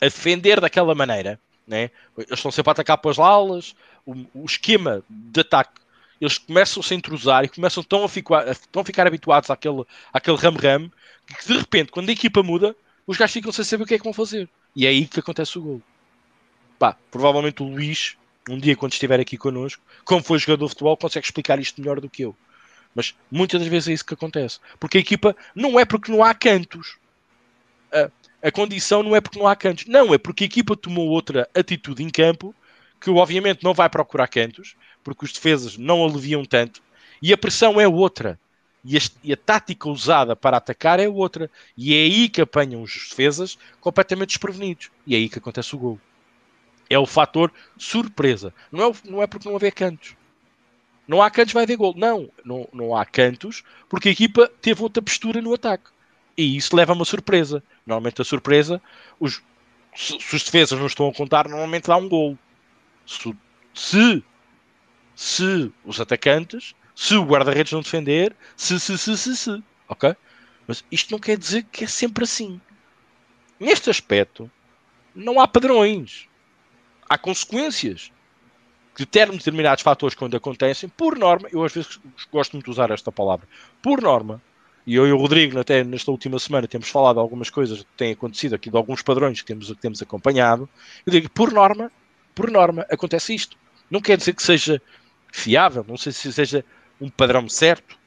a 0.00 0.04
defender 0.04 0.60
daquela 0.60 0.94
maneira, 0.94 1.40
né? 1.66 1.90
Eles 2.16 2.32
estão 2.32 2.50
sempre 2.50 2.70
a 2.70 2.72
atacar 2.72 2.98
para 2.98 3.10
as 3.10 3.18
alas, 3.18 3.74
o, 4.04 4.12
o 4.34 4.44
esquema 4.44 5.02
de 5.08 5.40
ataque, 5.40 5.80
eles 6.20 6.38
começam-se 6.38 6.92
a 6.92 6.96
entrosar 6.96 7.44
e 7.44 7.48
começam 7.48 7.82
tão 7.82 8.04
a 8.04 8.08
ficar, 8.08 8.48
a, 8.48 8.54
tão 8.54 8.82
a 8.82 8.84
ficar 8.84 9.06
habituados 9.06 9.50
àquele, 9.50 9.84
àquele 10.12 10.36
ram-ram 10.36 10.90
que 11.26 11.46
de 11.46 11.58
repente, 11.58 11.90
quando 11.90 12.08
a 12.08 12.12
equipa 12.12 12.42
muda, 12.42 12.74
os 13.06 13.16
gajos 13.16 13.34
ficam 13.34 13.52
sem 13.52 13.64
saber 13.64 13.84
o 13.84 13.86
que 13.86 13.94
é 13.94 13.98
que 13.98 14.04
vão 14.04 14.12
fazer. 14.12 14.48
E 14.74 14.86
é 14.86 14.88
aí 14.88 15.06
que 15.06 15.20
acontece 15.20 15.58
o 15.58 15.62
gol. 15.62 15.82
Pá, 16.78 16.96
provavelmente 17.10 17.62
o 17.62 17.66
Luís, 17.66 18.16
um 18.48 18.58
dia 18.58 18.76
quando 18.76 18.92
estiver 18.92 19.18
aqui 19.18 19.36
connosco, 19.36 19.82
como 20.04 20.22
foi 20.22 20.38
jogador 20.38 20.66
de 20.66 20.70
futebol, 20.70 20.96
consegue 20.96 21.26
explicar 21.26 21.58
isto 21.58 21.80
melhor 21.80 22.00
do 22.00 22.08
que 22.08 22.22
eu. 22.22 22.36
Mas 22.94 23.14
muitas 23.30 23.60
das 23.60 23.68
vezes 23.68 23.88
é 23.88 23.92
isso 23.92 24.04
que 24.04 24.14
acontece. 24.14 24.58
Porque 24.78 24.98
a 24.98 25.00
equipa 25.00 25.36
não 25.54 25.78
é 25.78 25.84
porque 25.84 26.10
não 26.10 26.22
há 26.22 26.34
cantos. 26.34 26.96
Uh, 27.92 28.10
a 28.42 28.50
condição 28.50 29.02
não 29.02 29.14
é 29.14 29.20
porque 29.20 29.38
não 29.38 29.46
há 29.46 29.56
cantos. 29.56 29.86
Não, 29.86 30.14
é 30.14 30.18
porque 30.18 30.44
a 30.44 30.46
equipa 30.46 30.76
tomou 30.76 31.08
outra 31.08 31.48
atitude 31.54 32.02
em 32.02 32.10
campo 32.10 32.54
que 33.00 33.10
obviamente 33.10 33.62
não 33.62 33.74
vai 33.74 33.88
procurar 33.88 34.26
cantos, 34.28 34.74
porque 35.06 35.24
os 35.24 35.32
defesas 35.32 35.78
não 35.78 36.04
aliviam 36.04 36.44
tanto, 36.44 36.82
e 37.22 37.32
a 37.32 37.38
pressão 37.38 37.80
é 37.80 37.86
outra. 37.86 38.40
E 38.84 38.96
a, 38.96 39.00
e 39.22 39.32
a, 39.32 39.36
tática 39.36 39.88
usada 39.88 40.34
para 40.34 40.56
atacar 40.56 40.98
é 40.98 41.08
outra. 41.08 41.48
E 41.76 41.94
é 41.94 41.98
aí 41.98 42.28
que 42.28 42.40
apanham 42.40 42.82
os 42.82 43.08
defesas 43.08 43.56
completamente 43.80 44.30
desprevenidos. 44.30 44.90
E 45.06 45.14
é 45.14 45.18
aí 45.18 45.28
que 45.28 45.38
acontece 45.38 45.74
o 45.74 45.78
gol. 45.78 46.00
É 46.90 46.98
o 46.98 47.06
fator 47.06 47.52
surpresa. 47.76 48.52
Não 48.70 48.90
é, 48.90 48.92
não 49.04 49.22
é 49.22 49.26
porque 49.26 49.48
não 49.48 49.56
haver 49.56 49.72
cantos. 49.72 50.16
Não 51.06 51.22
há 51.22 51.30
cantos, 51.30 51.54
vai 51.54 51.64
haver 51.64 51.76
gol. 51.76 51.94
Não, 51.96 52.28
não, 52.44 52.68
não 52.72 52.96
há 52.96 53.04
cantos 53.04 53.62
porque 53.88 54.08
a 54.08 54.12
equipa 54.12 54.50
teve 54.60 54.82
outra 54.82 55.02
postura 55.02 55.40
no 55.40 55.54
ataque. 55.54 55.90
E 56.36 56.56
isso 56.56 56.76
leva 56.76 56.92
a 56.92 56.96
uma 56.96 57.04
surpresa. 57.04 57.62
Normalmente 57.86 58.22
a 58.22 58.24
surpresa, 58.24 58.80
os, 59.18 59.42
se, 59.94 60.20
se 60.20 60.36
os 60.36 60.44
defesas 60.44 60.78
não 60.78 60.86
estão 60.86 61.08
a 61.08 61.14
contar, 61.14 61.48
normalmente 61.48 61.86
dá 61.86 61.96
um 61.96 62.08
gol. 62.08 62.38
Se, 63.04 63.34
se, 63.74 64.24
se 65.16 65.72
os 65.82 65.98
atacantes, 65.98 66.74
se 66.94 67.14
o 67.16 67.24
guarda-redes 67.24 67.72
não 67.72 67.80
defender, 67.80 68.36
se, 68.54 68.78
se, 68.78 68.96
se, 68.98 69.16
se, 69.16 69.36
se, 69.36 69.62
ok? 69.88 70.14
Mas 70.68 70.84
isto 70.92 71.10
não 71.10 71.18
quer 71.18 71.38
dizer 71.38 71.64
que 71.64 71.84
é 71.84 71.86
sempre 71.86 72.24
assim. 72.24 72.60
Neste 73.58 73.88
aspecto, 73.88 74.50
não 75.14 75.40
há 75.40 75.48
padrões. 75.48 76.28
Há 77.08 77.16
consequências. 77.16 78.12
Determinados 78.98 79.82
fatores 79.82 80.14
quando 80.14 80.36
acontecem, 80.36 80.88
por 80.88 81.18
norma, 81.18 81.48
eu 81.52 81.64
às 81.64 81.72
vezes 81.72 81.98
gosto 82.32 82.52
muito 82.52 82.64
de 82.66 82.70
usar 82.70 82.90
esta 82.90 83.12
palavra, 83.12 83.46
por 83.82 84.00
norma, 84.00 84.40
e 84.86 84.94
eu 84.94 85.06
e 85.06 85.12
o 85.12 85.18
Rodrigo, 85.18 85.58
até 85.58 85.84
nesta 85.84 86.10
última 86.10 86.38
semana, 86.38 86.66
temos 86.66 86.88
falado 86.88 87.16
de 87.16 87.20
algumas 87.20 87.50
coisas 87.50 87.80
que 87.80 87.92
têm 87.96 88.12
acontecido 88.12 88.54
aqui, 88.54 88.70
de 88.70 88.76
alguns 88.76 89.02
padrões 89.02 89.40
que 89.40 89.46
temos, 89.46 89.66
que 89.66 89.74
temos 89.74 90.00
acompanhado. 90.00 90.68
Eu 91.04 91.10
digo, 91.10 91.28
por 91.28 91.52
norma, 91.52 91.90
por 92.34 92.50
norma, 92.50 92.86
acontece 92.90 93.34
isto. 93.34 93.58
Não 93.90 94.00
quer 94.00 94.16
dizer 94.16 94.34
que 94.34 94.42
seja 94.42 94.80
fiável, 95.36 95.84
não 95.86 95.96
sei 95.96 96.12
se 96.12 96.32
seja 96.32 96.64
um 97.00 97.10
padrão 97.10 97.48
certo. 97.48 97.98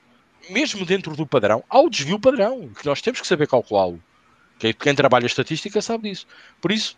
Mesmo 0.50 0.86
dentro 0.86 1.16
do 1.16 1.28
padrão, 1.28 1.64
há 1.70 1.80
o 1.80 1.90
desvio 1.90 2.20
padrão, 2.20 2.70
que 2.70 2.86
nós 2.86 3.02
temos 3.02 3.22
que 3.22 3.28
saber 3.28 3.48
calculá-lo. 3.48 4.02
Quem 4.58 4.96
trabalha 4.96 5.26
estatística 5.26 5.82
sabe 5.82 6.10
disso. 6.10 6.28
Por 6.60 6.72
isso, 6.72 6.98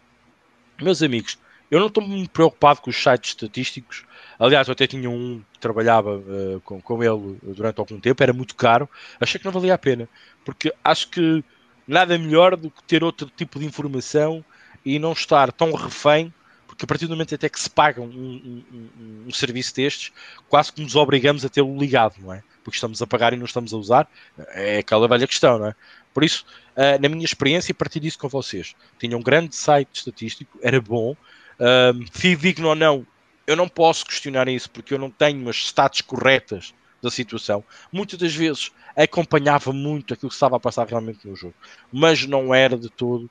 meus 0.82 1.03
amigos, 1.03 1.38
eu 1.69 1.79
não 1.79 1.88
estou 1.88 2.03
muito 2.03 2.29
preocupado 2.29 2.82
com 2.82 2.89
os 2.89 2.95
sites 2.95 3.32
estatísticos. 3.32 4.05
Aliás, 4.39 4.67
eu 4.67 4.71
até 4.71 4.88
tinha 4.88 5.09
um 5.09 5.43
que 5.53 5.59
trabalhava 5.59 6.17
uh, 6.17 6.61
com, 6.61 6.82
com 6.82 7.03
ele 7.03 7.38
durante 7.43 7.79
algum 7.79 7.99
tempo, 7.99 8.23
era 8.23 8.34
muito 8.34 8.55
caro. 8.55 8.89
Achei 9.19 9.38
que 9.38 9.45
não 9.45 9.51
valia 9.51 9.73
a 9.73 9.77
pena, 9.77 10.07
porque 10.45 10.73
acho 10.84 11.09
que 11.09 11.43
nada 11.88 12.17
melhor 12.17 12.55
do 12.55 12.71
que 12.71 12.82
ter 12.84 13.03
outro 13.03 13.29
tipo 13.36 13.59
de 13.59 13.65
informação 13.65 14.43
e 14.84 14.97
não 14.97 15.11
estar 15.11 15.51
tão 15.51 15.73
refém, 15.73 16.34
porque 16.82 16.86
a 16.86 16.88
partir 16.88 17.05
do 17.05 17.11
momento 17.11 17.36
até 17.36 17.47
que 17.47 17.59
se 17.59 17.69
paga 17.69 18.01
um, 18.01 18.05
um, 18.05 18.63
um, 18.73 19.25
um 19.27 19.32
serviço 19.32 19.75
destes, 19.75 20.11
quase 20.49 20.73
que 20.73 20.82
nos 20.82 20.95
obrigamos 20.95 21.45
a 21.45 21.49
tê-lo 21.49 21.77
ligado, 21.77 22.15
não 22.19 22.34
é? 22.34 22.41
Porque 22.63 22.75
estamos 22.75 22.99
a 23.01 23.07
pagar 23.07 23.34
e 23.34 23.38
não 23.38 23.45
estamos 23.45 23.71
a 23.71 23.77
usar, 23.77 24.09
é 24.49 24.79
aquela 24.79 25.07
velha 25.07 25.27
questão, 25.27 25.59
não 25.59 25.67
é? 25.67 25.75
Por 26.11 26.23
isso, 26.23 26.43
uh, 26.75 26.99
na 26.99 27.07
minha 27.07 27.23
experiência, 27.23 27.71
e 27.71 27.75
partilho 27.75 28.07
isso 28.07 28.17
com 28.17 28.27
vocês. 28.27 28.75
Tinha 28.97 29.15
um 29.15 29.21
grande 29.21 29.55
site 29.55 29.89
estatístico, 29.93 30.57
era 30.59 30.82
bom, 30.82 31.11
uh, 31.11 32.05
fidedigno 32.11 32.69
ou 32.69 32.75
não, 32.75 33.05
eu 33.45 33.55
não 33.55 33.69
posso 33.69 34.03
questionar 34.03 34.47
isso 34.47 34.69
porque 34.71 34.95
eu 34.95 34.97
não 34.97 35.11
tenho 35.11 35.47
as 35.49 35.57
stats 35.57 36.01
corretas 36.01 36.73
da 36.99 37.11
situação. 37.11 37.63
Muitas 37.91 38.17
das 38.17 38.34
vezes 38.34 38.71
acompanhava 38.95 39.71
muito 39.71 40.15
aquilo 40.15 40.29
que 40.29 40.36
estava 40.36 40.57
a 40.57 40.59
passar 40.59 40.88
realmente 40.88 41.27
no 41.27 41.36
jogo, 41.36 41.53
mas 41.91 42.25
não 42.25 42.55
era 42.55 42.75
de 42.75 42.89
todo. 42.89 43.29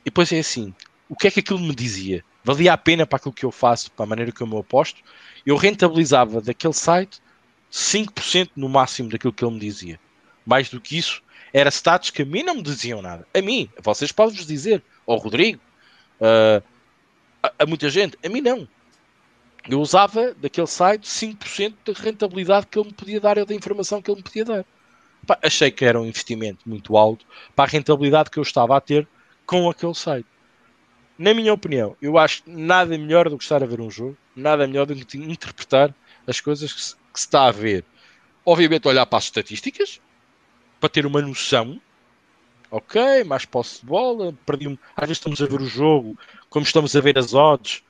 E 0.00 0.06
depois 0.06 0.32
é 0.32 0.40
assim: 0.40 0.74
o 1.08 1.14
que 1.14 1.28
é 1.28 1.30
que 1.30 1.40
aquilo 1.40 1.60
me 1.60 1.74
dizia? 1.74 2.24
Valia 2.44 2.72
a 2.72 2.78
pena 2.78 3.06
para 3.06 3.16
aquilo 3.16 3.32
que 3.32 3.44
eu 3.44 3.52
faço, 3.52 3.90
para 3.92 4.04
a 4.04 4.08
maneira 4.08 4.32
que 4.32 4.40
eu 4.40 4.46
me 4.46 4.58
aposto? 4.58 5.00
Eu 5.46 5.56
rentabilizava 5.56 6.40
daquele 6.40 6.72
site 6.72 7.20
5% 7.70 8.50
no 8.56 8.68
máximo 8.68 9.08
daquilo 9.08 9.32
que 9.32 9.44
ele 9.44 9.54
me 9.54 9.60
dizia. 9.60 9.98
Mais 10.44 10.68
do 10.68 10.80
que 10.80 10.98
isso, 10.98 11.22
era 11.52 11.70
status 11.70 12.10
que 12.10 12.22
a 12.22 12.24
mim 12.24 12.42
não 12.42 12.56
me 12.56 12.62
diziam 12.62 13.00
nada. 13.00 13.26
A 13.32 13.40
mim, 13.40 13.70
vocês 13.80 14.10
podem 14.10 14.36
vos 14.36 14.46
dizer, 14.46 14.82
ao 15.06 15.16
Rodrigo, 15.16 15.60
uh, 16.20 16.62
a, 17.42 17.52
a, 17.60 17.66
muita 17.66 17.88
gente, 17.88 18.18
a 18.24 18.28
mim 18.28 18.40
não. 18.40 18.68
Eu 19.68 19.80
usava 19.80 20.34
daquele 20.34 20.66
site 20.66 21.08
5% 21.08 21.74
da 21.84 21.92
rentabilidade 21.92 22.66
que 22.66 22.78
ele 22.78 22.88
me 22.88 22.94
podia 22.94 23.20
dar 23.20 23.38
ou 23.38 23.46
da 23.46 23.54
informação 23.54 24.02
que 24.02 24.10
ele 24.10 24.18
me 24.18 24.22
podia 24.24 24.44
dar. 24.44 24.64
Pá, 25.26 25.38
achei 25.42 25.70
que 25.70 25.84
era 25.84 26.00
um 26.00 26.06
investimento 26.06 26.68
muito 26.68 26.96
alto 26.96 27.24
para 27.54 27.66
a 27.66 27.72
rentabilidade 27.72 28.30
que 28.30 28.38
eu 28.38 28.42
estava 28.42 28.76
a 28.76 28.80
ter 28.80 29.06
com 29.46 29.70
aquele 29.70 29.94
site. 29.94 30.26
Na 31.22 31.32
minha 31.32 31.54
opinião, 31.54 31.96
eu 32.02 32.18
acho 32.18 32.42
nada 32.48 32.98
melhor 32.98 33.28
do 33.28 33.38
que 33.38 33.44
estar 33.44 33.62
a 33.62 33.66
ver 33.66 33.80
um 33.80 33.88
jogo, 33.88 34.18
nada 34.34 34.66
melhor 34.66 34.86
do 34.86 35.06
que 35.06 35.16
interpretar 35.16 35.94
as 36.26 36.40
coisas 36.40 36.72
que 36.72 36.82
se, 36.82 36.96
que 36.96 37.20
se 37.20 37.26
está 37.26 37.46
a 37.46 37.52
ver. 37.52 37.84
Obviamente, 38.44 38.88
olhar 38.88 39.06
para 39.06 39.18
as 39.18 39.24
estatísticas, 39.26 40.00
para 40.80 40.88
ter 40.88 41.06
uma 41.06 41.22
noção. 41.22 41.80
Ok, 42.72 43.22
mais 43.22 43.44
posse 43.44 43.82
de 43.82 43.86
bola, 43.86 44.36
perdi 44.44 44.66
um... 44.66 44.76
às 44.96 45.06
vezes 45.06 45.18
estamos 45.18 45.40
a 45.40 45.46
ver 45.46 45.60
o 45.60 45.66
jogo, 45.66 46.18
como 46.50 46.64
estamos 46.66 46.96
a 46.96 47.00
ver 47.00 47.16
as 47.16 47.32
odds, 47.32 47.84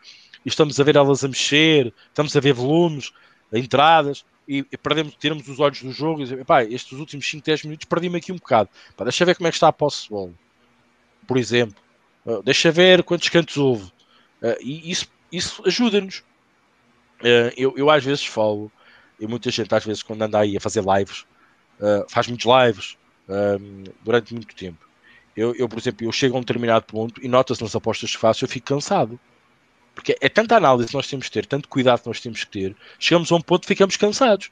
e 0.44 0.50
estamos 0.50 0.78
a 0.78 0.84
ver 0.84 0.96
elas 0.96 1.24
a 1.24 1.28
mexer, 1.28 1.90
estamos 2.08 2.36
a 2.36 2.40
ver 2.40 2.52
volumes, 2.52 3.14
entradas, 3.50 4.26
e, 4.46 4.62
perdemos, 4.76 5.14
tiramos 5.18 5.48
os 5.48 5.58
olhos 5.58 5.82
do 5.82 5.90
jogo 5.90 6.22
e 6.22 6.44
pá, 6.44 6.64
estes 6.64 6.98
últimos 6.98 7.26
5, 7.30 7.46
10 7.46 7.64
minutos 7.64 7.86
perdi-me 7.86 8.18
aqui 8.18 8.30
um 8.30 8.36
bocado. 8.36 8.68
Pá, 8.94 9.04
deixa 9.04 9.24
ver 9.24 9.36
como 9.36 9.46
é 9.46 9.50
que 9.50 9.56
está 9.56 9.68
a 9.68 9.72
posse 9.72 10.02
de 10.02 10.10
bola. 10.10 10.34
Por 11.26 11.38
exemplo, 11.38 11.82
uh, 12.26 12.42
deixa 12.42 12.70
ver 12.70 13.02
quantos 13.02 13.28
cantos 13.28 13.56
houve. 13.56 13.84
Uh, 14.42 14.56
e 14.60 14.90
isso, 14.90 15.06
isso 15.30 15.62
ajuda-nos. 15.66 16.18
Uh, 17.20 17.52
eu, 17.56 17.74
eu 17.76 17.90
às 17.90 18.04
vezes 18.04 18.24
falo, 18.24 18.70
e 19.20 19.26
muita 19.26 19.50
gente 19.50 19.74
às 19.74 19.84
vezes 19.84 20.02
quando 20.02 20.22
anda 20.22 20.38
aí 20.38 20.56
a 20.56 20.60
fazer 20.60 20.82
lives, 20.84 21.24
faz 22.08 22.28
muitos 22.28 22.46
lives 22.46 22.96
durante 24.04 24.32
muito 24.32 24.54
tempo. 24.54 24.78
Eu, 25.36 25.54
eu, 25.56 25.68
por 25.68 25.78
exemplo, 25.78 26.06
eu 26.06 26.12
chego 26.12 26.36
a 26.36 26.38
um 26.38 26.42
determinado 26.42 26.84
ponto 26.84 27.24
e 27.24 27.28
nota-se 27.28 27.60
nas 27.60 27.74
apostas 27.74 28.14
que 28.14 28.18
faço, 28.18 28.44
eu 28.44 28.48
fico 28.48 28.66
cansado. 28.66 29.18
Porque 29.94 30.16
é 30.20 30.28
tanta 30.28 30.56
análise 30.56 30.88
que 30.88 30.94
nós 30.94 31.08
temos 31.08 31.26
que 31.26 31.32
ter, 31.32 31.44
tanto 31.44 31.68
cuidado 31.68 32.02
que 32.02 32.08
nós 32.08 32.20
temos 32.20 32.44
que 32.44 32.50
ter, 32.50 32.76
chegamos 32.98 33.30
a 33.32 33.36
um 33.36 33.40
ponto 33.40 33.62
que 33.62 33.68
ficamos 33.68 33.96
cansados. 33.96 34.50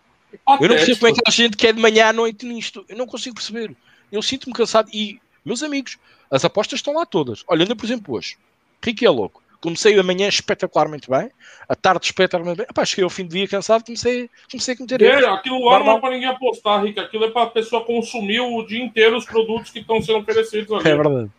Eu 0.61 0.68
não 0.68 0.77
percebo 0.77 0.99
como 1.01 1.12
é 1.12 1.14
que 1.14 1.21
a 1.27 1.31
gente 1.31 1.57
quer 1.57 1.73
de 1.75 1.81
manhã 1.81 2.09
à 2.09 2.12
noite 2.12 2.47
nisto. 2.47 2.85
Eu 2.89 2.97
não 2.97 3.07
consigo 3.07 3.35
perceber. 3.35 3.75
Eu 4.12 4.23
sinto-me 4.23 4.53
cansado. 4.53 4.89
E, 4.93 5.21
meus 5.45 5.62
amigos, 5.62 5.99
as 6.30 6.45
apostas 6.45 6.78
estão 6.78 6.95
lá 6.95 7.05
todas. 7.05 7.45
Olha, 7.49 7.74
por 7.74 7.84
exemplo, 7.84 8.14
hoje. 8.14 8.36
Rico 8.82 9.05
é 9.05 9.11
louco. 9.11 9.43
Comecei 9.61 9.99
a 9.99 10.03
manhã 10.03 10.26
espetacularmente 10.26 11.11
bem, 11.11 11.30
a 11.68 11.76
tarde 11.76 12.07
espetacularmente 12.07 12.57
bem. 12.59 12.66
Epá, 12.70 12.82
cheguei 12.82 13.05
ao 13.05 13.11
fim 13.11 13.24
do 13.24 13.34
dia 13.34 13.47
cansado, 13.47 13.84
comecei, 13.84 14.30
comecei 14.51 14.72
a 14.72 14.76
cometer 14.76 15.03
é, 15.03 15.26
Aquilo 15.26 15.62
lá 15.66 15.80
não 15.80 15.99
é 15.99 16.01
para 16.01 16.14
ninguém 16.14 16.28
apostar, 16.28 16.82
Rick. 16.82 16.99
Aquilo 16.99 17.26
é 17.26 17.30
para 17.30 17.43
a 17.43 17.47
pessoa 17.51 17.84
consumir 17.84 18.41
o 18.41 18.66
dia 18.66 18.82
inteiro 18.82 19.18
os 19.18 19.26
produtos 19.26 19.70
que 19.70 19.80
estão 19.80 20.01
sendo 20.01 20.20
oferecidos 20.20 20.72
ali. 20.72 20.88
É 20.88 20.97
verdade. 20.97 21.30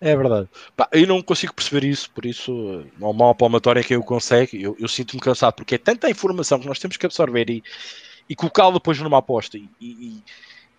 É 0.00 0.16
verdade. 0.16 0.48
Pá, 0.76 0.88
eu 0.92 1.06
não 1.06 1.20
consigo 1.20 1.52
perceber 1.52 1.84
isso, 1.84 2.08
por 2.12 2.24
isso, 2.24 2.84
uma 3.00 3.12
mal 3.12 3.34
palmatória 3.34 3.82
que 3.82 3.94
eu 3.94 4.02
consigo, 4.04 4.56
eu, 4.56 4.76
eu 4.78 4.86
sinto-me 4.86 5.20
cansado, 5.20 5.54
porque 5.54 5.74
é 5.74 5.78
tanta 5.78 6.08
informação 6.08 6.60
que 6.60 6.68
nós 6.68 6.78
temos 6.78 6.96
que 6.96 7.06
absorver 7.06 7.50
e, 7.50 7.64
e 8.28 8.36
colocá-la 8.36 8.74
depois 8.74 9.00
numa 9.00 9.18
aposta 9.18 9.58
e, 9.58 9.68
e, 9.80 10.22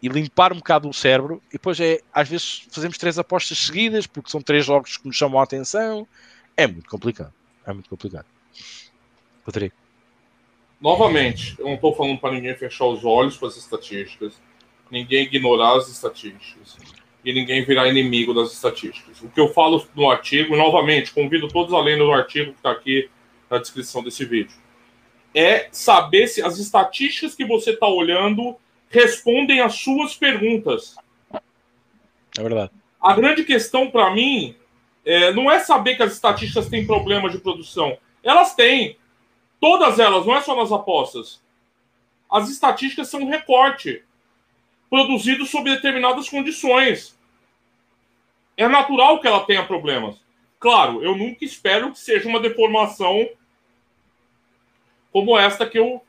e, 0.05 0.09
limpar 0.09 0.53
um 0.53 0.57
bocado 0.57 0.89
o 0.89 0.93
cérebro. 0.93 1.41
E 1.49 1.53
depois 1.53 1.79
é, 1.79 1.99
às 2.13 2.29
vezes, 2.29 2.67
fazemos 2.71 2.97
três 2.97 3.17
apostas 3.17 3.57
seguidas, 3.57 4.07
porque 4.07 4.29
são 4.29 4.41
três 4.41 4.65
jogos 4.65 4.97
que 4.97 5.07
nos 5.07 5.15
chamam 5.15 5.39
a 5.39 5.43
atenção 5.43 6.07
é 6.57 6.67
muito 6.67 6.89
complicado. 6.89 7.33
É 7.65 7.73
muito 7.73 7.89
complicado. 7.89 8.25
Rodrigo. 9.45 9.73
Novamente, 10.79 11.55
eu 11.57 11.65
não 11.65 11.75
estou 11.75 11.95
falando 11.95 12.19
para 12.19 12.33
ninguém 12.33 12.55
fechar 12.55 12.85
os 12.85 13.03
olhos 13.03 13.37
para 13.37 13.47
as 13.47 13.57
estatísticas, 13.57 14.39
ninguém 14.91 15.23
ignorar 15.23 15.77
as 15.77 15.89
estatísticas 15.89 16.77
e 17.23 17.33
ninguém 17.33 17.63
virar 17.63 17.87
inimigo 17.87 18.33
das 18.33 18.51
estatísticas. 18.53 19.21
O 19.21 19.29
que 19.29 19.39
eu 19.39 19.51
falo 19.51 19.85
no 19.95 20.09
artigo, 20.09 20.55
novamente, 20.55 21.11
convido 21.11 21.47
todos 21.47 21.73
a 21.73 21.79
lerem 21.79 22.03
o 22.03 22.11
artigo 22.11 22.51
que 22.51 22.57
está 22.57 22.71
aqui 22.71 23.09
na 23.49 23.57
descrição 23.57 24.03
desse 24.03 24.25
vídeo, 24.25 24.55
é 25.33 25.67
saber 25.71 26.27
se 26.27 26.41
as 26.41 26.59
estatísticas 26.59 27.35
que 27.35 27.45
você 27.45 27.71
está 27.71 27.87
olhando 27.87 28.55
respondem 28.95 29.59
às 29.59 29.75
suas 29.75 30.15
perguntas. 30.15 30.95
É 32.37 32.41
verdade. 32.41 32.71
A 33.01 33.13
grande 33.13 33.43
questão 33.43 33.91
para 33.91 34.13
mim 34.13 34.55
é, 35.05 35.31
não 35.33 35.51
é 35.51 35.59
saber 35.59 35.95
que 35.95 36.03
as 36.03 36.13
estatísticas 36.13 36.69
têm 36.69 36.87
problemas 36.87 37.31
de 37.31 37.39
produção. 37.39 37.97
Elas 38.23 38.55
têm. 38.55 38.97
Todas 39.59 39.99
elas, 39.99 40.25
não 40.25 40.35
é 40.35 40.41
só 40.41 40.55
nas 40.55 40.71
apostas. 40.71 41.41
As 42.29 42.49
estatísticas 42.49 43.09
são 43.09 43.21
um 43.21 43.29
recorte 43.29 44.03
produzido 44.89 45.45
sob 45.45 45.69
determinadas 45.69 46.29
condições. 46.29 47.17
É 48.57 48.67
natural 48.67 49.19
que 49.19 49.27
ela 49.27 49.45
tenha 49.45 49.65
problemas. 49.65 50.15
Claro, 50.59 51.03
eu 51.03 51.15
nunca 51.15 51.43
espero 51.43 51.91
que 51.91 51.99
seja 51.99 52.27
uma 52.27 52.39
deformação 52.39 53.27
como 55.11 55.37
esta 55.37 55.65
que 55.65 55.79
eu 55.79 56.01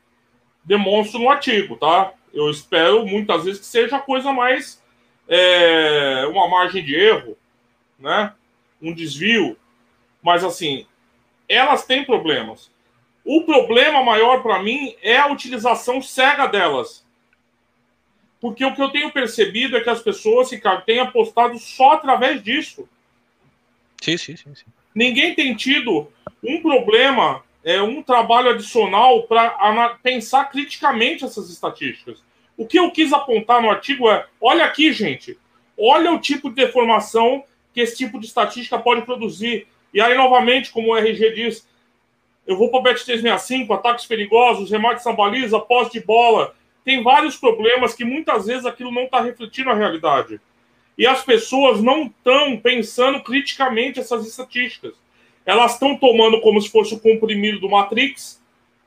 demonstro 0.63 1.19
no 1.19 1.29
artigo, 1.29 1.77
tá? 1.77 2.13
Eu 2.37 2.51
espero 2.51 3.03
muitas 3.03 3.45
vezes 3.45 3.59
que 3.59 3.65
seja 3.65 3.97
a 3.97 3.99
coisa 3.99 4.31
mais 4.31 4.79
é, 5.27 6.23
uma 6.27 6.47
margem 6.47 6.85
de 6.85 6.93
erro, 6.93 7.35
né? 7.97 8.31
um 8.79 8.93
desvio, 8.93 9.57
mas 10.21 10.43
assim, 10.43 10.85
elas 11.49 11.83
têm 11.83 12.05
problemas. 12.05 12.69
O 13.25 13.41
problema 13.41 14.03
maior 14.03 14.43
para 14.43 14.61
mim 14.61 14.95
é 15.01 15.17
a 15.17 15.31
utilização 15.31 15.99
cega 15.99 16.45
delas. 16.45 17.03
Porque 18.39 18.63
o 18.63 18.75
que 18.75 18.83
eu 18.83 18.89
tenho 18.89 19.11
percebido 19.11 19.75
é 19.75 19.81
que 19.81 19.89
as 19.89 20.03
pessoas, 20.03 20.51
Ricardo, 20.51 20.85
têm 20.85 20.99
apostado 20.99 21.57
só 21.57 21.93
através 21.93 22.43
disso. 22.43 22.87
Sim, 23.99 24.15
sim, 24.15 24.35
sim. 24.35 24.53
sim. 24.53 24.65
Ninguém 24.93 25.33
tem 25.33 25.55
tido 25.55 26.07
um 26.43 26.61
problema, 26.61 27.43
é, 27.63 27.81
um 27.81 28.03
trabalho 28.03 28.51
adicional 28.51 29.23
para 29.23 29.97
pensar 30.03 30.45
criticamente 30.51 31.25
essas 31.25 31.49
estatísticas. 31.49 32.26
O 32.57 32.65
que 32.65 32.79
eu 32.79 32.89
quis 32.91 33.13
apontar 33.13 33.61
no 33.61 33.69
artigo 33.69 34.09
é: 34.09 34.25
olha 34.41 34.65
aqui, 34.65 34.91
gente, 34.91 35.37
olha 35.77 36.11
o 36.11 36.19
tipo 36.19 36.49
de 36.49 36.55
deformação 36.55 37.43
que 37.73 37.79
esse 37.79 37.95
tipo 37.95 38.19
de 38.19 38.25
estatística 38.25 38.79
pode 38.79 39.03
produzir. 39.03 39.67
E 39.93 40.01
aí, 40.01 40.17
novamente, 40.17 40.71
como 40.71 40.91
o 40.91 40.97
RG 40.97 41.31
diz, 41.31 41.67
eu 42.47 42.57
vou 42.57 42.71
para 42.71 42.79
o 42.79 42.83
Bet 42.83 43.05
365, 43.05 43.71
ataques 43.73 44.05
perigosos, 44.05 44.71
remate 44.71 45.03
sem 45.03 45.15
baliza, 45.15 45.59
pós 45.59 45.91
de 45.91 45.99
bola. 45.99 46.55
Tem 46.83 47.03
vários 47.03 47.35
problemas 47.35 47.93
que 47.93 48.03
muitas 48.03 48.47
vezes 48.47 48.65
aquilo 48.65 48.91
não 48.91 49.03
está 49.03 49.21
refletindo 49.21 49.69
a 49.69 49.75
realidade. 49.75 50.41
E 50.97 51.05
as 51.05 51.23
pessoas 51.23 51.81
não 51.83 52.05
estão 52.05 52.57
pensando 52.57 53.21
criticamente 53.21 53.99
essas 53.99 54.25
estatísticas. 54.25 54.93
Elas 55.45 55.73
estão 55.73 55.95
tomando 55.95 56.41
como 56.41 56.59
se 56.59 56.69
fosse 56.69 56.95
o 56.95 56.99
comprimido 56.99 57.59
do 57.59 57.69
Matrix. 57.69 58.41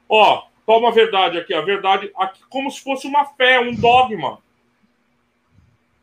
Ó, 0.08 0.42
toma 0.66 0.88
a 0.88 0.92
verdade 0.92 1.38
aqui, 1.38 1.54
a 1.54 1.60
verdade 1.60 2.10
aqui, 2.16 2.40
como 2.48 2.70
se 2.70 2.82
fosse 2.82 3.06
uma 3.06 3.24
fé, 3.24 3.60
um 3.60 3.74
dogma 3.74 4.38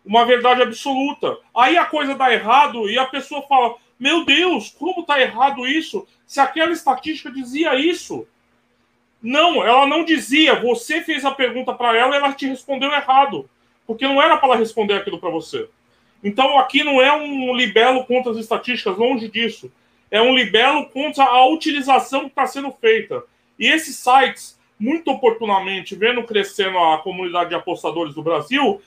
uma 0.08 0.26
verdade 0.26 0.62
absoluta. 0.62 1.38
Aí 1.54 1.78
a 1.78 1.86
coisa 1.86 2.16
dá 2.16 2.32
errado 2.32 2.90
e 2.90 2.98
a 2.98 3.06
pessoa 3.06 3.42
fala: 3.44 3.76
Meu 4.00 4.24
Deus, 4.24 4.70
como 4.70 5.02
está 5.02 5.20
errado 5.20 5.68
isso? 5.68 6.08
Se 6.26 6.40
aquela 6.40 6.72
estatística 6.72 7.30
dizia 7.30 7.76
isso. 7.76 8.26
Não, 9.22 9.64
ela 9.66 9.86
não 9.86 10.06
dizia. 10.06 10.60
Você 10.62 11.02
fez 11.02 11.26
a 11.26 11.32
pergunta 11.32 11.74
para 11.74 11.96
ela 11.96 12.16
e 12.16 12.20
ela 12.20 12.34
te 12.34 12.48
respondeu 12.48 12.92
errado. 12.92 13.50
Porque 13.86 14.08
não 14.08 14.22
era 14.22 14.38
para 14.38 14.50
ela 14.50 14.58
responder 14.58 14.94
aquilo 14.94 15.20
para 15.20 15.30
você. 15.30 15.68
Então 16.24 16.58
aqui 16.58 16.84
não 16.84 17.02
é 17.02 17.12
um 17.14 17.54
libelo 17.56 18.06
contra 18.06 18.32
as 18.32 18.38
estatísticas, 18.38 18.98
longe 18.98 19.28
disso. 19.28 19.72
É 20.10 20.22
um 20.22 20.34
libelo 20.34 20.86
contra 20.88 21.26
a 21.26 21.46
utilização 21.48 22.22
que 22.22 22.28
está 22.28 22.48
sendo 22.48 22.72
feita. 22.72 23.24
E 23.60 23.68
esses 23.68 23.96
sites, 23.96 24.60
muito 24.80 25.10
oportunamente, 25.12 25.96
vendo 25.96 26.24
crescendo 26.24 26.78
a 26.78 27.00
comunidade 27.00 27.50
de 27.50 27.56
apostadores 27.56 28.14
do 28.14 28.22
Brasil, 28.22 28.82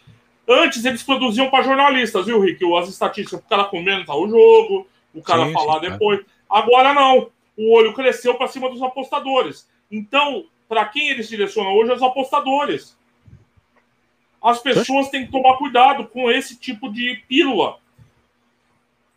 Antes 0.53 0.85
eles 0.85 1.05
produziam 1.05 1.49
para 1.49 1.63
jornalistas, 1.63 2.27
viu, 2.27 2.41
Rick? 2.41 2.61
As 2.77 2.89
estatísticas, 2.89 3.39
o 3.39 3.49
cara 3.49 3.67
comentar 3.67 4.17
o 4.17 4.29
jogo, 4.29 4.89
o 5.15 5.23
cara 5.23 5.47
sim, 5.47 5.53
falar 5.53 5.81
sim, 5.81 5.91
depois. 5.91 6.27
Agora 6.51 6.93
não. 6.93 7.31
O 7.57 7.73
olho 7.73 7.95
cresceu 7.95 8.35
para 8.35 8.49
cima 8.49 8.69
dos 8.69 8.83
apostadores. 8.83 9.69
Então, 9.89 10.47
para 10.69 10.85
quem 10.87 11.09
eles 11.09 11.29
direcionam 11.29 11.73
hoje? 11.75 11.93
Os 11.93 12.03
apostadores. 12.03 12.99
As 14.43 14.61
pessoas 14.61 15.09
têm 15.09 15.27
que 15.27 15.31
tomar 15.31 15.57
cuidado 15.57 16.09
com 16.09 16.29
esse 16.29 16.59
tipo 16.59 16.93
de 16.93 17.23
pílula. 17.29 17.79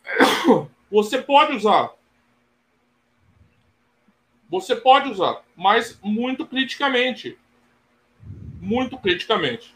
Você 0.91 1.19
pode 1.19 1.55
usar. 1.55 1.93
Você 4.53 4.75
pode 4.75 5.09
usar, 5.09 5.41
mas 5.57 5.99
muito 6.03 6.45
criticamente. 6.45 7.35
Muito 8.61 8.95
criticamente. 8.99 9.73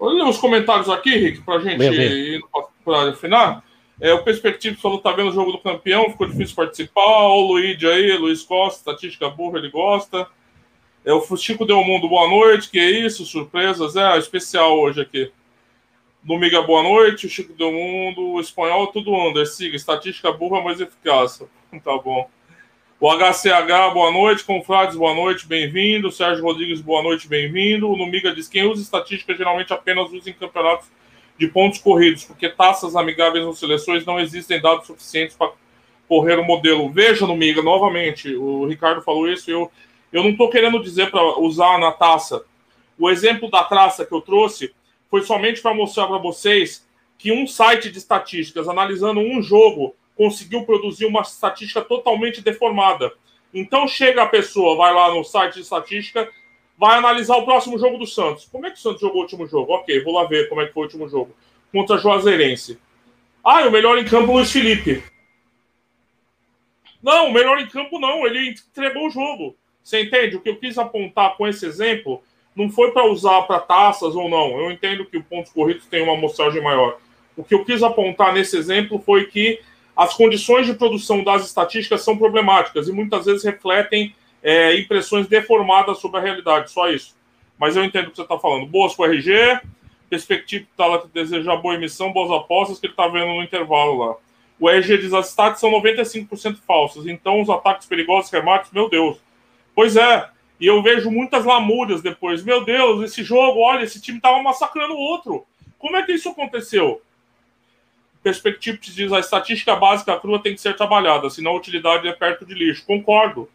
Olha 0.00 0.24
os 0.24 0.38
comentários 0.38 0.88
aqui, 0.88 1.14
Rick, 1.14 1.42
para 1.42 1.56
a 1.56 1.60
gente 1.60 1.84
ir 1.84 2.40
para 2.82 3.10
afinar. 3.10 3.62
É, 4.00 4.14
o 4.14 4.24
Perspectivo 4.24 4.80
falou 4.80 4.98
tá 4.98 5.12
vendo 5.12 5.28
o 5.28 5.34
jogo 5.34 5.52
do 5.52 5.58
campeão, 5.58 6.08
ficou 6.08 6.26
difícil 6.26 6.56
participar. 6.56 7.02
O 7.02 7.48
Luigi 7.48 7.86
aí, 7.86 8.16
Luiz 8.16 8.42
Costa, 8.42 8.78
estatística 8.92 9.28
burra, 9.28 9.58
ele 9.58 9.68
gosta. 9.68 10.26
É, 11.04 11.12
o 11.12 11.36
Chico 11.36 11.66
deu 11.66 11.84
mundo, 11.84 12.08
boa 12.08 12.30
noite, 12.30 12.70
que 12.70 12.78
é 12.78 12.90
isso, 12.90 13.26
surpresas, 13.26 13.94
é 13.94 14.16
especial 14.16 14.80
hoje 14.80 15.02
aqui. 15.02 15.30
Domingo, 16.22 16.62
boa 16.62 16.82
noite, 16.82 17.26
o 17.26 17.28
Chico 17.28 17.52
deu 17.52 17.70
mundo, 17.72 18.22
o 18.22 18.40
espanhol, 18.40 18.86
tudo 18.86 19.14
under, 19.14 19.46
siga, 19.46 19.76
estatística 19.76 20.32
burra, 20.32 20.62
mas 20.62 20.80
eficaz. 20.80 21.42
tá 21.84 21.98
bom. 21.98 22.30
O 23.00 23.08
HCH, 23.08 23.94
boa 23.94 24.10
noite. 24.10 24.42
Confrades, 24.42 24.96
boa 24.96 25.14
noite, 25.14 25.46
bem-vindo. 25.46 26.10
Sérgio 26.10 26.42
Rodrigues, 26.42 26.80
boa 26.80 27.00
noite, 27.00 27.28
bem-vindo. 27.28 27.88
O 27.88 27.96
Numiga 27.96 28.34
diz: 28.34 28.48
quem 28.48 28.66
usa 28.66 28.82
estatística 28.82 29.36
geralmente 29.36 29.72
apenas 29.72 30.10
usa 30.10 30.28
em 30.28 30.32
campeonatos 30.32 30.88
de 31.38 31.46
pontos 31.46 31.78
corridos, 31.78 32.24
porque 32.24 32.48
taças 32.48 32.96
amigáveis 32.96 33.44
ou 33.44 33.52
seleções 33.52 34.04
não 34.04 34.18
existem 34.18 34.60
dados 34.60 34.88
suficientes 34.88 35.36
para 35.36 35.52
correr 36.08 36.40
o 36.40 36.44
modelo. 36.44 36.90
Veja, 36.90 37.24
Numiga, 37.24 37.62
novamente, 37.62 38.34
o 38.34 38.66
Ricardo 38.66 39.00
falou 39.00 39.28
isso, 39.28 39.48
eu, 39.48 39.70
eu 40.12 40.24
não 40.24 40.30
estou 40.30 40.50
querendo 40.50 40.82
dizer 40.82 41.08
para 41.08 41.38
usar 41.38 41.78
na 41.78 41.92
taça. 41.92 42.42
O 42.98 43.08
exemplo 43.08 43.48
da 43.48 43.62
traça 43.62 44.04
que 44.04 44.12
eu 44.12 44.20
trouxe 44.20 44.74
foi 45.08 45.22
somente 45.22 45.62
para 45.62 45.72
mostrar 45.72 46.08
para 46.08 46.18
vocês 46.18 46.84
que 47.16 47.30
um 47.30 47.46
site 47.46 47.92
de 47.92 47.98
estatísticas, 47.98 48.68
analisando 48.68 49.20
um 49.20 49.40
jogo, 49.40 49.94
conseguiu 50.18 50.64
produzir 50.64 51.06
uma 51.06 51.22
estatística 51.22 51.80
totalmente 51.80 52.42
deformada. 52.42 53.12
Então 53.54 53.86
chega 53.86 54.24
a 54.24 54.26
pessoa, 54.26 54.76
vai 54.76 54.92
lá 54.92 55.14
no 55.14 55.22
site 55.22 55.54
de 55.54 55.60
estatística, 55.60 56.28
vai 56.76 56.98
analisar 56.98 57.36
o 57.36 57.44
próximo 57.44 57.78
jogo 57.78 57.96
do 57.96 58.06
Santos. 58.06 58.46
Como 58.50 58.66
é 58.66 58.70
que 58.70 58.76
o 58.76 58.80
Santos 58.80 59.00
jogou 59.00 59.18
o 59.18 59.22
último 59.22 59.46
jogo? 59.46 59.72
Ok, 59.72 60.02
vou 60.02 60.12
lá 60.12 60.24
ver 60.24 60.48
como 60.48 60.60
é 60.60 60.66
que 60.66 60.74
foi 60.74 60.82
o 60.82 60.86
último 60.86 61.08
jogo. 61.08 61.34
Contra 61.72 61.94
a 61.94 61.98
Juazeirense. 61.98 62.78
Ah, 63.44 63.66
o 63.66 63.70
melhor 63.70 63.96
em 63.96 64.04
campo 64.04 64.32
Luiz 64.32 64.50
Felipe. 64.50 65.02
Não, 67.00 67.28
o 67.28 67.32
melhor 67.32 67.60
em 67.60 67.68
campo 67.68 68.00
não, 68.00 68.26
ele 68.26 68.50
entregou 68.50 69.06
o 69.06 69.10
jogo. 69.10 69.56
Você 69.84 70.02
entende? 70.02 70.36
O 70.36 70.40
que 70.40 70.50
eu 70.50 70.56
quis 70.56 70.76
apontar 70.76 71.36
com 71.36 71.46
esse 71.46 71.64
exemplo 71.64 72.22
não 72.56 72.68
foi 72.68 72.90
para 72.90 73.06
usar 73.06 73.42
para 73.42 73.60
taças 73.60 74.16
ou 74.16 74.28
não. 74.28 74.58
Eu 74.58 74.72
entendo 74.72 75.06
que 75.06 75.16
o 75.16 75.22
pontos 75.22 75.52
corridos 75.52 75.86
tem 75.86 76.02
uma 76.02 76.14
amostragem 76.14 76.60
maior. 76.60 76.98
O 77.36 77.44
que 77.44 77.54
eu 77.54 77.64
quis 77.64 77.84
apontar 77.84 78.34
nesse 78.34 78.56
exemplo 78.56 78.98
foi 78.98 79.26
que 79.26 79.60
as 79.98 80.14
condições 80.14 80.64
de 80.64 80.74
produção 80.74 81.24
das 81.24 81.44
estatísticas 81.44 82.02
são 82.02 82.16
problemáticas 82.16 82.86
e 82.86 82.92
muitas 82.92 83.26
vezes 83.26 83.42
refletem 83.42 84.14
é, 84.40 84.78
impressões 84.78 85.26
deformadas 85.26 85.98
sobre 85.98 86.20
a 86.20 86.22
realidade, 86.22 86.70
só 86.70 86.88
isso. 86.88 87.16
Mas 87.58 87.74
eu 87.74 87.82
entendo 87.82 88.06
o 88.06 88.10
que 88.10 88.16
você 88.16 88.22
está 88.22 88.38
falando. 88.38 88.64
Boas 88.64 88.94
com 88.94 89.02
o 89.02 89.06
RG, 89.06 89.60
perspectiva 90.08 90.64
está 90.70 90.86
lá 90.86 91.00
que 91.00 91.08
deseja 91.08 91.56
boa 91.56 91.74
emissão, 91.74 92.12
boas 92.12 92.30
apostas 92.30 92.78
que 92.78 92.86
ele 92.86 92.92
está 92.92 93.08
vendo 93.08 93.26
no 93.26 93.42
intervalo 93.42 93.98
lá. 93.98 94.14
O 94.60 94.70
RG 94.70 94.98
diz 94.98 95.12
as 95.12 95.30
stats 95.30 95.58
são 95.58 95.72
95% 95.72 96.58
falsas, 96.64 97.04
então 97.08 97.40
os 97.40 97.50
ataques 97.50 97.88
perigosos, 97.88 98.30
remates, 98.30 98.70
meu 98.70 98.88
Deus. 98.88 99.18
Pois 99.74 99.96
é, 99.96 100.28
e 100.60 100.66
eu 100.68 100.80
vejo 100.80 101.10
muitas 101.10 101.44
lamúrias 101.44 102.00
depois. 102.00 102.44
Meu 102.44 102.64
Deus, 102.64 103.02
esse 103.02 103.24
jogo, 103.24 103.58
olha, 103.58 103.82
esse 103.82 104.00
time 104.00 104.18
estava 104.18 104.40
massacrando 104.40 104.94
o 104.94 104.98
outro. 104.98 105.44
Como 105.76 105.96
é 105.96 106.04
que 106.04 106.12
isso 106.12 106.28
aconteceu? 106.28 107.02
Perspective 108.22 108.78
diz 108.80 109.12
a 109.12 109.20
estatística 109.20 109.74
básica 109.76 110.18
crua 110.18 110.40
tem 110.40 110.54
que 110.54 110.60
ser 110.60 110.76
trabalhada, 110.76 111.30
senão 111.30 111.52
a 111.52 111.56
utilidade 111.56 112.06
é 112.08 112.12
perto 112.12 112.44
de 112.44 112.54
lixo. 112.54 112.84
Concordo. 112.86 113.48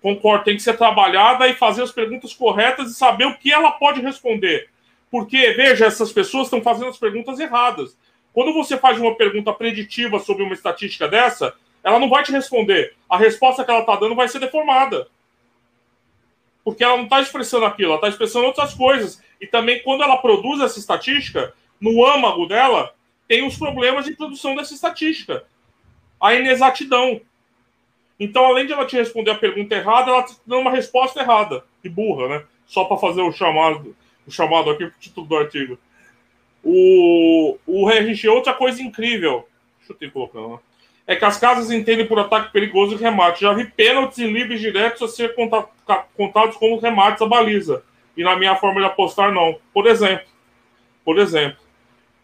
Concordo, 0.00 0.44
tem 0.44 0.56
que 0.56 0.62
ser 0.62 0.76
trabalhada 0.76 1.46
e 1.46 1.54
fazer 1.54 1.82
as 1.82 1.92
perguntas 1.92 2.32
corretas 2.32 2.90
e 2.90 2.94
saber 2.94 3.26
o 3.26 3.36
que 3.36 3.52
ela 3.52 3.72
pode 3.72 4.00
responder. 4.00 4.68
Porque, 5.10 5.52
veja, 5.52 5.86
essas 5.86 6.12
pessoas 6.12 6.46
estão 6.46 6.62
fazendo 6.62 6.88
as 6.88 6.98
perguntas 6.98 7.38
erradas. 7.38 7.96
Quando 8.32 8.54
você 8.54 8.78
faz 8.78 8.98
uma 8.98 9.14
pergunta 9.14 9.52
preditiva 9.52 10.18
sobre 10.18 10.42
uma 10.42 10.54
estatística 10.54 11.06
dessa, 11.06 11.52
ela 11.82 11.98
não 11.98 12.08
vai 12.08 12.22
te 12.22 12.32
responder. 12.32 12.94
A 13.08 13.18
resposta 13.18 13.64
que 13.64 13.70
ela 13.70 13.80
está 13.80 13.96
dando 13.96 14.14
vai 14.14 14.28
ser 14.28 14.38
deformada. 14.38 15.08
Porque 16.64 16.84
ela 16.84 16.96
não 16.96 17.04
está 17.04 17.20
expressando 17.20 17.64
aquilo, 17.64 17.90
ela 17.90 17.96
está 17.96 18.08
expressando 18.08 18.46
outras 18.46 18.72
coisas. 18.74 19.22
E 19.40 19.46
também, 19.46 19.82
quando 19.82 20.02
ela 20.02 20.18
produz 20.18 20.60
essa 20.60 20.78
estatística, 20.78 21.52
no 21.80 22.04
âmago 22.06 22.46
dela, 22.46 22.94
tem 23.30 23.46
os 23.46 23.56
problemas 23.56 24.06
de 24.06 24.16
produção 24.16 24.56
dessa 24.56 24.74
estatística. 24.74 25.44
A 26.20 26.34
inexatidão. 26.34 27.20
Então, 28.18 28.44
além 28.44 28.66
de 28.66 28.72
ela 28.72 28.84
te 28.84 28.96
responder 28.96 29.30
a 29.30 29.36
pergunta 29.36 29.72
errada, 29.72 30.10
ela 30.10 30.24
te 30.24 30.34
dá 30.44 30.58
uma 30.58 30.72
resposta 30.72 31.20
errada. 31.20 31.62
E 31.84 31.88
burra, 31.88 32.26
né? 32.26 32.44
Só 32.66 32.86
para 32.86 32.96
fazer 32.96 33.22
o 33.22 33.30
chamado, 33.30 33.94
o 34.26 34.32
chamado 34.32 34.68
aqui 34.70 34.84
pro 34.84 34.98
título 34.98 35.28
do 35.28 35.36
artigo. 35.36 35.78
O, 36.64 37.56
o 37.64 37.88
RG, 37.88 38.28
outra 38.28 38.52
coisa 38.52 38.82
incrível. 38.82 39.46
Deixa 39.78 39.92
eu 39.92 39.96
ter 39.96 40.10
colocando 40.10 40.48
lá. 40.48 40.58
É 41.06 41.14
que 41.14 41.24
as 41.24 41.38
casas 41.38 41.70
entendem 41.70 42.08
por 42.08 42.18
ataque 42.18 42.52
perigoso 42.52 42.96
e 42.96 42.98
remate. 42.98 43.42
Já 43.42 43.52
vi 43.52 43.64
pênaltis 43.64 44.18
e 44.18 44.26
livres 44.26 44.60
diretos 44.60 45.02
a 45.02 45.06
ser 45.06 45.36
contados 46.16 46.56
como 46.56 46.80
remates 46.80 47.22
à 47.22 47.26
baliza. 47.26 47.84
E 48.16 48.24
na 48.24 48.34
minha 48.34 48.56
forma 48.56 48.80
de 48.80 48.86
apostar, 48.88 49.32
não. 49.32 49.56
Por 49.72 49.86
exemplo. 49.86 50.26
Por 51.04 51.16
exemplo. 51.16 51.69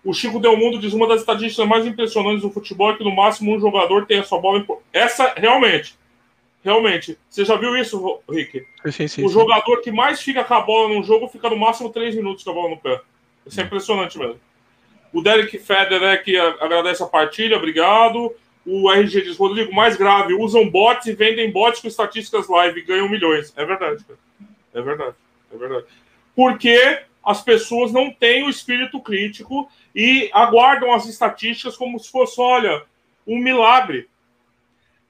O 0.06 0.14
Chico 0.14 0.38
Del 0.38 0.56
Mundo 0.56 0.78
diz 0.78 0.92
uma 0.92 1.08
das 1.08 1.22
estatísticas 1.22 1.66
mais 1.66 1.84
impressionantes 1.84 2.42
do 2.42 2.50
futebol 2.50 2.92
é 2.92 2.96
que 2.96 3.02
no 3.02 3.12
máximo 3.12 3.52
um 3.52 3.58
jogador 3.58 4.06
tem 4.06 4.20
a 4.20 4.22
sua 4.22 4.40
bola. 4.40 4.60
Em... 4.60 4.66
Essa, 4.92 5.34
realmente. 5.36 5.98
Realmente. 6.62 7.18
Você 7.28 7.44
já 7.44 7.56
viu 7.56 7.76
isso, 7.76 8.20
Rick? 8.30 8.64
Sim, 8.84 9.08
sim, 9.08 9.24
o 9.24 9.28
sim. 9.28 9.34
jogador 9.34 9.80
que 9.82 9.90
mais 9.90 10.22
fica 10.22 10.44
com 10.44 10.54
a 10.54 10.60
bola 10.60 10.94
num 10.94 11.02
jogo 11.02 11.26
fica 11.26 11.50
no 11.50 11.56
máximo 11.56 11.90
3 11.90 12.14
minutos 12.14 12.44
com 12.44 12.50
a 12.50 12.54
bola 12.54 12.70
no 12.70 12.76
pé. 12.76 13.00
Isso 13.44 13.60
é 13.60 13.64
impressionante 13.64 14.16
mesmo. 14.16 14.38
O 15.12 15.20
Derek 15.20 15.58
Federer 15.58 16.10
é 16.10 16.16
que 16.18 16.36
agradece 16.36 17.02
a 17.02 17.06
partilha, 17.06 17.56
obrigado. 17.56 18.32
O 18.64 18.88
RG 18.88 19.22
diz, 19.22 19.36
Rodrigo, 19.36 19.74
mais 19.74 19.96
grave, 19.96 20.34
usam 20.34 20.70
bots 20.70 21.08
e 21.08 21.14
vendem 21.14 21.50
bots 21.50 21.80
com 21.80 21.88
estatísticas 21.88 22.48
live 22.48 22.78
e 22.78 22.84
ganham 22.84 23.08
milhões. 23.08 23.52
É 23.56 23.64
verdade, 23.64 24.04
cara. 24.04 24.18
É 24.72 24.80
verdade. 24.80 25.16
É 25.52 25.56
verdade. 25.56 25.86
Porque 26.34 27.00
as 27.24 27.42
pessoas 27.42 27.92
não 27.92 28.08
têm 28.08 28.44
o 28.44 28.48
espírito 28.48 29.00
crítico 29.00 29.68
e 29.96 30.28
aguardam 30.34 30.92
as 30.92 31.06
estatísticas 31.06 31.74
como 31.74 31.98
se 31.98 32.10
fosse, 32.10 32.38
olha, 32.38 32.84
um 33.26 33.38
milagre. 33.38 34.10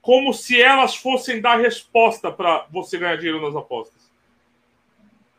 Como 0.01 0.33
se 0.33 0.61
elas 0.61 0.95
fossem 0.95 1.41
dar 1.41 1.59
resposta 1.59 2.31
para 2.31 2.65
você 2.71 2.97
ganhar 2.97 3.17
dinheiro 3.17 3.41
nas 3.41 3.53
apostas. 3.53 4.09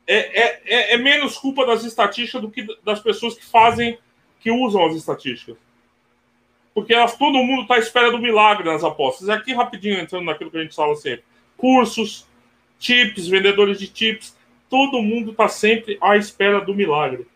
É, 0.06 0.16
é, 0.16 0.62
é, 0.66 0.94
é, 0.94 0.98
menos 0.98 1.38
culpa 1.38 1.64
das 1.64 1.82
estatísticas 1.82 2.42
do 2.42 2.50
que 2.50 2.66
das 2.84 3.00
pessoas 3.00 3.34
que 3.34 3.44
fazem, 3.44 3.98
que 4.38 4.50
usam 4.50 4.84
as 4.84 4.94
estatísticas. 4.94 5.56
Porque 6.74 6.92
elas, 6.92 7.16
todo 7.16 7.42
mundo 7.42 7.62
está 7.62 7.76
à 7.76 7.78
espera 7.78 8.10
do 8.10 8.18
milagre 8.18 8.70
nas 8.70 8.84
apostas. 8.84 9.28
E 9.28 9.32
aqui, 9.32 9.54
rapidinho, 9.54 9.98
entrando 9.98 10.26
naquilo 10.26 10.50
que 10.50 10.58
a 10.58 10.62
gente 10.62 10.74
fala 10.74 10.94
sempre: 10.94 11.24
cursos, 11.56 12.26
chips, 12.78 13.26
vendedores 13.26 13.78
de 13.78 13.90
chips, 13.92 14.36
todo 14.68 15.00
mundo 15.00 15.30
está 15.30 15.48
sempre 15.48 15.96
à 16.02 16.18
espera 16.18 16.60
do 16.60 16.74
milagre. 16.74 17.26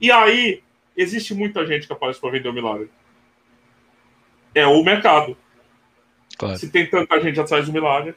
E 0.00 0.10
aí, 0.10 0.62
existe 0.96 1.34
muita 1.34 1.66
gente 1.66 1.86
que 1.86 1.92
aparece 1.92 2.20
para 2.20 2.30
vender 2.30 2.48
o 2.48 2.52
milagre. 2.52 2.88
É 4.54 4.66
o 4.66 4.82
mercado. 4.82 5.36
Claro. 6.38 6.58
Se 6.58 6.70
tem 6.70 6.88
tanta 6.88 7.20
gente 7.20 7.38
atrás 7.38 7.66
do 7.66 7.72
milagre. 7.72 8.14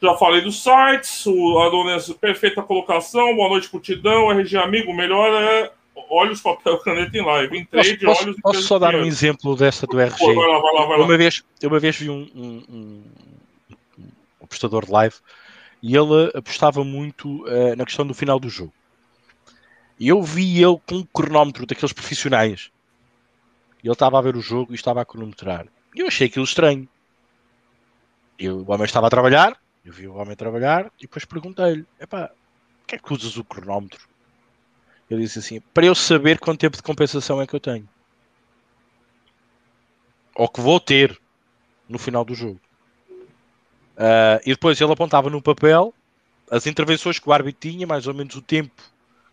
Já 0.00 0.14
falei 0.16 0.40
dos 0.40 0.62
sites, 0.62 1.26
o 1.26 1.58
Adonis, 1.58 2.08
perfeita 2.12 2.62
colocação, 2.62 3.34
boa 3.34 3.48
noite, 3.48 3.68
Putidão, 3.68 4.30
RG 4.30 4.56
Amigo, 4.56 4.94
melhor 4.94 5.42
é 5.42 5.72
olhos, 6.08 6.40
papel, 6.40 6.78
caneta 6.78 7.16
em 7.18 7.24
live. 7.24 7.58
Em 7.58 7.64
trade, 7.64 8.04
posso, 8.04 8.24
olhos 8.24 8.36
Posso 8.40 8.62
só 8.62 8.78
dar 8.78 8.94
um 8.94 9.04
exemplo 9.04 9.56
dessa 9.56 9.86
do 9.86 9.98
RG? 9.98 10.18
Pô, 10.18 10.34
vai 10.34 10.46
lá, 10.46 10.60
vai 10.60 10.72
lá, 10.72 10.86
vai 10.86 10.98
lá. 10.98 11.04
Uma, 11.04 11.16
vez, 11.16 11.42
eu 11.60 11.68
uma 11.68 11.80
vez 11.80 11.96
vi 11.96 12.08
um, 12.08 12.28
um, 12.34 12.64
um, 12.68 13.04
um 13.98 14.10
apostador 14.44 14.86
de 14.86 14.92
live 14.92 15.16
e 15.82 15.96
ele 15.96 16.30
apostava 16.34 16.84
muito 16.84 17.44
uh, 17.46 17.76
na 17.76 17.84
questão 17.84 18.06
do 18.06 18.14
final 18.14 18.38
do 18.38 18.48
jogo. 18.48 18.72
E 19.98 20.08
eu 20.08 20.22
vi 20.22 20.62
ele 20.62 20.80
com 20.86 20.96
um 20.96 21.04
cronómetro 21.04 21.66
daqueles 21.66 21.92
profissionais. 21.92 22.70
Ele 23.82 23.92
estava 23.92 24.18
a 24.18 24.22
ver 24.22 24.36
o 24.36 24.40
jogo 24.40 24.72
e 24.72 24.74
estava 24.74 25.00
a 25.00 25.04
cronometrar. 25.04 25.66
E 25.94 26.00
eu 26.00 26.06
achei 26.06 26.26
aquilo 26.26 26.44
estranho. 26.44 26.88
Eu, 28.38 28.58
o 28.58 28.70
homem 28.70 28.84
estava 28.84 29.06
a 29.06 29.10
trabalhar, 29.10 29.56
eu 29.84 29.92
vi 29.92 30.06
o 30.06 30.14
homem 30.14 30.36
trabalhar 30.36 30.86
e 30.98 31.02
depois 31.02 31.24
perguntei-lhe: 31.24 31.84
Epá, 31.98 32.30
que 32.88 32.94
é 32.94 32.98
que 32.98 33.12
usas 33.12 33.36
o 33.36 33.44
cronómetro? 33.44 34.08
Ele 35.08 35.22
disse 35.22 35.38
assim: 35.38 35.60
para 35.60 35.86
eu 35.86 35.94
saber 35.94 36.40
quanto 36.40 36.58
tempo 36.58 36.76
de 36.76 36.82
compensação 36.82 37.40
é 37.40 37.46
que 37.46 37.54
eu 37.54 37.60
tenho. 37.60 37.88
Ou 40.34 40.48
que 40.48 40.60
vou 40.60 40.80
ter 40.80 41.20
no 41.88 41.98
final 41.98 42.24
do 42.24 42.34
jogo. 42.34 42.60
Uh, 43.96 44.40
e 44.44 44.50
depois 44.50 44.80
ele 44.80 44.92
apontava 44.92 45.28
no 45.28 45.42
papel 45.42 45.92
as 46.50 46.66
intervenções 46.66 47.18
que 47.18 47.28
o 47.28 47.32
árbitro 47.32 47.68
tinha, 47.68 47.86
mais 47.86 48.06
ou 48.06 48.14
menos 48.14 48.34
o 48.34 48.42
tempo 48.42 48.82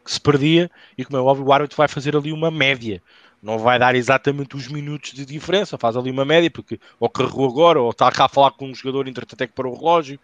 que 0.05 0.11
se 0.11 0.21
perdia, 0.21 0.69
e 0.95 1.03
como 1.03 1.17
é 1.17 1.21
óbvio, 1.21 1.47
o 1.47 1.51
árbitro 1.51 1.75
vai 1.75 1.87
fazer 1.87 2.15
ali 2.15 2.31
uma 2.31 2.51
média. 2.51 3.01
Não 3.41 3.57
vai 3.57 3.79
dar 3.79 3.95
exatamente 3.95 4.55
os 4.55 4.67
minutos 4.67 5.11
de 5.11 5.25
diferença, 5.25 5.77
faz 5.77 5.97
ali 5.97 6.11
uma 6.11 6.23
média, 6.23 6.49
porque 6.49 6.79
ou 6.99 7.09
carregou 7.09 7.49
agora, 7.49 7.81
ou 7.81 7.89
está 7.89 8.11
cá 8.11 8.25
a 8.25 8.29
falar 8.29 8.51
com 8.51 8.67
um 8.67 8.75
jogador, 8.75 9.07
entretanto 9.07 9.41
é 9.41 9.47
que 9.47 9.53
para 9.53 9.67
o 9.67 9.75
relógio. 9.75 10.19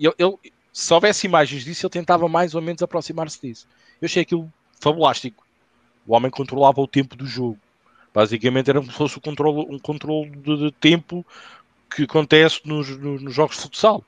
Ele, 0.00 0.14
ele, 0.18 0.36
se 0.72 0.92
houvesse 0.92 1.26
imagens 1.26 1.64
disso, 1.64 1.86
ele 1.86 1.92
tentava 1.92 2.28
mais 2.28 2.54
ou 2.54 2.62
menos 2.62 2.82
aproximar-se 2.82 3.40
disso. 3.40 3.68
Eu 4.00 4.06
achei 4.06 4.22
aquilo 4.22 4.50
fabulástico. 4.80 5.46
O 6.06 6.14
homem 6.14 6.30
controlava 6.30 6.80
o 6.80 6.86
tempo 6.86 7.16
do 7.16 7.26
jogo. 7.26 7.58
Basicamente 8.12 8.70
era 8.70 8.80
como 8.80 8.90
se 8.90 8.96
fosse 8.96 9.18
um 9.18 9.20
controle, 9.20 9.66
um 9.74 9.78
controle 9.78 10.30
de, 10.30 10.56
de 10.56 10.72
tempo 10.72 11.24
que 11.94 12.04
acontece 12.04 12.60
nos, 12.64 12.88
nos, 12.88 13.22
nos, 13.22 13.34
jogos 13.34 13.56
de 13.56 13.62
futsal. 13.62 14.02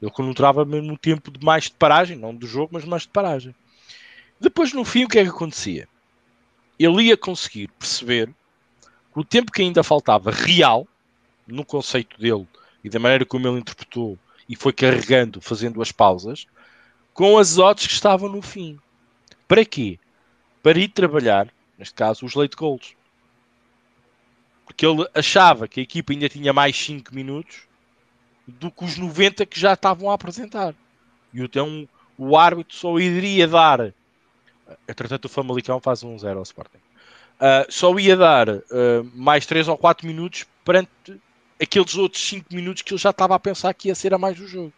Ele 0.00 0.10
controlava 0.10 0.64
mesmo 0.64 0.92
o 0.92 0.98
tempo 0.98 1.30
de 1.30 1.44
mais 1.44 1.64
de 1.64 1.72
paragem, 1.72 2.16
não 2.16 2.34
do 2.34 2.46
jogo, 2.46 2.70
mas 2.72 2.84
mais 2.84 3.02
de 3.02 3.08
paragem. 3.08 3.54
Depois, 4.44 4.74
no 4.74 4.84
fim, 4.84 5.04
o 5.04 5.08
que 5.08 5.18
é 5.18 5.22
que 5.22 5.30
acontecia? 5.30 5.88
Ele 6.78 7.04
ia 7.04 7.16
conseguir 7.16 7.68
perceber 7.78 8.26
que 8.26 9.18
o 9.18 9.24
tempo 9.24 9.50
que 9.50 9.62
ainda 9.62 9.82
faltava 9.82 10.30
real, 10.30 10.86
no 11.46 11.64
conceito 11.64 12.20
dele 12.20 12.46
e 12.84 12.90
da 12.90 12.98
maneira 12.98 13.24
como 13.24 13.48
ele 13.48 13.60
interpretou 13.60 14.18
e 14.46 14.54
foi 14.54 14.70
carregando, 14.74 15.40
fazendo 15.40 15.80
as 15.80 15.90
pausas, 15.90 16.46
com 17.14 17.38
as 17.38 17.56
odds 17.56 17.86
que 17.86 17.94
estavam 17.94 18.28
no 18.28 18.42
fim. 18.42 18.78
Para 19.48 19.64
quê? 19.64 19.98
Para 20.62 20.78
ir 20.78 20.88
trabalhar, 20.88 21.48
neste 21.78 21.94
caso, 21.94 22.26
os 22.26 22.34
late 22.34 22.54
goals. 22.54 22.94
Porque 24.66 24.84
ele 24.84 25.08
achava 25.14 25.66
que 25.66 25.80
a 25.80 25.82
equipa 25.82 26.12
ainda 26.12 26.28
tinha 26.28 26.52
mais 26.52 26.76
5 26.76 27.14
minutos 27.14 27.62
do 28.46 28.70
que 28.70 28.84
os 28.84 28.98
90 28.98 29.46
que 29.46 29.58
já 29.58 29.72
estavam 29.72 30.10
a 30.10 30.14
apresentar. 30.14 30.74
E 31.32 31.40
então 31.40 31.88
o 32.18 32.36
árbitro 32.36 32.76
só 32.76 32.98
iria 32.98 33.48
dar. 33.48 33.94
Entretanto, 34.88 35.26
o 35.26 35.28
Famalicão 35.28 35.80
faz 35.80 36.02
um 36.02 36.18
0 36.18 36.38
ao 36.38 36.42
Sporting. 36.42 36.78
Uh, 37.34 37.66
só 37.68 37.96
ia 37.98 38.16
dar 38.16 38.48
uh, 38.48 38.62
mais 39.14 39.44
3 39.46 39.68
ou 39.68 39.76
4 39.76 40.06
minutos 40.06 40.46
perante 40.64 40.90
aqueles 41.60 41.94
outros 41.96 42.26
5 42.28 42.46
minutos 42.54 42.82
que 42.82 42.92
ele 42.92 43.00
já 43.00 43.10
estava 43.10 43.34
a 43.34 43.40
pensar 43.40 43.74
que 43.74 43.88
ia 43.88 43.94
ser 43.94 44.14
a 44.14 44.18
mais 44.18 44.36
do 44.36 44.46
jogo. 44.46 44.72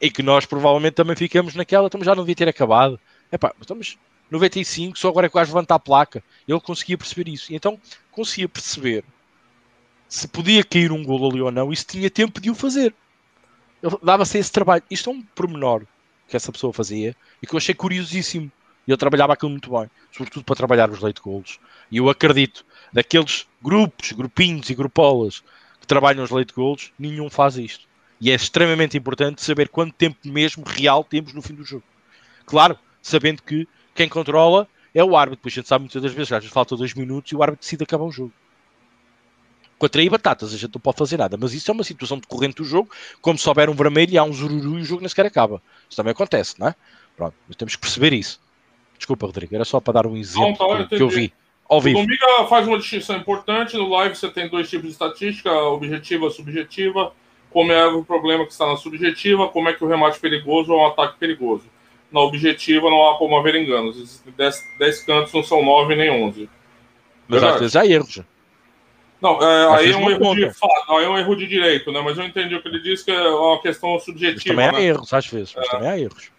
E 0.00 0.10
que 0.10 0.22
nós 0.22 0.46
provavelmente 0.46 0.94
também 0.94 1.16
ficamos 1.16 1.54
naquela, 1.54 1.86
estamos 1.86 2.06
já 2.06 2.14
não 2.14 2.22
devia 2.22 2.34
ter 2.34 2.48
acabado. 2.48 2.98
Epá, 3.30 3.54
estamos 3.60 3.96
95, 4.30 4.98
só 4.98 5.08
agora 5.08 5.26
é 5.26 5.28
que 5.28 5.34
vais 5.34 5.48
levantar 5.48 5.76
a 5.76 5.78
placa. 5.78 6.22
Ele 6.46 6.60
conseguia 6.60 6.98
perceber 6.98 7.30
isso. 7.30 7.52
E 7.52 7.56
então 7.56 7.78
conseguia 8.10 8.48
perceber 8.48 9.04
se 10.08 10.28
podia 10.28 10.62
cair 10.62 10.92
um 10.92 11.02
golo 11.02 11.30
ali 11.30 11.40
ou 11.40 11.50
não 11.50 11.72
e 11.72 11.76
se 11.76 11.86
tinha 11.86 12.10
tempo 12.10 12.40
de 12.40 12.50
o 12.50 12.54
fazer. 12.54 12.94
Ele 13.82 13.96
dava-se 14.02 14.38
esse 14.38 14.52
trabalho. 14.52 14.82
Isto 14.90 15.10
é 15.10 15.12
um 15.12 15.22
pormenor 15.22 15.84
que 16.28 16.36
essa 16.36 16.52
pessoa 16.52 16.72
fazia 16.72 17.16
e 17.42 17.46
que 17.46 17.54
eu 17.54 17.58
achei 17.58 17.74
curiosíssimo. 17.74 18.50
E 18.86 18.90
ele 18.90 18.96
trabalhava 18.96 19.32
aquilo 19.32 19.50
muito 19.50 19.70
bem, 19.70 19.88
sobretudo 20.10 20.44
para 20.44 20.56
trabalhar 20.56 20.90
os 20.90 21.00
late 21.00 21.20
goals. 21.20 21.58
E 21.90 21.98
eu 21.98 22.08
acredito, 22.08 22.64
daqueles 22.92 23.46
grupos, 23.62 24.12
grupinhos 24.12 24.68
e 24.70 24.74
grupolas 24.74 25.42
que 25.80 25.86
trabalham 25.86 26.24
os 26.24 26.30
late 26.30 26.52
goals, 26.52 26.92
nenhum 26.98 27.30
faz 27.30 27.56
isto. 27.56 27.86
E 28.20 28.30
é 28.30 28.34
extremamente 28.34 28.96
importante 28.96 29.42
saber 29.42 29.68
quanto 29.68 29.94
tempo 29.94 30.16
mesmo 30.24 30.64
real 30.64 31.02
temos 31.02 31.32
no 31.32 31.42
fim 31.42 31.54
do 31.54 31.64
jogo. 31.64 31.84
Claro, 32.46 32.78
sabendo 33.00 33.42
que 33.42 33.66
quem 33.94 34.08
controla 34.08 34.68
é 34.94 35.02
o 35.02 35.16
árbitro. 35.16 35.42
Pois 35.42 35.54
a 35.54 35.56
gente 35.56 35.68
sabe 35.68 35.82
muitas 35.82 36.02
das 36.02 36.12
vezes, 36.12 36.32
às 36.32 36.38
vezes 36.38 36.52
falta 36.52 36.76
dois 36.76 36.94
minutos 36.94 37.32
e 37.32 37.36
o 37.36 37.42
árbitro 37.42 37.62
decide 37.62 37.82
acabar 37.82 38.04
o 38.04 38.12
jogo. 38.12 38.32
Contra 39.78 40.00
aí 40.00 40.08
batatas, 40.08 40.54
a 40.54 40.56
gente 40.56 40.72
não 40.72 40.80
pode 40.80 40.98
fazer 40.98 41.16
nada. 41.16 41.36
Mas 41.36 41.52
isso 41.52 41.68
é 41.68 41.74
uma 41.74 41.82
situação 41.82 42.18
decorrente 42.18 42.56
do 42.56 42.64
jogo. 42.64 42.88
Como 43.20 43.36
se 43.36 43.48
houver 43.48 43.68
um 43.68 43.74
vermelho 43.74 44.12
e 44.12 44.18
há 44.18 44.22
um 44.22 44.32
zururu 44.32 44.78
e 44.78 44.82
o 44.82 44.84
jogo 44.84 45.00
nem 45.00 45.08
sequer 45.08 45.26
acaba. 45.26 45.60
Isso 45.88 45.96
também 45.96 46.12
acontece, 46.12 46.54
não 46.60 46.68
é? 46.68 46.74
Pronto, 47.16 47.34
mas 47.48 47.56
temos 47.56 47.74
que 47.74 47.80
perceber 47.80 48.12
isso. 48.12 48.40
Desculpa, 49.02 49.26
Rodrigo, 49.26 49.54
era 49.54 49.64
só 49.64 49.80
para 49.80 49.94
dar 49.94 50.06
um 50.06 50.16
exemplo 50.16 50.56
não, 50.68 50.86
tá, 50.86 50.96
que, 50.96 51.02
eu 51.02 51.08
vi. 51.08 51.32
Ao 51.68 51.80
vivo. 51.80 51.98
O 51.98 52.02
Dominga 52.02 52.46
faz 52.48 52.68
uma 52.68 52.78
distinção 52.78 53.16
importante. 53.16 53.76
No 53.76 53.88
live 53.88 54.14
você 54.14 54.28
tem 54.28 54.48
dois 54.48 54.70
tipos 54.70 54.86
de 54.86 54.92
estatística, 54.92 55.50
objetiva 55.52 56.26
e 56.26 56.30
subjetiva. 56.30 57.12
Como 57.50 57.72
é 57.72 57.86
o 57.86 58.04
problema 58.04 58.44
que 58.46 58.52
está 58.52 58.66
na 58.66 58.76
subjetiva, 58.76 59.48
como 59.48 59.68
é 59.68 59.72
que 59.72 59.84
o 59.84 59.88
remate 59.88 60.20
perigoso 60.20 60.72
é 60.72 60.76
um 60.76 60.86
ataque 60.86 61.18
perigoso 61.18 61.64
na 62.12 62.20
objetiva 62.20 62.90
não 62.90 63.08
há 63.08 63.16
como 63.16 63.36
haver 63.36 63.56
enganos. 63.56 63.96
Existem 63.96 64.32
10 64.78 65.04
cantos, 65.04 65.32
não 65.32 65.42
são 65.42 65.64
9 65.64 65.96
nem 65.96 66.10
11. 66.10 66.48
Mas 67.26 67.42
às 67.42 67.58
vezes 67.58 67.74
há 67.74 67.86
erros. 67.86 68.20
Não, 69.20 69.40
é, 69.40 69.78
aí, 69.78 69.92
é 69.92 69.96
um 69.96 70.10
erro 70.10 70.34
de, 70.34 70.44
aí 70.44 71.04
é 71.04 71.08
um 71.08 71.16
erro 71.16 71.36
de 71.36 71.46
direito, 71.46 71.90
né? 71.90 72.00
Mas 72.04 72.18
eu 72.18 72.24
entendi 72.24 72.54
o 72.54 72.60
que 72.60 72.68
ele 72.68 72.80
disse, 72.80 73.04
que 73.04 73.10
é 73.10 73.28
uma 73.28 73.60
questão 73.62 73.98
subjetiva. 73.98 74.54
Mas 74.54 74.66
também 74.66 74.72
né? 74.72 74.78
há 74.78 74.82
erros, 74.82 75.12
às 75.12 75.26
vezes, 75.26 75.54
mas 75.56 75.66
é. 75.66 75.70
também 75.70 75.88
há 75.88 75.98
erros. 75.98 76.30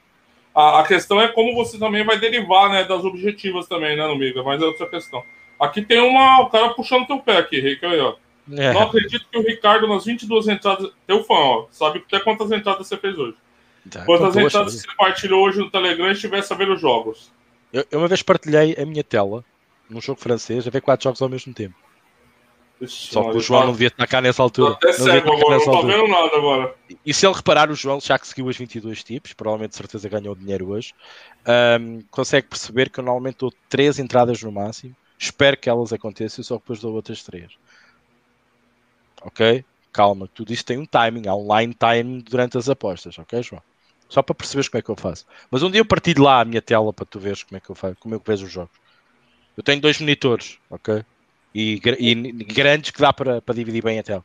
A, 0.53 0.81
a, 0.81 0.83
questão 0.83 1.19
é 1.19 1.27
como 1.27 1.55
você 1.55 1.79
também 1.79 2.05
vai 2.05 2.19
derivar 2.19 2.69
né, 2.69 2.83
das 2.83 3.03
objetivas 3.03 3.67
também, 3.67 3.95
né, 3.95 4.03
Amiga? 4.03 4.43
Mas 4.43 4.61
é 4.61 4.65
outra 4.65 4.87
questão. 4.87 5.23
Aqui 5.59 5.81
tem 5.81 5.99
uma, 5.99 6.41
o 6.41 6.49
cara 6.49 6.69
puxando 6.69 7.07
teu 7.07 7.19
pé 7.19 7.37
aqui, 7.37 7.59
Rick, 7.59 7.85
aí, 7.85 7.99
ó. 7.99 8.15
É. 8.51 8.73
Não 8.73 8.83
acredito 8.83 9.25
que 9.31 9.37
o 9.37 9.41
Ricardo, 9.41 9.87
nas 9.87 10.05
22 10.05 10.47
entradas. 10.47 10.91
Teu 11.07 11.23
fã, 11.23 11.33
ó. 11.33 11.65
Sabe 11.71 12.03
até 12.05 12.19
quantas 12.19 12.51
entradas 12.51 12.87
você 12.87 12.97
fez 12.97 13.17
hoje. 13.17 13.35
Tá, 13.89 14.05
Quantas 14.05 14.35
então, 14.35 14.47
entradas 14.47 14.73
você 14.73 14.87
partilhou 14.97 15.45
hoje 15.45 15.59
no 15.59 15.69
Telegram 15.69 16.07
e 16.07 16.13
estivesse 16.13 16.53
a 16.53 16.55
ver 16.55 16.69
os 16.69 16.79
jogos? 16.79 17.31
Eu, 17.71 17.85
eu, 17.91 17.99
uma 17.99 18.07
vez 18.07 18.21
partilhei 18.21 18.75
a 18.77 18.85
minha 18.85 19.03
tela 19.03 19.43
num 19.89 20.01
jogo 20.01 20.19
francês 20.19 20.65
a 20.65 20.69
ver 20.69 20.81
quatro 20.81 21.03
jogos 21.03 21.21
ao 21.21 21.29
mesmo 21.29 21.53
tempo. 21.53 21.75
Só 22.87 23.31
que 23.31 23.37
o 23.37 23.39
João 23.39 23.65
não 23.65 23.71
devia 23.71 23.87
estar 23.87 24.07
cá 24.07 24.21
nessa 24.21 24.41
altura. 24.41 24.73
Até 24.73 24.87
não 24.87 24.93
cego 24.93 25.33
agora, 25.33 25.49
não 25.49 25.57
estou 25.57 25.85
vendo 25.85 26.07
nada 26.07 26.37
agora. 26.37 26.75
E 27.05 27.13
se 27.13 27.25
ele 27.25 27.35
reparar, 27.35 27.69
o 27.69 27.75
João 27.75 27.99
já 27.99 28.17
que 28.17 28.27
seguiu 28.27 28.49
as 28.49 28.57
22 28.57 29.03
tipos, 29.03 29.33
provavelmente 29.33 29.75
certeza 29.75 30.07
ganhou 30.09 30.35
dinheiro 30.35 30.69
hoje, 30.69 30.93
um, 31.79 32.01
consegue 32.09 32.47
perceber 32.47 32.89
que 32.89 32.99
eu 32.99 33.03
normalmente 33.03 33.37
dou 33.39 33.53
3 33.69 33.99
entradas 33.99 34.41
no 34.41 34.51
máximo. 34.51 34.95
Espero 35.17 35.57
que 35.57 35.69
elas 35.69 35.93
aconteçam, 35.93 36.43
só 36.43 36.55
que 36.55 36.63
depois 36.63 36.79
dou 36.79 36.93
outras 36.93 37.23
3. 37.23 37.51
Ok? 39.21 39.63
Calma, 39.91 40.27
tudo 40.33 40.51
isto 40.51 40.65
tem 40.65 40.77
um 40.77 40.85
timing, 40.85 41.27
há 41.27 41.35
um 41.35 41.57
line 41.57 41.75
time 41.75 42.21
durante 42.21 42.57
as 42.57 42.67
apostas, 42.67 43.17
ok, 43.17 43.41
João? 43.43 43.61
Só 44.09 44.21
para 44.21 44.35
perceberes 44.35 44.67
como 44.67 44.79
é 44.79 44.81
que 44.81 44.89
eu 44.89 44.95
faço. 44.95 45.25
Mas 45.49 45.63
um 45.63 45.71
dia 45.71 45.81
eu 45.81 45.85
partilho 45.85 46.23
lá 46.23 46.41
a 46.41 46.45
minha 46.45 46.61
tela 46.61 46.91
para 46.91 47.05
tu 47.05 47.19
veres 47.19 47.43
como 47.43 47.57
é 47.57 47.59
que 47.59 47.69
eu 47.69 47.75
faço, 47.75 47.95
como 47.99 48.15
é 48.15 48.19
que 48.19 48.27
vejo 48.27 48.45
os 48.45 48.51
jogos. 48.51 48.75
Eu 49.55 49.63
tenho 49.63 49.79
dois 49.81 49.99
monitores, 49.99 50.57
ok? 50.69 51.05
E, 51.53 51.79
e 51.99 52.15
grandes 52.45 52.91
que 52.91 52.99
dá 52.99 53.13
para, 53.13 53.41
para 53.41 53.55
dividir 53.55 53.83
bem 53.83 53.99
a 53.99 54.03
tela. 54.03 54.23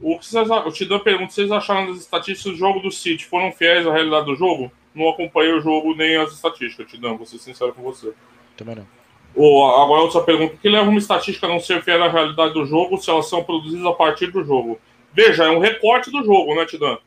O 0.00 0.18
que 0.18 0.26
vocês, 0.26 0.48
eu 0.48 0.72
te 0.72 0.84
dou 0.84 0.98
a 0.98 1.00
pergunta: 1.00 1.32
vocês 1.32 1.50
acharam 1.50 1.86
das 1.86 1.98
estatísticas 1.98 2.52
do 2.52 2.58
jogo 2.58 2.80
do 2.80 2.90
City 2.90 3.24
foram 3.24 3.52
fiéis 3.52 3.86
à 3.86 3.92
realidade 3.92 4.26
do 4.26 4.34
jogo? 4.34 4.70
Não 4.94 5.08
acompanhei 5.08 5.52
o 5.52 5.60
jogo 5.60 5.94
nem 5.94 6.16
as 6.16 6.32
estatísticas, 6.32 6.90
te 6.90 6.98
dou, 6.98 7.16
vou 7.16 7.26
ser 7.26 7.38
sincero 7.38 7.72
com 7.72 7.82
você. 7.82 8.12
Também 8.56 8.76
não. 8.76 8.86
Ou, 9.34 9.66
agora 9.82 10.02
outra 10.02 10.22
pergunta: 10.22 10.54
o 10.54 10.58
que 10.58 10.68
leva 10.68 10.88
uma 10.88 10.98
estatística 10.98 11.46
a 11.46 11.50
não 11.50 11.60
ser 11.60 11.82
fiel 11.82 12.02
à 12.02 12.08
realidade 12.08 12.54
do 12.54 12.64
jogo 12.64 12.96
se 12.96 13.10
elas 13.10 13.28
são 13.28 13.44
produzidas 13.44 13.86
a 13.86 13.92
partir 13.92 14.28
do 14.28 14.44
jogo? 14.44 14.80
Veja, 15.12 15.44
é 15.44 15.50
um 15.50 15.58
recorte 15.58 16.10
do 16.10 16.24
jogo, 16.24 16.54
né, 16.54 16.66
Tidan? 16.66 16.98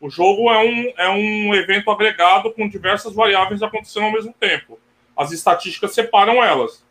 O 0.00 0.08
jogo 0.08 0.50
é 0.50 0.58
um, 0.58 0.92
é 0.96 1.08
um 1.08 1.54
evento 1.54 1.90
agregado 1.90 2.52
com 2.52 2.68
diversas 2.68 3.14
variáveis 3.14 3.62
acontecendo 3.62 4.04
ao 4.04 4.12
mesmo 4.12 4.32
tempo. 4.38 4.78
As 5.16 5.32
estatísticas 5.32 5.92
separam 5.92 6.42
elas. 6.42 6.84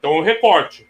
Então, 0.00 0.16
o 0.16 0.22
recorte. 0.22 0.84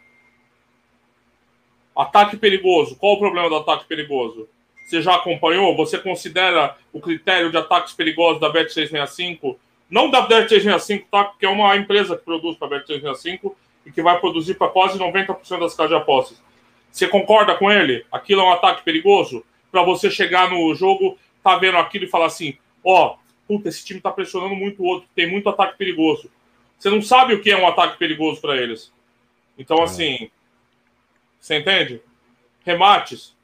Ataque 1.95 2.39
perigoso. 2.39 2.97
Qual 2.97 3.13
o 3.13 3.19
problema 3.19 3.51
do 3.51 3.57
ataque 3.57 3.85
perigoso? 3.85 4.49
Você 4.87 5.03
já 5.03 5.17
acompanhou? 5.17 5.77
Você 5.77 5.99
considera 5.99 6.75
o 6.93 7.01
critério 7.01 7.51
de 7.51 7.59
ataques 7.59 7.93
perigosos 7.93 8.41
da 8.41 8.51
Bet665? 8.51 9.57
Não 9.91 10.11
da 10.11 10.27
Bet665, 10.27 11.05
tá? 11.11 11.25
Porque 11.25 11.45
é 11.45 11.49
uma 11.51 11.77
empresa 11.77 12.17
que 12.17 12.25
produz 12.25 12.57
para 12.57 12.79
a 12.79 12.81
Bet665 12.81 13.53
e 13.85 13.93
que 13.93 14.01
vai 14.01 14.19
produzir 14.19 14.55
para 14.55 14.69
quase 14.69 14.99
90% 14.99 15.61
das 15.61 15.75
casas 15.75 15.91
de 15.91 15.97
apostas. 15.97 16.43
Você 16.91 17.07
concorda 17.07 17.55
com 17.55 17.71
ele? 17.71 18.07
Aquilo 18.11 18.41
é 18.41 18.45
um 18.45 18.53
ataque 18.53 18.83
perigoso? 18.83 19.45
para 19.71 19.83
você 19.83 20.11
chegar 20.11 20.51
no 20.51 20.75
jogo, 20.75 21.19
tá 21.43 21.57
vendo 21.57 21.79
aquilo 21.79 22.05
e 22.05 22.09
falar 22.09 22.27
assim: 22.27 22.57
ó, 22.85 23.15
oh, 23.15 23.19
puta, 23.47 23.69
esse 23.69 23.85
time 23.85 24.01
tá 24.01 24.11
pressionando 24.11 24.55
muito 24.55 24.83
o 24.83 24.87
outro, 24.87 25.09
tem 25.15 25.31
muito 25.31 25.49
ataque 25.49 25.79
perigoso. 25.79 26.31
Você 26.79 26.91
não 26.91 27.03
sabe 27.03 27.35
o 27.35 27.43
que 27.43 27.51
é 27.51 27.57
um 27.57 27.67
ataque 27.67 27.99
perigoso 27.99 28.41
para 28.41 28.57
eles. 28.57 28.93
Então, 29.61 29.83
assim, 29.83 30.31
você 31.39 31.59
entende? 31.59 32.01
Remates. 32.65 33.37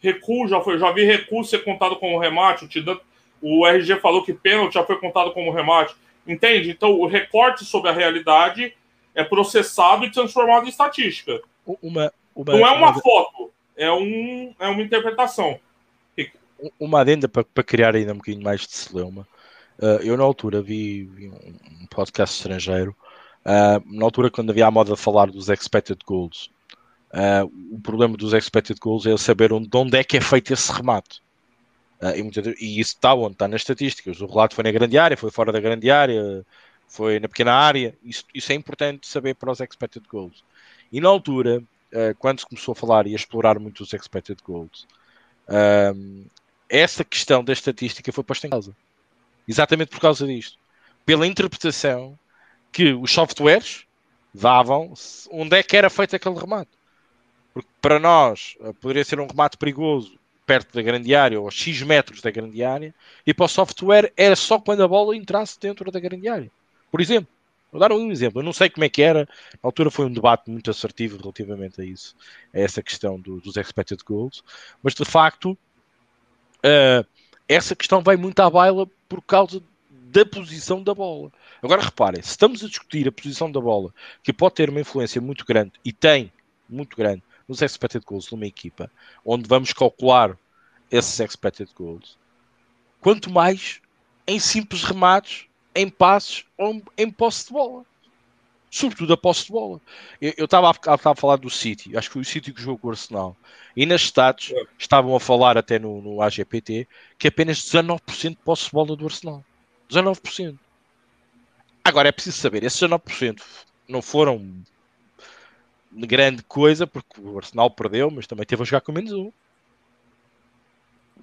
Recuo, 0.00 0.48
já, 0.48 0.60
foi, 0.60 0.78
já 0.78 0.90
vi 0.90 1.04
recuo 1.04 1.44
ser 1.44 1.62
contado 1.62 1.96
como 1.96 2.18
remate. 2.18 2.68
O, 3.40 3.60
o 3.60 3.66
RG 3.66 4.00
falou 4.00 4.24
que 4.24 4.34
pênalti 4.34 4.74
já 4.74 4.84
foi 4.84 4.98
contado 4.98 5.32
como 5.32 5.52
remate. 5.52 5.94
Entende? 6.26 6.70
Então, 6.70 6.90
o 6.98 7.06
recorte 7.06 7.64
sobre 7.64 7.90
a 7.90 7.94
realidade 7.94 8.74
é 9.14 9.22
processado 9.22 10.04
e 10.04 10.10
transformado 10.10 10.66
em 10.66 10.70
estatística. 10.70 11.40
Uma, 11.64 12.12
uma, 12.34 12.52
não 12.52 12.66
é 12.66 12.70
uma, 12.72 12.90
uma 12.90 12.94
foto 13.00 13.52
é, 13.76 13.90
um, 13.90 14.52
é 14.58 14.68
uma 14.68 14.82
interpretação. 14.82 15.58
Uma 16.78 17.00
adenda 17.00 17.28
para, 17.28 17.44
para 17.44 17.64
criar 17.64 17.94
ainda 17.94 18.12
um 18.12 18.16
bocadinho 18.16 18.44
mais 18.44 18.62
de 18.62 18.72
celeuma. 18.72 19.26
Uh, 19.78 20.02
eu 20.02 20.16
na 20.16 20.24
altura 20.24 20.60
vi, 20.60 21.04
vi, 21.04 21.28
um 21.28 21.86
podcast 21.88 22.36
estrangeiro, 22.36 22.94
uh, 23.44 23.82
na 23.86 24.04
altura 24.04 24.30
quando 24.30 24.50
havia 24.50 24.66
a 24.66 24.70
moda 24.70 24.94
de 24.94 25.00
falar 25.00 25.30
dos 25.30 25.48
expected 25.48 26.00
goals. 26.04 26.50
Uh, 27.12 27.74
o 27.74 27.80
problema 27.80 28.16
dos 28.16 28.32
expected 28.32 28.78
goals 28.78 29.06
é 29.06 29.16
saber 29.16 29.52
onde, 29.52 29.68
de 29.68 29.76
onde 29.76 29.98
é 29.98 30.04
que 30.04 30.16
é 30.16 30.20
feito 30.20 30.52
esse 30.52 30.72
remate. 30.72 31.20
E, 32.02 32.64
e, 32.64 32.80
isso 32.80 32.94
está 32.94 33.12
onde? 33.14 33.32
Está 33.32 33.46
nas 33.46 33.60
estatísticas. 33.60 34.20
O 34.20 34.26
relato 34.26 34.54
foi 34.54 34.64
na 34.64 34.70
grande 34.70 34.96
área, 34.96 35.16
foi 35.16 35.30
fora 35.30 35.52
da 35.52 35.60
grande 35.60 35.90
área, 35.90 36.46
foi 36.88 37.20
na 37.20 37.28
pequena 37.28 37.52
área. 37.52 37.94
Isso, 38.02 38.24
isso 38.34 38.52
é 38.52 38.54
importante 38.54 39.06
saber 39.06 39.34
para 39.34 39.50
os 39.50 39.60
expected 39.60 40.06
goals. 40.08 40.42
E 40.90 40.98
na 40.98 41.10
altura, 41.10 41.62
quando 42.18 42.40
se 42.40 42.46
começou 42.46 42.72
a 42.72 42.74
falar 42.74 43.06
e 43.06 43.12
a 43.12 43.16
explorar 43.16 43.58
muito 43.58 43.82
os 43.82 43.92
expected 43.92 44.40
goals, 44.42 44.86
essa 46.70 47.04
questão 47.04 47.44
da 47.44 47.52
estatística 47.52 48.10
foi 48.10 48.24
posta 48.24 48.46
em 48.46 48.50
causa. 48.50 48.74
Exatamente 49.46 49.90
por 49.90 50.00
causa 50.00 50.26
disto. 50.26 50.56
Pela 51.04 51.26
interpretação 51.26 52.18
que 52.72 52.92
os 52.92 53.12
softwares 53.12 53.84
davam 54.32 54.92
onde 55.30 55.56
é 55.56 55.62
que 55.62 55.76
era 55.76 55.90
feito 55.90 56.16
aquele 56.16 56.38
remate. 56.38 56.70
Porque 57.52 57.68
para 57.80 57.98
nós 57.98 58.56
eh, 58.60 58.72
poderia 58.80 59.04
ser 59.04 59.18
um 59.18 59.26
remate 59.26 59.56
perigoso 59.56 60.18
perto 60.46 60.74
da 60.74 60.82
grande 60.82 61.14
área 61.14 61.40
ou 61.40 61.50
X 61.50 61.82
metros 61.82 62.20
da 62.20 62.30
grande 62.30 62.62
área 62.62 62.94
e 63.26 63.32
para 63.32 63.44
o 63.44 63.48
software 63.48 64.12
era 64.16 64.34
só 64.34 64.58
quando 64.58 64.82
a 64.82 64.88
bola 64.88 65.16
entrasse 65.16 65.58
dentro 65.60 65.90
da 65.90 66.00
grande 66.00 66.28
área. 66.28 66.50
Por 66.90 67.00
exemplo, 67.00 67.28
vou 67.70 67.80
dar 67.80 67.92
um 67.92 68.10
exemplo. 68.10 68.40
Eu 68.40 68.44
não 68.44 68.52
sei 68.52 68.68
como 68.68 68.84
é 68.84 68.88
que 68.88 69.02
era. 69.02 69.28
Na 69.62 69.68
altura 69.68 69.90
foi 69.90 70.06
um 70.06 70.12
debate 70.12 70.50
muito 70.50 70.70
assertivo 70.70 71.18
relativamente 71.18 71.80
a 71.80 71.84
isso, 71.84 72.16
a 72.52 72.58
essa 72.58 72.82
questão 72.82 73.18
do, 73.18 73.40
dos 73.40 73.56
expected 73.56 74.02
goals. 74.04 74.42
Mas 74.82 74.94
de 74.94 75.04
facto, 75.04 75.52
uh, 75.52 77.06
essa 77.48 77.76
questão 77.76 78.02
vai 78.02 78.16
muito 78.16 78.40
à 78.40 78.50
baila 78.50 78.88
por 79.08 79.22
causa 79.22 79.62
da 80.10 80.26
posição 80.26 80.82
da 80.82 80.92
bola. 80.92 81.30
Agora 81.62 81.82
reparem, 81.82 82.20
se 82.20 82.30
estamos 82.30 82.64
a 82.64 82.68
discutir 82.68 83.06
a 83.06 83.12
posição 83.12 83.50
da 83.50 83.60
bola, 83.60 83.94
que 84.22 84.32
pode 84.32 84.56
ter 84.56 84.68
uma 84.68 84.80
influência 84.80 85.20
muito 85.20 85.44
grande, 85.44 85.72
e 85.84 85.92
tem 85.92 86.32
muito 86.68 86.96
grande, 86.96 87.22
nos 87.48 87.62
expected 87.62 88.04
goals 88.04 88.30
numa 88.30 88.46
equipa, 88.46 88.90
onde 89.24 89.48
vamos 89.48 89.72
calcular 89.72 90.36
esses 90.90 91.18
expected 91.20 91.70
goals, 91.74 92.18
quanto 93.00 93.30
mais 93.30 93.80
em 94.26 94.38
simples 94.38 94.82
remates, 94.82 95.46
em 95.74 95.88
passes 95.88 96.44
ou 96.58 96.82
em 96.98 97.10
posse 97.10 97.46
de 97.46 97.52
bola. 97.52 97.84
Sobretudo 98.68 99.12
a 99.12 99.16
posse 99.16 99.46
de 99.46 99.52
bola. 99.52 99.80
Eu 100.20 100.44
estava 100.44 100.70
a, 100.70 100.94
a, 100.94 101.14
falar 101.16 101.36
do 101.36 101.50
City, 101.50 101.96
acho 101.96 102.08
que 102.08 102.12
foi 102.12 102.22
o 102.22 102.24
City 102.24 102.52
que 102.52 102.62
jogou 102.62 102.78
com 102.78 102.88
o 102.88 102.90
Arsenal. 102.90 103.36
E 103.76 103.84
nas 103.84 104.02
stats 104.02 104.52
é. 104.52 104.62
estavam 104.78 105.14
a 105.14 105.20
falar 105.20 105.58
até 105.58 105.78
no, 105.78 106.00
no 106.00 106.22
AGPT 106.22 106.86
que 107.18 107.28
apenas 107.28 107.58
19% 107.58 108.30
de 108.30 108.36
posse 108.36 108.66
de 108.66 108.70
bola 108.70 108.96
do 108.96 109.04
Arsenal. 109.04 109.44
19%. 109.90 110.58
Agora 111.84 112.08
é 112.08 112.12
preciso 112.12 112.38
saber, 112.38 112.62
esses 112.62 112.80
19% 112.80 113.42
não 113.88 114.00
foram 114.00 114.62
grande 115.92 116.42
coisa, 116.44 116.86
porque 116.86 117.20
o 117.20 117.38
Arsenal 117.38 117.70
perdeu, 117.70 118.10
mas 118.10 118.26
também 118.26 118.46
teve 118.46 118.62
a 118.62 118.64
jogar 118.64 118.80
com 118.80 118.92
menos 118.92 119.12
um. 119.12 119.32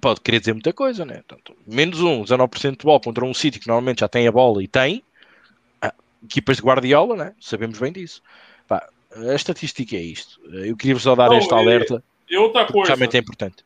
Pode 0.00 0.20
querer 0.20 0.40
dizer 0.40 0.52
muita 0.52 0.72
coisa, 0.72 1.04
né? 1.04 1.22
Portanto, 1.26 1.56
menos 1.66 2.00
um, 2.00 2.22
19% 2.22 2.76
de 2.76 2.84
bola 2.84 3.00
contra 3.00 3.24
um 3.24 3.34
City 3.34 3.58
que 3.58 3.66
normalmente 3.66 4.00
já 4.00 4.08
tem 4.08 4.28
a 4.28 4.32
bola 4.32 4.62
e 4.62 4.68
tem. 4.68 5.02
Ah, 5.80 5.94
equipas 6.22 6.58
de 6.58 6.62
Guardiola, 6.62 7.16
né? 7.16 7.34
Sabemos 7.40 7.78
bem 7.78 7.92
disso. 7.92 8.22
Pá, 8.68 8.88
a 9.12 9.34
estatística 9.34 9.96
é 9.96 10.00
isto. 10.00 10.40
Eu 10.52 10.76
queria-vos 10.76 11.02
só 11.02 11.16
dar 11.16 11.30
não, 11.30 11.38
esta 11.38 11.56
alerta. 11.56 12.04
E 12.28 12.36
outra 12.36 12.66
coisa. 12.66 12.88
Realmente 12.88 13.16
é 13.16 13.20
importante. 13.20 13.64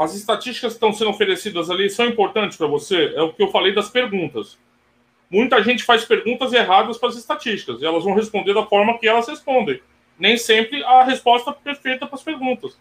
As 0.00 0.14
estatísticas 0.14 0.72
que 0.72 0.76
estão 0.76 0.94
sendo 0.94 1.10
oferecidas 1.10 1.68
ali 1.68 1.90
são 1.90 2.06
importantes 2.06 2.56
para 2.56 2.66
você? 2.66 3.12
É 3.14 3.20
o 3.20 3.34
que 3.34 3.42
eu 3.42 3.50
falei 3.50 3.74
das 3.74 3.90
perguntas. 3.90 4.56
Muita 5.28 5.62
gente 5.62 5.84
faz 5.84 6.06
perguntas 6.06 6.54
erradas 6.54 6.96
para 6.96 7.10
as 7.10 7.16
estatísticas 7.16 7.82
e 7.82 7.84
elas 7.84 8.04
vão 8.04 8.14
responder 8.14 8.54
da 8.54 8.64
forma 8.64 8.96
que 8.96 9.06
elas 9.06 9.28
respondem. 9.28 9.78
Nem 10.18 10.38
sempre 10.38 10.82
a 10.84 11.04
resposta 11.04 11.52
perfeita 11.52 12.06
para 12.06 12.14
as 12.14 12.22
perguntas. 12.22 12.78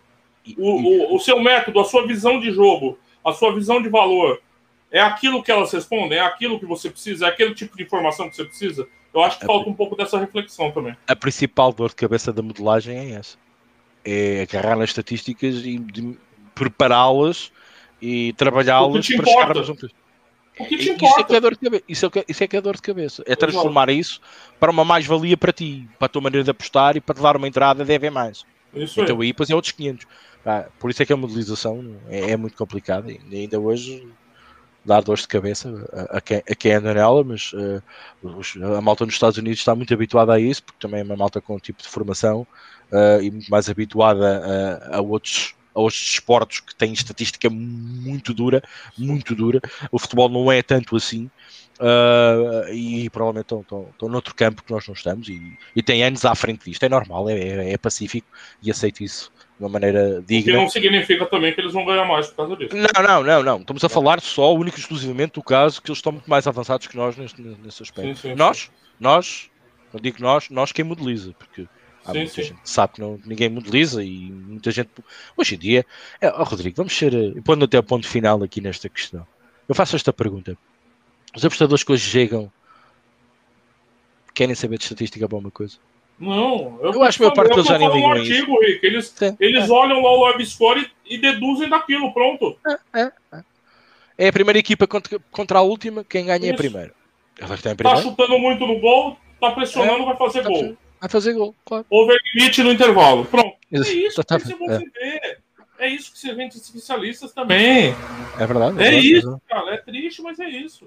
O, 0.58 0.72
o, 1.12 1.16
o 1.18 1.20
seu 1.20 1.42
método, 1.42 1.82
a 1.82 1.84
sua 1.84 2.08
visão 2.08 2.40
de 2.40 2.54
jogo, 2.54 2.98
a 3.24 3.34
sua 3.34 3.54
visão 3.54 3.82
de 3.82 3.90
valor, 3.90 4.42
é 4.90 5.02
aquilo 5.02 5.44
que 5.44 5.52
elas 5.52 5.74
respondem? 5.74 6.18
É 6.18 6.22
aquilo 6.22 6.58
que 6.58 6.66
você 6.66 6.90
precisa? 6.90 7.26
É 7.26 7.30
aquele 7.30 7.54
tipo 7.54 7.76
de 7.76 7.84
informação 7.84 8.30
que 8.30 8.38
você 8.38 8.46
precisa? 8.46 8.88
Eu 9.14 9.22
acho 9.22 9.38
que 9.40 9.46
falta 9.46 9.70
um 9.70 9.74
pouco 9.74 9.94
dessa 9.94 10.18
reflexão 10.18 10.72
também. 10.72 10.96
A 11.06 11.16
principal 11.18 11.74
dor 11.74 11.90
de 11.90 11.96
cabeça 11.96 12.32
da 12.32 12.42
modelagem 12.42 12.98
é 12.98 13.12
essa 13.12 13.38
é 14.04 14.42
agarrar 14.42 14.76
nas 14.76 14.90
estatísticas 14.90 15.66
e 15.66 15.80
prepará-las 16.60 17.52
e 18.02 18.34
trabalhá-las 18.34 19.08
para 19.08 19.26
chegarmos 19.26 19.70
a 19.70 19.74
um 19.74 19.78
é 20.60 21.24
que 21.24 21.36
é 21.36 21.40
dor 21.40 21.54
de 21.54 21.60
cabeça. 21.60 21.84
Isso 21.88 22.06
é, 22.06 22.10
que, 22.10 22.26
isso 22.28 22.44
é 22.44 22.48
que 22.48 22.58
é 22.58 22.62
dor 22.62 22.76
de 22.76 22.82
cabeça. 22.82 23.24
É 23.26 23.36
transformar 23.36 23.90
isso 23.90 24.20
para 24.60 24.70
uma 24.70 24.84
mais-valia 24.84 25.38
para 25.38 25.54
ti, 25.54 25.88
para 25.98 26.08
a 26.08 26.10
tua 26.10 26.22
maneira 26.22 26.44
de 26.44 26.52
apostar 26.52 26.98
e 26.98 27.02
para 27.02 27.16
te 27.16 27.22
dar 27.22 27.38
uma 27.38 27.48
entrada 27.48 27.86
de 27.86 27.96
haver 27.96 28.12
mais. 28.12 28.44
Isso 28.74 29.02
então 29.02 29.16
é. 29.18 29.22
aí 29.22 29.28
depois 29.28 29.50
é 29.50 29.56
outros 29.56 29.72
500. 29.72 30.06
por 30.78 30.92
isso 30.92 31.02
é 31.02 31.06
que 31.06 31.14
a 31.14 31.18
modelização 31.18 31.96
é, 32.10 32.32
é 32.32 32.38
muito 32.38 32.58
complicada. 32.58 33.10
E 33.10 33.20
ainda 33.32 33.58
hoje 33.58 34.06
dá 34.84 35.00
dores 35.00 35.22
de 35.22 35.30
cabeça 35.30 35.88
a, 35.94 36.18
a, 36.18 36.22
quem, 36.22 36.38
a 36.38 36.56
quem 36.56 36.74
anda 36.74 36.94
nela, 36.94 37.24
mas 37.24 37.54
uh, 37.54 37.82
a 38.78 38.82
malta 38.82 39.06
nos 39.06 39.14
Estados 39.14 39.38
Unidos 39.38 39.60
está 39.60 39.74
muito 39.74 39.94
habituada 39.94 40.34
a 40.34 40.40
isso, 40.40 40.64
porque 40.64 40.80
também 40.80 41.00
é 41.00 41.04
uma 41.04 41.16
malta 41.16 41.40
com 41.40 41.56
um 41.56 41.60
tipo 41.60 41.82
de 41.82 41.88
formação 41.88 42.46
uh, 42.92 43.22
e 43.22 43.32
muito 43.32 43.50
mais 43.50 43.70
habituada 43.70 44.82
a, 44.92 44.98
a 44.98 45.02
outros 45.02 45.56
a 45.74 45.80
outros 45.80 46.02
esportes 46.02 46.60
que 46.60 46.76
têm 46.76 46.94
estatística 46.94 47.50
muito 47.50 48.34
dura, 48.34 48.62
muito 48.98 49.36
dura. 49.36 49.62
O 49.92 50.00
futebol 50.00 50.30
não 50.30 50.52
é 50.52 50.62
tanto 50.62 50.96
assim. 50.96 51.30
Uh, 51.80 52.74
e 52.74 53.10
provavelmente 53.10 53.46
estão, 53.46 53.62
estão, 53.62 53.88
estão 53.90 54.10
noutro 54.10 54.36
campo 54.36 54.62
que 54.62 54.72
nós 54.72 54.86
não 54.86 54.94
estamos 54.94 55.30
e, 55.30 55.58
e 55.74 55.82
têm 55.82 56.04
anos 56.04 56.26
à 56.26 56.36
frente 56.36 56.66
disto. 56.66 56.84
É 56.84 56.90
normal, 56.90 57.30
é, 57.30 57.40
é, 57.40 57.74
é 57.74 57.78
pacífico 57.78 58.28
e 58.62 58.70
aceito 58.70 59.02
isso 59.02 59.32
de 59.58 59.64
uma 59.64 59.70
maneira 59.70 60.22
digna. 60.26 60.52
O 60.52 60.56
que 60.56 60.62
não 60.64 60.70
significa 60.70 61.26
também 61.26 61.54
que 61.54 61.62
eles 61.62 61.72
vão 61.72 61.86
ganhar 61.86 62.06
mais 62.06 62.28
por 62.28 62.36
causa 62.36 62.58
disso. 62.58 62.76
Não, 62.76 63.04
não, 63.04 63.24
não, 63.24 63.44
não. 63.44 63.58
Estamos 63.60 63.84
a 63.84 63.88
falar 63.88 64.20
só, 64.20 64.54
único 64.54 64.78
e 64.78 64.82
exclusivamente 64.82 65.34
do 65.34 65.44
caso 65.44 65.82
que 65.82 65.90
eles 65.90 66.00
estão 66.00 66.12
muito 66.12 66.30
mais 66.30 66.46
avançados 66.48 66.86
que 66.86 66.98
nós 66.98 67.16
nesse, 67.16 67.42
nesse 67.42 67.82
aspecto. 67.82 68.18
Sim, 68.18 68.30
sim, 68.30 68.36
nós, 68.36 68.58
sim. 68.58 68.70
nós, 69.00 69.50
não 69.94 70.02
digo 70.02 70.18
nós, 70.20 70.50
nós 70.50 70.74
quem 70.74 70.84
modeliza, 70.84 71.34
porque 71.40 71.66
Há 72.10 72.14
sim, 72.14 72.18
muita 72.20 72.34
sim. 72.34 72.44
gente 72.44 72.62
que 72.62 72.70
sabe 72.70 72.94
que 72.94 73.02
não, 73.02 73.20
ninguém 73.26 73.50
modeliza 73.50 74.04
e 74.04 74.32
muita 74.32 74.72
gente. 74.72 74.90
Hoje 75.38 75.56
em 75.56 75.58
dia, 75.58 75.86
é, 76.20 76.30
oh, 76.30 76.44
Rodrigo, 76.44 76.76
vamos 76.78 76.96
ser. 76.96 77.14
Eh, 77.14 77.42
pondo 77.44 77.66
até 77.66 77.78
o 77.78 77.84
ponto 77.84 78.08
final 78.08 78.42
aqui 78.44 78.62
nesta 78.62 78.90
questão. 78.90 79.26
Eu 79.68 79.76
faço 79.76 79.96
esta 79.96 80.12
pergunta: 80.12 80.58
os 81.36 81.46
apostadores 81.46 81.84
que 81.84 81.92
hoje 81.92 82.10
chegam 82.10 82.52
querem 84.34 84.56
saber 84.56 84.78
de 84.78 84.86
estatística 84.86 85.28
para 85.28 85.38
uma 85.38 85.52
coisa? 85.52 85.78
Não, 86.20 86.80
eu, 86.82 86.94
eu 86.94 87.04
acho 87.04 87.18
que 87.18 87.24
maior 87.24 87.36
parte 87.36 87.52
deles 87.52 87.66
já 87.66 87.78
nem 87.78 87.90
ligam 87.90 88.12
artigo, 88.12 88.54
isso. 88.54 88.60
Rick. 88.60 88.86
Eles, 88.86 89.16
eles 89.40 89.70
é. 89.70 89.72
olham 89.72 90.02
lá 90.02 90.12
o 90.12 90.22
web 90.24 90.46
score 90.46 90.90
e, 91.06 91.16
e 91.16 91.18
deduzem 91.18 91.70
daquilo, 91.70 92.14
pronto. 92.14 92.58
É, 92.68 93.02
é, 93.02 93.12
é. 93.32 93.44
é 94.18 94.28
a 94.28 94.34
primeira 94.34 94.60
equipa 94.60 94.86
contra, 94.86 95.18
contra 95.32 95.60
a 95.60 95.62
última, 95.62 96.04
quem 96.04 96.26
ganha 96.26 96.38
isso. 96.38 96.48
é 96.48 96.54
a 96.54 96.58
primeira. 96.58 96.94
Ela 97.40 97.56
está 97.56 97.72
em 97.72 97.76
Tá 97.76 97.96
chutando 97.96 98.38
muito 98.38 98.68
no 98.68 98.80
gol, 98.80 99.18
tá 99.40 99.52
pressionando, 99.52 100.04
é, 100.04 100.06
vai 100.06 100.18
fazer 100.18 100.44
tá 100.44 100.50
gol. 100.50 100.78
Vai 101.00 101.10
fazer 101.10 101.34
gol, 101.34 101.56
claro. 101.66 101.86
Over 101.90 102.18
limite 102.34 102.62
no 102.62 102.72
intervalo. 102.72 103.26
Pronto. 103.26 103.56
Isso, 103.72 103.90
é 103.90 103.94
isso 103.94 104.24
tá, 104.24 104.40
que 104.40 104.54
você 104.54 104.84
é. 104.98 105.38
É 105.80 105.88
isso 105.88 106.12
que 106.12 106.20
você 106.20 106.34
vê 106.34 106.50
de 106.50 106.58
especialistas 106.58 107.32
também. 107.32 107.96
É 108.38 108.46
verdade. 108.46 108.84
É, 108.84 108.96
é 108.96 109.00
isso, 109.00 109.42
cara. 109.48 109.76
É 109.76 109.78
triste, 109.78 110.22
mas 110.22 110.38
é 110.38 110.50
isso. 110.50 110.86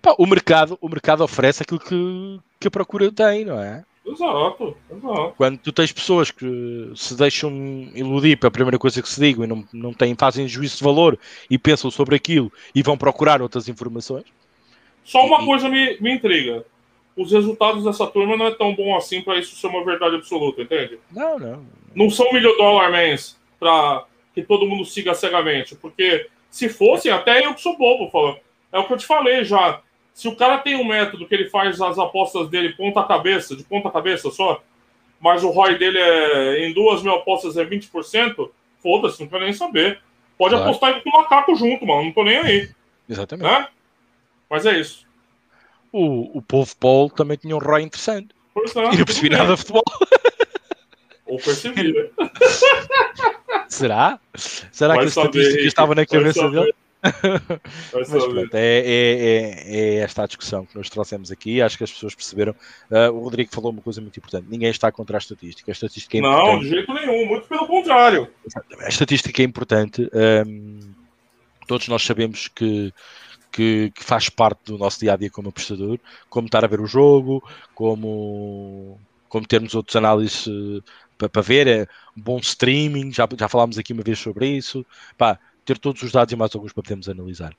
Pá, 0.00 0.16
o, 0.18 0.26
mercado, 0.26 0.76
o 0.80 0.88
mercado 0.88 1.22
oferece 1.22 1.62
aquilo 1.62 1.78
que, 1.78 2.40
que 2.58 2.66
a 2.66 2.70
procura 2.70 3.12
tem, 3.12 3.44
não 3.44 3.60
é? 3.60 3.84
Exato, 4.04 4.76
exato. 4.90 5.34
Quando 5.36 5.58
tu 5.58 5.70
tens 5.70 5.92
pessoas 5.92 6.32
que 6.32 6.90
se 6.96 7.16
deixam 7.16 7.52
iludir 7.94 8.36
pela 8.36 8.50
primeira 8.50 8.80
coisa 8.80 9.00
que 9.00 9.08
se 9.08 9.20
digam 9.20 9.44
e 9.44 9.46
não, 9.46 9.64
não 9.72 9.94
têm, 9.94 10.16
fazem 10.18 10.48
juízo 10.48 10.78
de 10.78 10.84
valor 10.84 11.16
e 11.48 11.56
pensam 11.56 11.88
sobre 11.88 12.16
aquilo 12.16 12.52
e 12.74 12.82
vão 12.82 12.98
procurar 12.98 13.40
outras 13.40 13.68
informações. 13.68 14.24
Só 15.04 15.24
uma 15.24 15.42
e, 15.42 15.46
coisa 15.46 15.68
me, 15.68 16.00
me 16.00 16.14
intriga 16.14 16.64
os 17.16 17.32
resultados 17.32 17.84
dessa 17.84 18.06
turma 18.06 18.36
não 18.36 18.46
é 18.46 18.54
tão 18.54 18.74
bom 18.74 18.96
assim 18.96 19.20
para 19.20 19.38
isso 19.38 19.56
ser 19.56 19.66
uma 19.66 19.84
verdade 19.84 20.16
absoluta, 20.16 20.62
entende? 20.62 20.98
Não, 21.10 21.38
não. 21.38 21.66
Não 21.94 22.10
são 22.10 22.32
milho 22.32 22.56
dólar 22.56 22.90
mens 22.90 23.38
para 23.60 24.04
que 24.34 24.42
todo 24.42 24.66
mundo 24.66 24.84
siga 24.84 25.14
cegamente, 25.14 25.74
porque 25.74 26.28
se 26.50 26.68
fosse, 26.68 27.10
até 27.10 27.44
eu 27.44 27.54
que 27.54 27.60
sou 27.60 27.76
bobo 27.76 28.10
falando. 28.10 28.38
É 28.72 28.78
o 28.78 28.86
que 28.86 28.92
eu 28.94 28.96
te 28.96 29.06
falei 29.06 29.44
já. 29.44 29.80
Se 30.14 30.26
o 30.26 30.36
cara 30.36 30.58
tem 30.58 30.74
um 30.74 30.84
método 30.84 31.26
que 31.26 31.34
ele 31.34 31.50
faz 31.50 31.80
as 31.80 31.98
apostas 31.98 32.48
dele 32.48 32.74
ponta 32.74 33.02
cabeça, 33.02 33.54
de 33.54 33.64
ponta 33.64 33.90
cabeça 33.90 34.30
só, 34.30 34.62
mas 35.20 35.44
o 35.44 35.50
ROI 35.50 35.78
dele 35.78 35.98
é 35.98 36.66
em 36.66 36.72
duas 36.72 37.02
mil 37.02 37.14
apostas 37.14 37.56
é 37.56 37.64
20%, 37.64 38.50
foda-se, 38.82 39.20
não 39.20 39.28
quero 39.28 39.44
nem 39.44 39.52
saber. 39.52 40.00
Pode 40.38 40.54
claro. 40.54 40.70
apostar 40.70 41.02
com 41.02 41.10
o 41.10 41.12
macaco 41.12 41.54
junto, 41.54 41.86
mano, 41.86 42.04
não 42.04 42.12
tô 42.12 42.24
nem 42.24 42.38
aí. 42.38 42.70
Exatamente. 43.08 43.50
Né? 43.50 43.68
Mas 44.48 44.66
é 44.66 44.78
isso 44.78 45.06
o, 45.92 46.38
o 46.38 46.42
povo 46.42 46.74
Paul 46.76 47.10
também 47.10 47.36
tinha 47.36 47.54
um 47.54 47.58
ROI 47.58 47.82
interessante. 47.82 48.28
Pois 48.54 48.74
não, 48.74 48.92
e 48.92 48.98
não 48.98 49.04
percebi 49.04 49.30
nada 49.30 49.52
de 49.52 49.58
futebol. 49.58 49.84
Ou 51.26 51.38
percebi, 51.38 51.92
né? 51.92 52.08
Será? 53.68 54.18
Será 54.34 54.94
vai 54.94 54.98
que 54.98 55.04
a 55.04 55.08
estatística 55.08 55.62
estava 55.62 55.94
na 55.94 56.04
cabeça 56.04 56.48
dele? 56.50 56.74
Mas 57.92 58.08
pronto, 58.08 58.54
é, 58.54 58.78
é, 58.78 58.84
é, 58.84 59.76
é, 59.76 59.94
esta 59.96 60.22
a 60.22 60.26
discussão 60.26 60.64
que 60.64 60.76
nós 60.76 60.88
trouxemos 60.88 61.32
aqui. 61.32 61.60
Acho 61.60 61.76
que 61.76 61.84
as 61.84 61.90
pessoas 61.90 62.14
perceberam. 62.14 62.54
Uh, 62.90 63.10
o 63.12 63.24
Rodrigo 63.24 63.52
falou 63.52 63.72
uma 63.72 63.82
coisa 63.82 64.00
muito 64.00 64.16
importante: 64.18 64.46
ninguém 64.48 64.70
está 64.70 64.92
contra 64.92 65.16
a 65.16 65.18
estatística. 65.18 65.70
A 65.70 65.72
estatística 65.72 66.16
é 66.16 66.20
Não, 66.20 66.60
de 66.60 66.68
jeito 66.68 66.92
nenhum, 66.92 67.26
muito 67.26 67.48
pelo 67.48 67.66
contrário. 67.66 68.28
A 68.80 68.88
estatística 68.88 69.42
é 69.42 69.44
importante. 69.44 70.08
Um, 70.46 70.80
todos 71.66 71.88
nós 71.88 72.04
sabemos 72.04 72.46
que, 72.46 72.92
que, 73.52 73.92
que, 73.94 74.02
faz 74.02 74.28
parte 74.28 74.72
do 74.72 74.78
nosso 74.78 74.98
dia 74.98 75.12
a 75.12 75.16
dia 75.16 75.30
como 75.30 75.50
apostador, 75.50 75.98
como 76.28 76.46
estar 76.46 76.64
a 76.64 76.68
ver 76.68 76.80
o 76.80 76.86
jogo, 76.86 77.42
como, 77.74 78.98
como 79.28 79.46
termos 79.46 79.74
outros 79.74 79.94
análises 79.94 80.46
uh, 80.46 80.82
para, 81.18 81.28
para 81.28 81.42
ver, 81.42 81.66
é 81.66 81.86
bom 82.16 82.38
streaming, 82.38 83.12
já, 83.12 83.28
já 83.38 83.48
falámos 83.48 83.78
aqui 83.78 83.92
uma 83.92 84.02
vez 84.02 84.18
sobre 84.18 84.48
isso. 84.48 84.84
Pá, 85.16 85.38
ter 85.64 85.78
todos 85.78 86.02
os 86.02 86.10
dados 86.10 86.32
e 86.32 86.36
mais 86.36 86.54
alguns 86.54 86.72
para 86.72 86.82
podermos 86.82 87.08
analisar. 87.08 87.54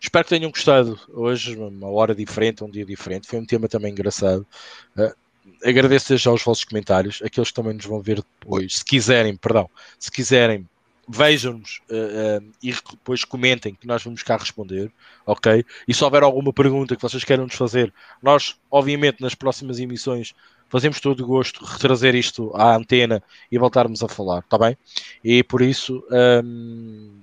Espero 0.00 0.24
que 0.24 0.30
tenham 0.30 0.50
gostado 0.50 0.98
hoje, 1.08 1.56
uma 1.56 1.88
hora 1.88 2.14
diferente, 2.14 2.64
um 2.64 2.70
dia 2.70 2.84
diferente. 2.84 3.26
Foi 3.28 3.38
um 3.38 3.46
tema 3.46 3.68
também 3.68 3.92
engraçado. 3.92 4.46
Uh, 4.96 5.14
agradeço 5.64 6.16
já 6.16 6.32
os 6.32 6.42
vossos 6.42 6.64
comentários, 6.64 7.20
aqueles 7.22 7.50
que 7.50 7.54
também 7.54 7.74
nos 7.74 7.86
vão 7.86 8.00
ver 8.00 8.22
depois. 8.40 8.78
Se 8.78 8.84
quiserem, 8.84 9.36
perdão, 9.36 9.70
se 9.98 10.10
quiserem, 10.10 10.68
vejam-nos 11.08 11.80
uh, 11.90 12.42
uh, 12.42 12.52
e 12.62 12.72
depois 12.72 13.24
comentem 13.24 13.74
que 13.74 13.86
nós 13.86 14.02
vamos 14.02 14.22
cá 14.22 14.36
responder, 14.36 14.90
ok? 15.24 15.64
E 15.86 15.94
se 15.94 16.02
houver 16.02 16.22
alguma 16.22 16.52
pergunta 16.52 16.96
que 16.96 17.02
vocês 17.02 17.22
queiram 17.22 17.44
nos 17.44 17.54
fazer, 17.54 17.92
nós, 18.22 18.56
obviamente, 18.70 19.20
nas 19.20 19.34
próximas 19.34 19.78
emissões 19.78 20.34
fazemos 20.68 21.00
todo 21.00 21.22
o 21.22 21.26
gosto 21.26 21.64
de 21.64 21.72
retrazer 21.72 22.14
isto 22.14 22.50
à 22.54 22.74
antena 22.74 23.22
e 23.50 23.58
voltarmos 23.58 24.02
a 24.02 24.08
falar, 24.08 24.40
está 24.40 24.58
bem? 24.58 24.76
E 25.22 25.42
por 25.42 25.62
isso 25.62 26.04
um, 26.10 27.20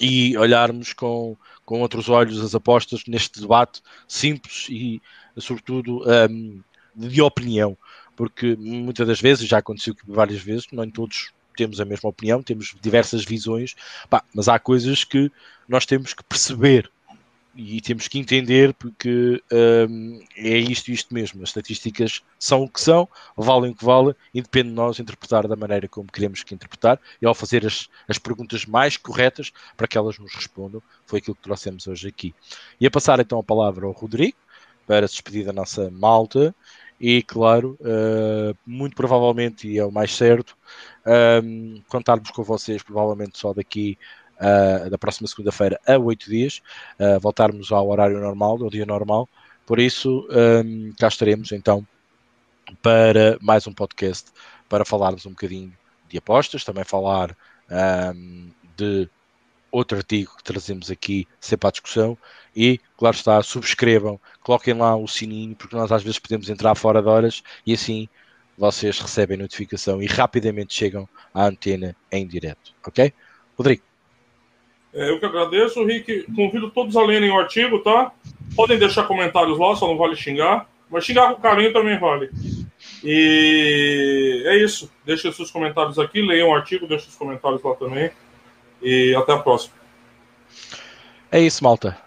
e 0.00 0.36
olharmos 0.36 0.92
com, 0.92 1.36
com 1.64 1.80
outros 1.80 2.08
olhos 2.08 2.40
as 2.40 2.54
apostas 2.54 3.04
neste 3.06 3.40
debate 3.40 3.82
simples 4.08 4.66
e, 4.70 5.00
sobretudo, 5.36 6.02
um, 6.30 6.60
de 6.94 7.20
opinião, 7.20 7.76
porque 8.16 8.56
muitas 8.56 9.06
das 9.06 9.20
vezes, 9.20 9.48
já 9.48 9.58
aconteceu 9.58 9.94
várias 10.06 10.40
vezes, 10.40 10.66
nem 10.72 10.90
todos 10.90 11.32
temos 11.54 11.80
a 11.80 11.84
mesma 11.84 12.10
opinião, 12.10 12.42
temos 12.42 12.74
diversas 12.80 13.24
visões, 13.24 13.74
pá, 14.08 14.22
mas 14.34 14.48
há 14.48 14.58
coisas 14.58 15.04
que 15.04 15.30
nós 15.68 15.86
temos 15.86 16.12
que 16.12 16.22
perceber 16.24 16.90
e 17.56 17.80
temos 17.80 18.08
que 18.08 18.18
entender 18.18 18.74
porque 18.74 19.42
um, 19.88 20.20
é 20.36 20.58
isto 20.58 20.90
isto 20.90 21.14
mesmo. 21.14 21.42
As 21.42 21.50
estatísticas 21.50 22.22
são 22.38 22.64
o 22.64 22.68
que 22.68 22.80
são, 22.80 23.08
valem 23.36 23.70
o 23.70 23.74
que 23.74 23.84
valem, 23.84 24.14
e 24.32 24.42
depende 24.42 24.70
de 24.70 24.74
nós 24.74 24.98
interpretar 24.98 25.46
da 25.46 25.54
maneira 25.54 25.86
como 25.86 26.10
queremos 26.10 26.42
que 26.42 26.54
interpretar 26.54 26.98
e 27.22 27.26
ao 27.26 27.34
fazer 27.34 27.64
as, 27.64 27.88
as 28.08 28.18
perguntas 28.18 28.66
mais 28.66 28.96
corretas 28.96 29.52
para 29.76 29.86
que 29.86 29.96
elas 29.96 30.18
nos 30.18 30.34
respondam. 30.34 30.82
Foi 31.06 31.20
aquilo 31.20 31.36
que 31.36 31.42
trouxemos 31.42 31.86
hoje 31.86 32.08
aqui. 32.08 32.34
E 32.80 32.86
a 32.86 32.90
passar 32.90 33.20
então 33.20 33.38
a 33.38 33.44
palavra 33.44 33.86
ao 33.86 33.92
Rodrigo 33.92 34.36
para 34.86 35.06
se 35.06 35.14
despedir 35.14 35.46
da 35.46 35.52
nossa 35.52 35.90
malta. 35.90 36.54
E 37.00 37.22
claro, 37.22 37.78
uh, 37.80 38.56
muito 38.64 38.96
provavelmente, 38.96 39.68
e 39.68 39.78
é 39.78 39.84
o 39.84 39.90
mais 39.90 40.14
certo, 40.14 40.56
um, 41.06 41.82
contarmos 41.88 42.30
com 42.30 42.42
vocês 42.42 42.82
provavelmente 42.82 43.38
só 43.38 43.52
daqui 43.52 43.98
uh, 44.36 44.90
da 44.90 44.98
próxima 44.98 45.28
segunda-feira 45.28 45.80
a 45.86 45.98
oito 45.98 46.28
dias, 46.28 46.60
uh, 46.98 47.20
voltarmos 47.20 47.70
ao 47.72 47.88
horário 47.88 48.20
normal, 48.20 48.62
ao 48.62 48.70
dia 48.70 48.86
normal. 48.86 49.28
Por 49.66 49.78
isso, 49.78 50.26
um, 50.30 50.92
cá 50.98 51.08
estaremos 51.08 51.52
então 51.52 51.86
para 52.82 53.38
mais 53.40 53.66
um 53.66 53.72
podcast 53.72 54.30
para 54.68 54.84
falarmos 54.84 55.26
um 55.26 55.30
bocadinho 55.30 55.72
de 56.08 56.18
apostas, 56.18 56.64
também 56.64 56.84
falar 56.84 57.36
um, 58.14 58.50
de 58.76 59.08
outro 59.70 59.96
artigo 59.96 60.36
que 60.36 60.44
trazemos 60.44 60.90
aqui 60.90 61.26
sempre 61.40 61.68
à 61.68 61.70
discussão 61.70 62.16
e, 62.54 62.78
claro 62.96 63.16
está, 63.16 63.42
subscrevam, 63.42 64.20
coloquem 64.42 64.74
lá 64.74 64.94
o 64.96 65.08
sininho, 65.08 65.56
porque 65.56 65.74
nós 65.74 65.90
às 65.90 66.02
vezes 66.02 66.18
podemos 66.18 66.48
entrar 66.48 66.74
fora 66.74 67.02
de 67.02 67.08
horas 67.08 67.42
e 67.66 67.72
assim 67.72 68.08
vocês 68.56 68.98
recebem 68.98 69.36
notificação 69.36 70.02
e 70.02 70.06
rapidamente 70.06 70.74
chegam 70.74 71.08
à 71.32 71.46
antena 71.46 71.96
em 72.10 72.26
direto, 72.26 72.72
ok? 72.86 73.12
Rodrigo. 73.56 73.82
É, 74.92 75.10
eu 75.10 75.18
que 75.18 75.26
agradeço, 75.26 75.84
Rick. 75.84 76.24
Convido 76.34 76.70
todos 76.70 76.96
a 76.96 77.02
lerem 77.02 77.30
o 77.30 77.38
artigo, 77.38 77.80
tá? 77.80 78.12
Podem 78.54 78.78
deixar 78.78 79.04
comentários 79.04 79.58
lá, 79.58 79.74
só 79.74 79.88
não 79.88 79.96
vale 79.96 80.14
xingar. 80.14 80.68
Mas 80.88 81.04
xingar 81.04 81.34
com 81.34 81.42
carinho 81.42 81.72
também 81.72 81.98
vale. 81.98 82.30
E 83.02 84.44
é 84.46 84.56
isso. 84.56 84.90
Deixem 85.04 85.32
seus 85.32 85.50
comentários 85.50 85.98
aqui, 85.98 86.22
leiam 86.22 86.50
o 86.50 86.54
artigo, 86.54 86.86
deixem 86.86 87.08
os 87.08 87.16
comentários 87.16 87.62
lá 87.62 87.74
também. 87.74 88.10
E 88.80 89.14
até 89.16 89.32
a 89.32 89.38
próxima. 89.38 89.74
É 91.32 91.40
isso, 91.40 91.64
malta. 91.64 91.98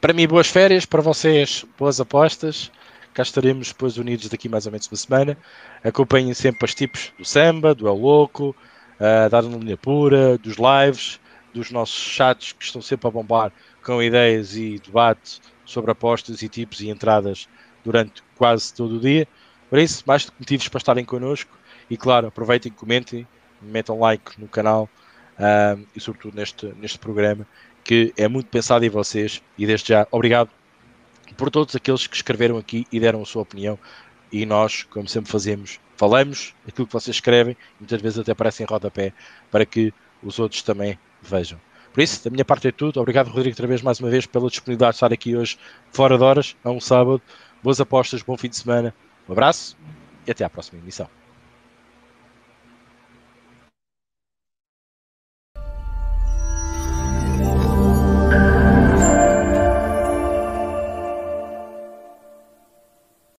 Para 0.00 0.12
mim, 0.12 0.28
boas 0.28 0.46
férias. 0.46 0.86
Para 0.86 1.02
vocês, 1.02 1.64
boas 1.76 2.00
apostas. 2.00 2.70
Cá 3.14 3.22
estaremos 3.22 3.68
depois 3.68 3.98
unidos 3.98 4.28
daqui 4.28 4.48
mais 4.48 4.66
ou 4.66 4.72
menos 4.72 4.86
uma 4.86 4.96
semana. 4.96 5.38
Acompanhem 5.84 6.32
sempre 6.34 6.64
os 6.64 6.74
tipos 6.74 7.12
do 7.18 7.24
samba, 7.24 7.74
do 7.74 7.86
El 7.86 7.94
Louco, 7.94 8.54
uh, 8.98 9.28
da 9.28 9.40
linha 9.40 9.76
pura, 9.76 10.38
dos 10.38 10.56
lives 10.56 11.20
dos 11.52 11.70
nossos 11.70 11.96
chats 11.96 12.52
que 12.52 12.64
estão 12.64 12.80
sempre 12.80 13.06
a 13.06 13.10
bombar 13.10 13.52
com 13.82 14.02
ideias 14.02 14.56
e 14.56 14.78
debate 14.78 15.40
sobre 15.64 15.90
apostas 15.90 16.42
e 16.42 16.48
tipos 16.48 16.80
e 16.80 16.88
entradas 16.88 17.48
durante 17.84 18.22
quase 18.36 18.72
todo 18.72 18.96
o 18.96 19.00
dia. 19.00 19.28
Por 19.68 19.78
isso, 19.78 20.02
mais 20.06 20.30
motivos 20.38 20.68
para 20.68 20.78
estarem 20.78 21.04
connosco 21.04 21.56
e, 21.90 21.96
claro, 21.96 22.28
aproveitem, 22.28 22.72
comentem, 22.72 23.26
metam 23.60 23.98
like 23.98 24.40
no 24.40 24.48
canal 24.48 24.88
um, 25.38 25.84
e, 25.94 26.00
sobretudo, 26.00 26.36
neste, 26.36 26.66
neste 26.78 26.98
programa 26.98 27.46
que 27.84 28.12
é 28.16 28.28
muito 28.28 28.46
pensado 28.46 28.84
em 28.84 28.88
vocês. 28.88 29.42
E 29.58 29.66
desde 29.66 29.88
já, 29.88 30.06
obrigado 30.10 30.50
por 31.36 31.50
todos 31.50 31.74
aqueles 31.74 32.06
que 32.06 32.16
escreveram 32.16 32.58
aqui 32.58 32.86
e 32.92 33.00
deram 33.00 33.22
a 33.22 33.26
sua 33.26 33.42
opinião. 33.42 33.78
E 34.30 34.46
nós, 34.46 34.84
como 34.84 35.08
sempre 35.08 35.30
fazemos, 35.30 35.78
falamos 35.96 36.54
aquilo 36.66 36.86
que 36.86 36.92
vocês 36.92 37.16
escrevem, 37.16 37.56
muitas 37.78 38.00
vezes 38.00 38.18
até 38.18 38.32
aparece 38.32 38.62
em 38.62 38.66
rodapé, 38.66 39.12
para 39.50 39.64
que 39.64 39.92
os 40.22 40.38
outros 40.38 40.62
também 40.62 40.98
vejam. 41.20 41.60
Por 41.92 42.02
isso, 42.02 42.24
da 42.24 42.30
minha 42.30 42.44
parte 42.44 42.68
é 42.68 42.72
tudo. 42.72 43.00
Obrigado, 43.00 43.28
Rodrigo, 43.28 43.50
outra 43.50 43.66
vez, 43.66 43.82
mais 43.82 44.00
uma 44.00 44.08
vez, 44.08 44.24
pela 44.24 44.48
disponibilidade 44.48 44.92
de 44.92 44.96
estar 44.96 45.12
aqui 45.12 45.36
hoje, 45.36 45.58
fora 45.90 46.16
de 46.16 46.24
horas, 46.24 46.56
a 46.64 46.70
um 46.70 46.80
sábado. 46.80 47.20
Boas 47.62 47.80
apostas, 47.80 48.22
bom 48.22 48.36
fim 48.36 48.48
de 48.48 48.56
semana. 48.56 48.94
Um 49.28 49.32
abraço 49.32 49.76
e 50.26 50.30
até 50.30 50.44
à 50.44 50.50
próxima 50.50 50.80
emissão. 50.80 51.21